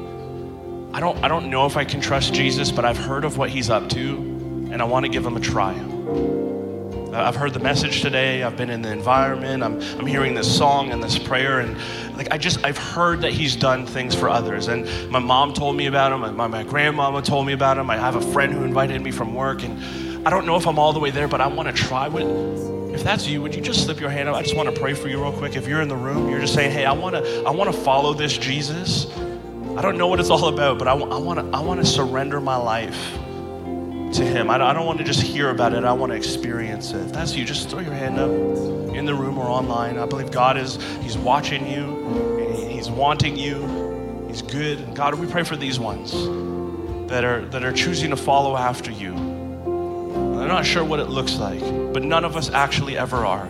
I 0.96 1.00
don't, 1.00 1.22
I 1.22 1.28
don't 1.28 1.50
know 1.50 1.66
if 1.66 1.76
I 1.76 1.84
can 1.84 2.00
trust 2.00 2.32
Jesus, 2.32 2.70
but 2.70 2.84
I've 2.84 2.96
heard 2.96 3.24
of 3.24 3.36
what 3.36 3.50
he's 3.50 3.70
up 3.70 3.88
to, 3.90 4.16
and 4.70 4.80
I 4.80 4.84
want 4.84 5.04
to 5.04 5.10
give 5.10 5.26
him 5.26 5.36
a 5.36 5.40
try. 5.40 5.74
I've 7.12 7.36
heard 7.36 7.54
the 7.54 7.60
message 7.60 8.02
today. 8.02 8.42
I've 8.42 8.56
been 8.56 8.70
in 8.70 8.82
the 8.82 8.92
environment. 8.92 9.62
I'm, 9.62 9.80
I'm 9.98 10.06
hearing 10.06 10.34
this 10.34 10.56
song 10.56 10.92
and 10.92 11.02
this 11.02 11.18
prayer. 11.18 11.60
And 11.60 11.76
like, 12.16 12.28
I 12.30 12.38
just, 12.38 12.64
I've 12.64 12.78
heard 12.78 13.22
that 13.22 13.32
he's 13.32 13.56
done 13.56 13.86
things 13.86 14.14
for 14.14 14.28
others. 14.28 14.68
And 14.68 14.86
my 15.10 15.18
mom 15.18 15.52
told 15.52 15.76
me 15.76 15.86
about 15.86 16.12
him. 16.12 16.36
My, 16.36 16.46
my 16.46 16.62
grandmama 16.62 17.22
told 17.22 17.46
me 17.46 17.54
about 17.54 17.78
him. 17.78 17.90
I 17.90 17.96
have 17.96 18.14
a 18.14 18.20
friend 18.20 18.52
who 18.52 18.62
invited 18.62 19.00
me 19.00 19.10
from 19.10 19.34
work. 19.34 19.62
And 19.62 20.26
I 20.26 20.30
don't 20.30 20.46
know 20.46 20.56
if 20.56 20.66
I'm 20.66 20.78
all 20.78 20.92
the 20.92 21.00
way 21.00 21.10
there, 21.10 21.28
but 21.28 21.40
I 21.40 21.46
want 21.46 21.74
to 21.74 21.82
try. 21.82 22.08
What, 22.08 22.24
if 22.98 23.04
that's 23.04 23.28
you, 23.28 23.40
would 23.42 23.54
you 23.54 23.60
just 23.60 23.84
slip 23.84 24.00
your 24.00 24.10
hand 24.10 24.28
up? 24.28 24.34
I 24.34 24.42
just 24.42 24.56
want 24.56 24.74
to 24.74 24.78
pray 24.78 24.92
for 24.92 25.06
you 25.06 25.22
real 25.22 25.32
quick. 25.32 25.54
If 25.54 25.68
you're 25.68 25.80
in 25.80 25.88
the 25.88 25.94
room, 25.94 26.28
you're 26.28 26.40
just 26.40 26.52
saying, 26.52 26.72
hey, 26.72 26.84
I 26.84 26.90
want 26.90 27.14
to, 27.14 27.44
I 27.44 27.50
want 27.50 27.72
to 27.72 27.80
follow 27.80 28.12
this 28.12 28.36
Jesus. 28.36 29.06
I 29.76 29.82
don't 29.82 29.96
know 29.96 30.08
what 30.08 30.18
it's 30.18 30.30
all 30.30 30.48
about, 30.48 30.80
but 30.80 30.88
I, 30.88 30.94
I 30.94 31.16
want 31.16 31.38
to, 31.38 31.56
I 31.56 31.60
want 31.60 31.78
to 31.78 31.86
surrender 31.86 32.40
my 32.40 32.56
life 32.56 33.12
to 34.14 34.24
Him. 34.24 34.50
I 34.50 34.58
don't 34.72 34.84
want 34.84 34.98
to 34.98 35.04
just 35.04 35.22
hear 35.22 35.50
about 35.50 35.74
it, 35.74 35.84
I 35.84 35.92
want 35.92 36.10
to 36.10 36.16
experience 36.16 36.90
it. 36.90 36.96
If 37.02 37.12
that's 37.12 37.36
you, 37.36 37.44
just 37.44 37.70
throw 37.70 37.78
your 37.78 37.94
hand 37.94 38.18
up 38.18 38.30
in 38.96 39.06
the 39.06 39.14
room 39.14 39.38
or 39.38 39.46
online. 39.46 39.96
I 39.96 40.06
believe 40.06 40.32
God 40.32 40.56
is, 40.56 40.82
He's 41.00 41.16
watching 41.16 41.68
you, 41.68 42.66
He's 42.68 42.90
wanting 42.90 43.36
you, 43.36 44.26
He's 44.26 44.42
good. 44.42 44.80
And 44.80 44.96
God, 44.96 45.14
we 45.14 45.28
pray 45.28 45.44
for 45.44 45.54
these 45.54 45.78
ones 45.78 46.10
that 47.08 47.22
are, 47.22 47.44
that 47.46 47.62
are 47.62 47.72
choosing 47.72 48.10
to 48.10 48.16
follow 48.16 48.56
after 48.56 48.90
you. 48.90 49.37
I'm 50.40 50.48
not 50.48 50.66
sure 50.66 50.84
what 50.84 51.00
it 51.00 51.08
looks 51.08 51.36
like, 51.36 51.60
but 51.92 52.02
none 52.02 52.24
of 52.24 52.36
us 52.36 52.50
actually 52.50 52.96
ever 52.96 53.24
are. 53.24 53.48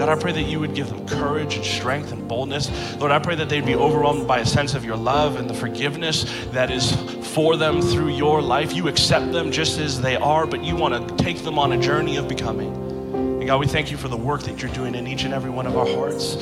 God, 0.00 0.08
I 0.08 0.14
pray 0.14 0.32
that 0.32 0.44
you 0.44 0.58
would 0.60 0.74
give 0.74 0.88
them 0.88 1.06
courage 1.06 1.56
and 1.56 1.64
strength 1.64 2.10
and 2.10 2.26
boldness. 2.26 2.70
Lord, 2.96 3.12
I 3.12 3.18
pray 3.18 3.34
that 3.34 3.50
they'd 3.50 3.66
be 3.66 3.74
overwhelmed 3.74 4.26
by 4.26 4.38
a 4.38 4.46
sense 4.46 4.74
of 4.74 4.82
your 4.82 4.96
love 4.96 5.36
and 5.36 5.50
the 5.50 5.52
forgiveness 5.52 6.24
that 6.52 6.70
is 6.70 6.92
for 7.34 7.58
them 7.58 7.82
through 7.82 8.08
your 8.08 8.40
life. 8.40 8.72
You 8.72 8.88
accept 8.88 9.30
them 9.32 9.52
just 9.52 9.78
as 9.78 10.00
they 10.00 10.16
are, 10.16 10.46
but 10.46 10.64
you 10.64 10.74
want 10.74 11.06
to 11.06 11.22
take 11.22 11.42
them 11.42 11.58
on 11.58 11.72
a 11.72 11.78
journey 11.78 12.16
of 12.16 12.28
becoming. 12.28 12.72
And 13.12 13.46
God, 13.46 13.60
we 13.60 13.66
thank 13.66 13.90
you 13.90 13.98
for 13.98 14.08
the 14.08 14.16
work 14.16 14.42
that 14.44 14.62
you're 14.62 14.72
doing 14.72 14.94
in 14.94 15.06
each 15.06 15.24
and 15.24 15.34
every 15.34 15.50
one 15.50 15.66
of 15.66 15.76
our 15.76 15.86
hearts 15.86 16.38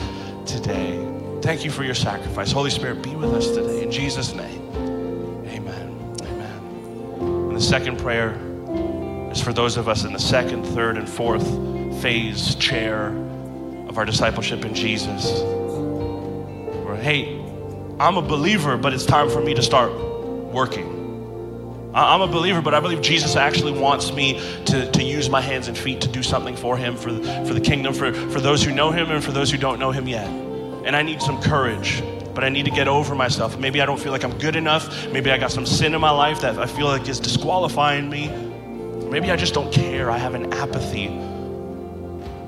today. 0.47 1.05
Thank 1.43 1.65
you 1.65 1.73
for 1.73 1.83
your 1.83 1.95
sacrifice. 1.95 2.53
Holy 2.53 2.71
Spirit, 2.71 3.03
be 3.03 3.17
with 3.17 3.33
us 3.35 3.49
today. 3.49 3.83
In 3.83 3.91
Jesus' 3.91 4.35
name, 4.35 4.71
amen. 5.47 6.17
Amen. 6.23 6.63
And 7.21 7.57
the 7.57 7.61
second 7.61 7.99
prayer 7.99 8.39
is 9.39 9.45
for 9.45 9.53
those 9.53 9.77
of 9.77 9.89
us 9.89 10.05
in 10.05 10.13
the 10.13 10.19
second, 10.19 10.65
third, 10.65 10.97
and 10.97 11.09
fourth 11.09 11.47
phase 12.03 12.55
chair 12.57 13.09
of 13.89 13.97
our 13.97 14.05
discipleship 14.05 14.65
in 14.65 14.75
Jesus. 14.75 15.43
Where, 16.85 16.97
hey, 16.97 17.39
I'm 18.01 18.17
a 18.17 18.23
believer, 18.23 18.77
but 18.77 18.93
it's 18.93 19.07
time 19.07 19.31
for 19.31 19.41
me 19.41 19.55
to 19.55 19.63
start 19.63 19.93
working. 20.53 20.97
I'm 21.95 22.21
a 22.21 22.27
believer, 22.27 22.61
but 22.61 22.75
I 22.75 22.81
believe 22.81 23.01
Jesus 23.01 23.37
actually 23.37 23.73
wants 23.73 24.13
me 24.13 24.41
to, 24.67 24.91
to 24.91 25.03
use 25.03 25.31
my 25.31 25.41
hands 25.41 25.69
and 25.69 25.79
feet 25.79 26.01
to 26.03 26.09
do 26.09 26.23
something 26.23 26.57
for 26.57 26.77
Him, 26.77 26.97
for 26.97 27.11
for 27.45 27.55
the 27.55 27.61
kingdom, 27.61 27.95
for, 27.95 28.13
for 28.13 28.41
those 28.41 28.63
who 28.63 28.73
know 28.73 28.91
Him 28.91 29.11
and 29.11 29.23
for 29.23 29.33
those 29.33 29.51
who 29.51 29.57
don't 29.57 29.79
know 29.79 29.91
Him 29.91 30.07
yet. 30.07 30.29
And 30.29 30.95
I 30.95 31.03
need 31.03 31.23
some 31.23 31.41
courage, 31.41 32.03
but 32.35 32.45
I 32.45 32.51
need 32.51 32.65
to 32.67 32.71
get 32.71 32.89
over 32.89 33.15
myself. 33.15 33.59
Maybe 33.59 33.81
I 33.81 33.87
don't 33.87 34.01
feel 34.01 34.13
like 34.13 34.25
I'm 34.25 34.37
good 34.39 34.57
enough. 34.57 35.09
Maybe 35.13 35.31
I 35.31 35.39
got 35.39 35.51
some 35.51 35.67
sin 35.67 35.95
in 35.95 36.01
my 36.01 36.11
life 36.11 36.41
that 36.43 36.59
I 36.59 36.67
feel 36.67 36.87
like 36.87 37.09
is 37.09 37.21
disqualifying 37.21 38.09
me. 38.11 38.48
Maybe 39.11 39.31
I 39.31 39.37
just 39.37 39.55
don't 39.55 39.73
care. 39.73 40.11
I 40.11 40.19
have 40.19 40.35
an 40.35 40.53
apathy 40.53 41.07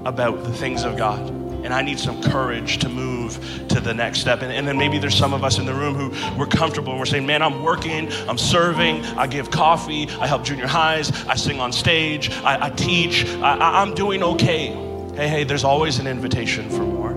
about 0.04 0.44
the 0.44 0.52
things 0.52 0.84
of 0.84 0.96
God 0.96 1.40
and 1.64 1.74
I 1.74 1.82
need 1.82 1.98
some 1.98 2.22
courage 2.22 2.78
to 2.78 2.88
move 2.88 3.38
to 3.68 3.80
the 3.80 3.92
next 3.92 4.20
step. 4.20 4.42
And, 4.42 4.52
and, 4.52 4.66
then 4.66 4.78
maybe 4.78 4.98
there's 4.98 5.14
some 5.14 5.34
of 5.34 5.44
us 5.44 5.58
in 5.58 5.66
the 5.66 5.74
room 5.74 5.94
who 5.94 6.38
we're 6.38 6.46
comfortable 6.46 6.92
and 6.92 6.98
we're 6.98 7.06
saying, 7.06 7.26
man, 7.26 7.42
I'm 7.42 7.62
working, 7.62 8.10
I'm 8.28 8.38
serving, 8.38 9.04
I 9.04 9.26
give 9.26 9.50
coffee, 9.50 10.08
I 10.08 10.26
help 10.26 10.44
junior 10.44 10.66
highs, 10.66 11.10
I 11.26 11.34
sing 11.34 11.60
on 11.60 11.72
stage, 11.72 12.30
I, 12.30 12.66
I 12.66 12.70
teach, 12.70 13.26
I, 13.26 13.82
I'm 13.82 13.94
doing 13.94 14.22
okay. 14.22 14.68
Hey, 15.14 15.28
hey, 15.28 15.44
there's 15.44 15.64
always 15.64 15.98
an 15.98 16.06
invitation 16.06 16.70
for 16.70 16.82
more. 16.82 17.10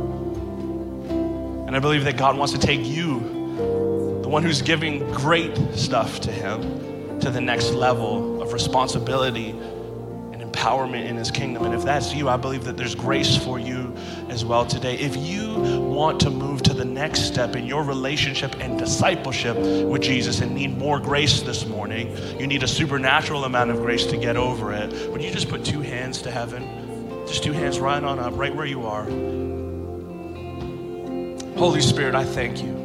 And 1.68 1.76
I 1.76 1.80
believe 1.80 2.04
that 2.04 2.18
God 2.18 2.38
wants 2.38 2.54
to 2.54 2.60
take 2.60 2.86
you, 2.86 3.20
the 4.22 4.30
one 4.30 4.44
who's 4.44 4.62
giving 4.62 5.10
great 5.14 5.56
stuff 5.74 6.20
to 6.22 6.32
Him, 6.32 7.20
to 7.22 7.30
the 7.32 7.42
next 7.42 7.72
level 7.72 8.33
responsibility 8.54 9.50
and 9.50 10.42
empowerment 10.42 11.06
in 11.06 11.18
his 11.18 11.32
kingdom. 11.32 11.66
And 11.66 11.74
if 11.74 11.84
that's 11.84 12.14
you, 12.14 12.30
I 12.30 12.38
believe 12.38 12.64
that 12.66 12.78
there's 12.78 12.96
grace 12.96 13.36
for 13.36 13.60
you 13.60 13.94
as 14.30 14.46
well 14.46 14.66
today. 14.66 14.96
If 14.96 15.18
you 15.18 15.80
want 15.82 16.20
to 16.22 16.30
move 16.30 16.62
to 16.64 16.74
the 16.74 16.86
next 16.86 17.24
step 17.24 17.56
in 17.56 17.66
your 17.66 17.84
relationship 17.84 18.56
and 18.60 18.78
discipleship 18.78 19.58
with 19.58 20.02
Jesus 20.02 20.40
and 20.42 20.54
need 20.54 20.78
more 20.78 21.00
grace 21.00 21.42
this 21.42 21.66
morning, 21.66 22.16
you 22.40 22.48
need 22.48 22.64
a 22.64 22.68
supernatural 22.68 23.46
amount 23.46 23.72
of 23.72 23.78
grace 23.78 24.06
to 24.06 24.18
get 24.18 24.38
over 24.38 24.72
it. 24.72 25.12
Would 25.12 25.22
you 25.22 25.32
just 25.32 25.50
put 25.50 25.66
two 25.66 25.82
hands 25.82 26.22
to 26.22 26.32
heaven? 26.32 27.26
Just 27.28 27.44
two 27.44 27.54
hands 27.54 27.80
right 27.80 28.04
on 28.04 28.20
up, 28.20 28.38
right 28.38 28.56
where 28.56 28.66
you 28.66 28.86
are. 28.86 29.06
Holy 31.58 31.82
Spirit, 31.82 32.16
I 32.16 32.24
thank 32.24 32.64
you 32.64 32.83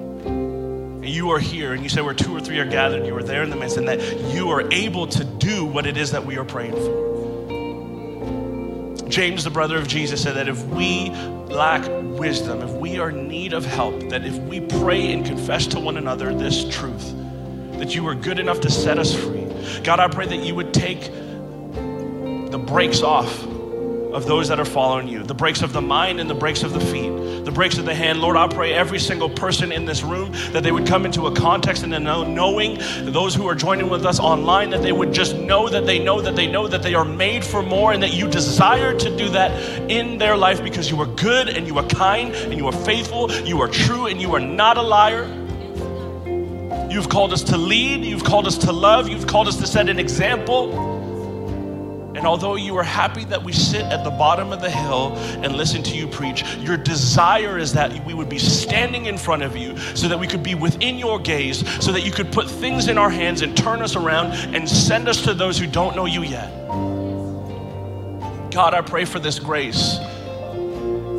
you 1.09 1.31
are 1.31 1.39
here 1.39 1.73
and 1.73 1.83
you 1.83 1.89
say 1.89 2.01
where 2.01 2.15
two 2.15 2.37
or 2.37 2.41
three 2.41 2.59
are 2.59 2.65
gathered, 2.65 3.07
you 3.07 3.17
are 3.17 3.23
there 3.23 3.43
in 3.43 3.51
the 3.51 3.57
midst, 3.57 3.77
and 3.77 3.89
that 3.89 4.01
you 4.33 4.51
are 4.51 4.71
able 4.73 5.07
to 5.09 5.25
do 5.25 5.65
what 5.65 5.87
it 5.87 5.97
is 5.97 6.13
that 6.13 6.25
we 6.27 6.37
are 6.37 6.45
praying 6.45 6.73
for. 6.73 7.09
James, 9.09 9.43
the 9.43 9.51
brother 9.51 9.79
of 9.79 9.89
Jesus, 9.89 10.23
said 10.23 10.37
that 10.37 10.49
if 10.49 10.63
we 10.67 11.11
lack 11.11 11.87
wisdom, 12.19 12.61
if 12.61 12.71
we 12.73 12.99
are 12.99 13.11
in 13.11 13.27
need 13.27 13.53
of 13.55 13.65
help, 13.65 14.11
that 14.11 14.25
if 14.25 14.37
we 14.39 14.61
pray 14.61 15.13
and 15.13 15.25
confess 15.25 15.67
to 15.69 15.81
one 15.81 15.97
another 15.97 16.35
this 16.35 16.69
truth, 16.69 17.15
that 17.79 17.95
you 17.95 18.07
are 18.07 18.15
good 18.15 18.39
enough 18.39 18.61
to 18.61 18.71
set 18.71 18.99
us 18.99 19.15
free. 19.15 19.47
God, 19.83 20.01
I 20.01 20.09
pray 20.09 20.27
that 20.27 20.45
you 20.45 20.55
would 20.55 20.75
take 20.75 21.01
the 22.51 22.59
brakes 22.67 23.03
off 23.03 23.45
of 23.45 24.27
those 24.27 24.49
that 24.49 24.59
are 24.59 24.65
following 24.65 25.09
you, 25.09 25.23
the 25.23 25.35
brakes 25.35 25.63
of 25.63 25.73
the 25.73 25.83
mind 25.83 26.21
and 26.21 26.29
the 26.29 26.35
brakes 26.35 26.63
of 26.63 26.73
the 26.73 26.81
feet, 26.81 27.13
the 27.49 27.55
brakes 27.55 27.79
of 27.79 27.87
the 27.87 27.95
hand. 27.95 28.21
Lord, 28.21 28.37
I 28.37 28.47
pray 28.47 28.75
every 28.75 28.99
single 28.99 29.31
person 29.31 29.73
in 29.73 29.87
this 29.87 30.03
room 30.03 30.33
that 30.53 30.63
they 30.63 30.71
would 30.71 30.87
come 30.87 31.07
into 31.07 31.29
a 31.29 31.35
context 31.35 31.83
and 31.83 31.93
know, 32.05 32.23
knowing 32.23 32.79
those 33.05 33.35
who 33.35 33.49
are 33.49 33.55
joining 33.55 33.89
with 33.89 34.05
us 34.05 34.21
online 34.21 34.69
that 34.69 34.83
they 34.83 34.93
would 34.93 35.15
just 35.15 35.35
know 35.35 35.67
that 35.67 35.87
they 35.87 35.99
know 35.99 36.21
that 36.21 36.37
they 36.37 36.47
know 36.47 36.69
that 36.69 36.83
they 36.83 36.95
are 36.95 37.07
made 37.07 37.43
for 37.43 37.63
more 37.63 37.95
and 37.95 38.03
that 38.03 38.13
you 38.13 38.29
desire 38.29 38.95
to 38.99 39.17
do 39.17 39.31
that 39.31 39.51
in 39.91 40.19
their 40.19 40.37
life 40.37 40.63
because 40.63 40.91
you 40.91 41.01
are 41.01 41.07
good 41.07 41.49
and 41.49 41.67
you 41.67 41.79
are 41.79 41.87
kind 41.87 42.35
and 42.35 42.59
you 42.59 42.67
are 42.67 42.85
faithful, 42.85 43.33
you 43.33 43.63
are 43.63 43.69
true 43.69 44.09
and 44.09 44.21
you 44.21 44.35
are 44.35 44.41
not 44.41 44.77
a 44.77 44.83
liar. 44.83 45.25
You've 46.91 47.09
called 47.09 47.33
us 47.33 47.43
to 47.45 47.57
lead, 47.57 48.05
you've 48.05 48.25
called 48.25 48.47
us 48.47 48.59
to 48.59 48.73
love, 48.73 49.09
you've 49.09 49.27
called 49.27 49.49
us 49.49 49.57
to 49.57 49.67
set 49.67 49.89
an 49.89 49.99
example. 49.99 50.88
And 52.19 52.27
although 52.27 52.57
you 52.57 52.77
are 52.77 52.83
happy 52.83 53.23
that 53.27 53.45
we 53.45 53.53
sit 53.53 53.83
at 53.83 54.03
the 54.03 54.11
bottom 54.11 54.53
of 54.53 54.61
the 54.61 54.69
hill 54.69 55.15
and 55.17 55.55
listen 55.55 55.85
to 55.85 55.97
you 55.97 56.09
preach, 56.09 56.43
your 56.57 56.77
desire 56.77 57.59
is 57.59 57.75
that 57.75 58.05
we 58.05 58.13
would 58.13 58.29
be 58.29 58.41
standing 58.41 59.07
in 59.07 59.17
front 59.17 59.45
of 59.45 59.57
you 59.57 59.79
so 59.95 60.09
that 60.09 60.19
we 60.19 60.27
could 60.27 60.43
be 60.43 60.57
within 60.57 60.99
your 60.99 61.21
gaze, 61.21 61.59
so 61.81 61.93
that 61.93 62.01
you 62.01 62.11
could 62.11 62.33
put 62.33 62.51
things 62.51 62.89
in 62.89 62.99
our 62.99 63.09
hands 63.09 63.43
and 63.43 63.57
turn 63.57 63.83
us 63.83 63.95
around 63.95 64.33
and 64.53 64.69
send 64.69 65.07
us 65.07 65.23
to 65.23 65.33
those 65.33 65.61
who 65.61 65.69
don't 65.69 65.95
know 65.95 66.07
you 66.07 66.25
yet. 66.25 66.51
God, 68.51 68.75
I 68.75 68.81
pray 68.81 69.05
for 69.05 69.21
this 69.21 69.39
grace 69.39 69.99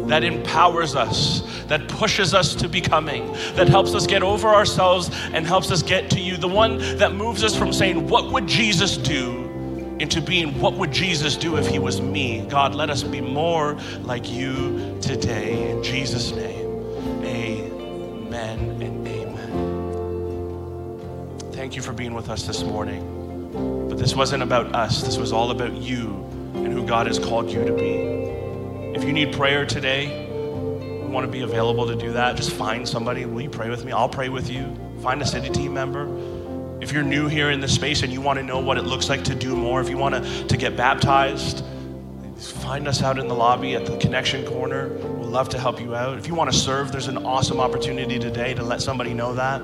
that 0.09 0.25
empowers 0.25 0.97
us, 0.97 1.63
that 1.67 1.87
pushes 1.87 2.33
us 2.33 2.53
to 2.55 2.67
becoming, 2.67 3.25
that 3.55 3.69
helps 3.69 3.95
us 3.95 4.05
get 4.05 4.21
over 4.21 4.49
ourselves 4.49 5.09
and 5.31 5.47
helps 5.47 5.71
us 5.71 5.81
get 5.81 6.09
to 6.09 6.19
you, 6.19 6.35
the 6.35 6.49
one 6.49 6.77
that 6.97 7.13
moves 7.13 7.41
us 7.41 7.55
from 7.55 7.71
saying, 7.71 8.09
What 8.09 8.33
would 8.33 8.47
Jesus 8.47 8.97
do? 8.97 9.48
Into 9.99 10.21
being 10.21 10.59
what 10.59 10.73
would 10.75 10.91
Jesus 10.91 11.35
do 11.35 11.57
if 11.57 11.67
he 11.67 11.77
was 11.77 11.99
me? 11.99 12.45
God, 12.47 12.73
let 12.73 12.89
us 12.89 13.03
be 13.03 13.19
more 13.19 13.77
like 14.01 14.31
you 14.31 14.97
today. 15.01 15.71
In 15.71 15.83
Jesus' 15.83 16.31
name, 16.31 16.67
amen 17.25 18.59
and 18.81 19.07
amen. 19.07 19.39
Thank 21.51 21.75
you 21.75 21.81
for 21.81 21.91
being 21.91 22.13
with 22.13 22.29
us 22.29 22.43
this 22.43 22.63
morning. 22.63 23.17
But 23.89 23.97
this 23.97 24.15
wasn't 24.15 24.41
about 24.41 24.73
us, 24.73 25.01
this 25.01 25.17
was 25.17 25.33
all 25.33 25.51
about 25.51 25.73
you 25.73 26.25
and 26.53 26.71
who 26.71 26.85
God 26.85 27.07
has 27.07 27.19
called 27.19 27.51
you 27.51 27.65
to 27.65 27.73
be. 27.73 28.07
If 28.97 29.03
you 29.03 29.11
need 29.11 29.33
prayer 29.33 29.65
today, 29.65 30.27
we 30.29 31.07
want 31.09 31.25
to 31.25 31.31
be 31.31 31.41
available 31.41 31.87
to 31.87 31.95
do 31.95 32.13
that. 32.13 32.37
Just 32.37 32.51
find 32.51 32.87
somebody. 32.87 33.25
Will 33.25 33.41
you 33.41 33.49
pray 33.49 33.69
with 33.69 33.83
me? 33.83 33.91
I'll 33.91 34.07
pray 34.07 34.29
with 34.29 34.49
you. 34.49 34.73
Find 35.01 35.21
a 35.21 35.25
city 35.25 35.49
team 35.49 35.73
member 35.73 36.38
if 36.81 36.93
you're 36.93 37.03
new 37.03 37.27
here 37.27 37.51
in 37.51 37.59
this 37.59 37.75
space 37.75 38.03
and 38.03 38.13
you 38.13 38.21
want 38.21 38.37
to 38.37 38.43
know 38.43 38.59
what 38.59 38.77
it 38.77 38.83
looks 38.83 39.09
like 39.09 39.23
to 39.25 39.35
do 39.35 39.55
more, 39.55 39.81
if 39.81 39.89
you 39.89 39.97
want 39.97 40.15
to, 40.15 40.47
to 40.47 40.57
get 40.57 40.77
baptized, 40.77 41.63
find 42.37 42.87
us 42.87 43.03
out 43.03 43.19
in 43.19 43.27
the 43.27 43.35
lobby 43.35 43.75
at 43.75 43.85
the 43.85 43.97
connection 43.97 44.45
corner. 44.45 44.87
We'd 44.87 45.25
love 45.25 45.49
to 45.49 45.59
help 45.59 45.81
you 45.81 45.93
out. 45.93 46.17
If 46.17 46.27
you 46.27 46.35
want 46.35 46.51
to 46.51 46.57
serve, 46.57 46.91
there's 46.91 47.07
an 47.07 47.17
awesome 47.25 47.59
opportunity 47.59 48.17
today 48.17 48.53
to 48.53 48.63
let 48.63 48.81
somebody 48.81 49.13
know 49.13 49.33
that. 49.33 49.61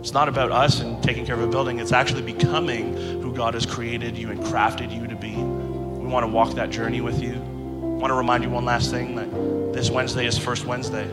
It's 0.00 0.12
not 0.12 0.28
about 0.28 0.50
us 0.50 0.80
and 0.80 1.02
taking 1.02 1.24
care 1.24 1.34
of 1.34 1.42
a 1.42 1.46
building, 1.46 1.78
it's 1.78 1.92
actually 1.92 2.22
becoming 2.22 2.96
who 3.22 3.32
God 3.32 3.54
has 3.54 3.66
created 3.66 4.16
you 4.16 4.30
and 4.30 4.40
crafted 4.40 4.92
you 4.92 5.06
to 5.06 5.16
be. 5.16 5.34
We 5.34 6.06
want 6.06 6.24
to 6.24 6.28
walk 6.28 6.54
that 6.54 6.70
journey 6.70 7.00
with 7.00 7.22
you. 7.22 7.34
I 7.34 8.00
want 8.00 8.10
to 8.10 8.14
remind 8.14 8.42
you 8.42 8.50
one 8.50 8.64
last 8.64 8.90
thing 8.90 9.14
that 9.16 9.72
this 9.72 9.90
Wednesday 9.90 10.26
is 10.26 10.38
First 10.38 10.66
Wednesday. 10.66 11.08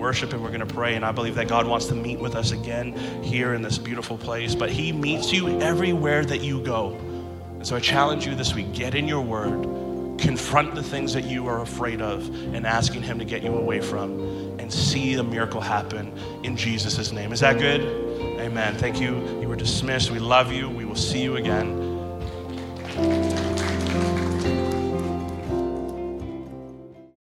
Worship 0.00 0.32
and 0.32 0.42
we're 0.42 0.48
going 0.48 0.66
to 0.66 0.74
pray, 0.74 0.94
and 0.94 1.04
I 1.04 1.12
believe 1.12 1.34
that 1.34 1.46
God 1.46 1.66
wants 1.66 1.86
to 1.86 1.94
meet 1.94 2.18
with 2.18 2.34
us 2.34 2.52
again 2.52 2.94
here 3.22 3.52
in 3.52 3.60
this 3.60 3.76
beautiful 3.76 4.16
place. 4.16 4.54
But 4.54 4.70
He 4.70 4.92
meets 4.92 5.30
you 5.30 5.60
everywhere 5.60 6.24
that 6.24 6.40
you 6.40 6.62
go. 6.62 6.94
And 7.52 7.66
so 7.66 7.76
I 7.76 7.80
challenge 7.80 8.26
you 8.26 8.34
this 8.34 8.54
week 8.54 8.72
get 8.72 8.94
in 8.94 9.06
your 9.06 9.20
word, 9.20 10.18
confront 10.18 10.74
the 10.74 10.82
things 10.82 11.12
that 11.12 11.24
you 11.24 11.46
are 11.48 11.60
afraid 11.60 12.00
of, 12.00 12.26
and 12.54 12.66
asking 12.66 13.02
Him 13.02 13.18
to 13.18 13.26
get 13.26 13.42
you 13.42 13.54
away 13.54 13.80
from, 13.80 14.58
and 14.58 14.72
see 14.72 15.14
the 15.14 15.22
miracle 15.22 15.60
happen 15.60 16.12
in 16.42 16.56
Jesus' 16.56 17.12
name. 17.12 17.32
Is 17.32 17.40
that 17.40 17.58
good? 17.58 17.82
Amen. 18.40 18.74
Thank 18.76 19.00
you. 19.00 19.16
You 19.40 19.48
were 19.48 19.56
dismissed. 19.56 20.10
We 20.10 20.18
love 20.18 20.50
you. 20.50 20.70
We 20.70 20.86
will 20.86 20.96
see 20.96 21.22
you 21.22 21.36
again. 21.36 23.29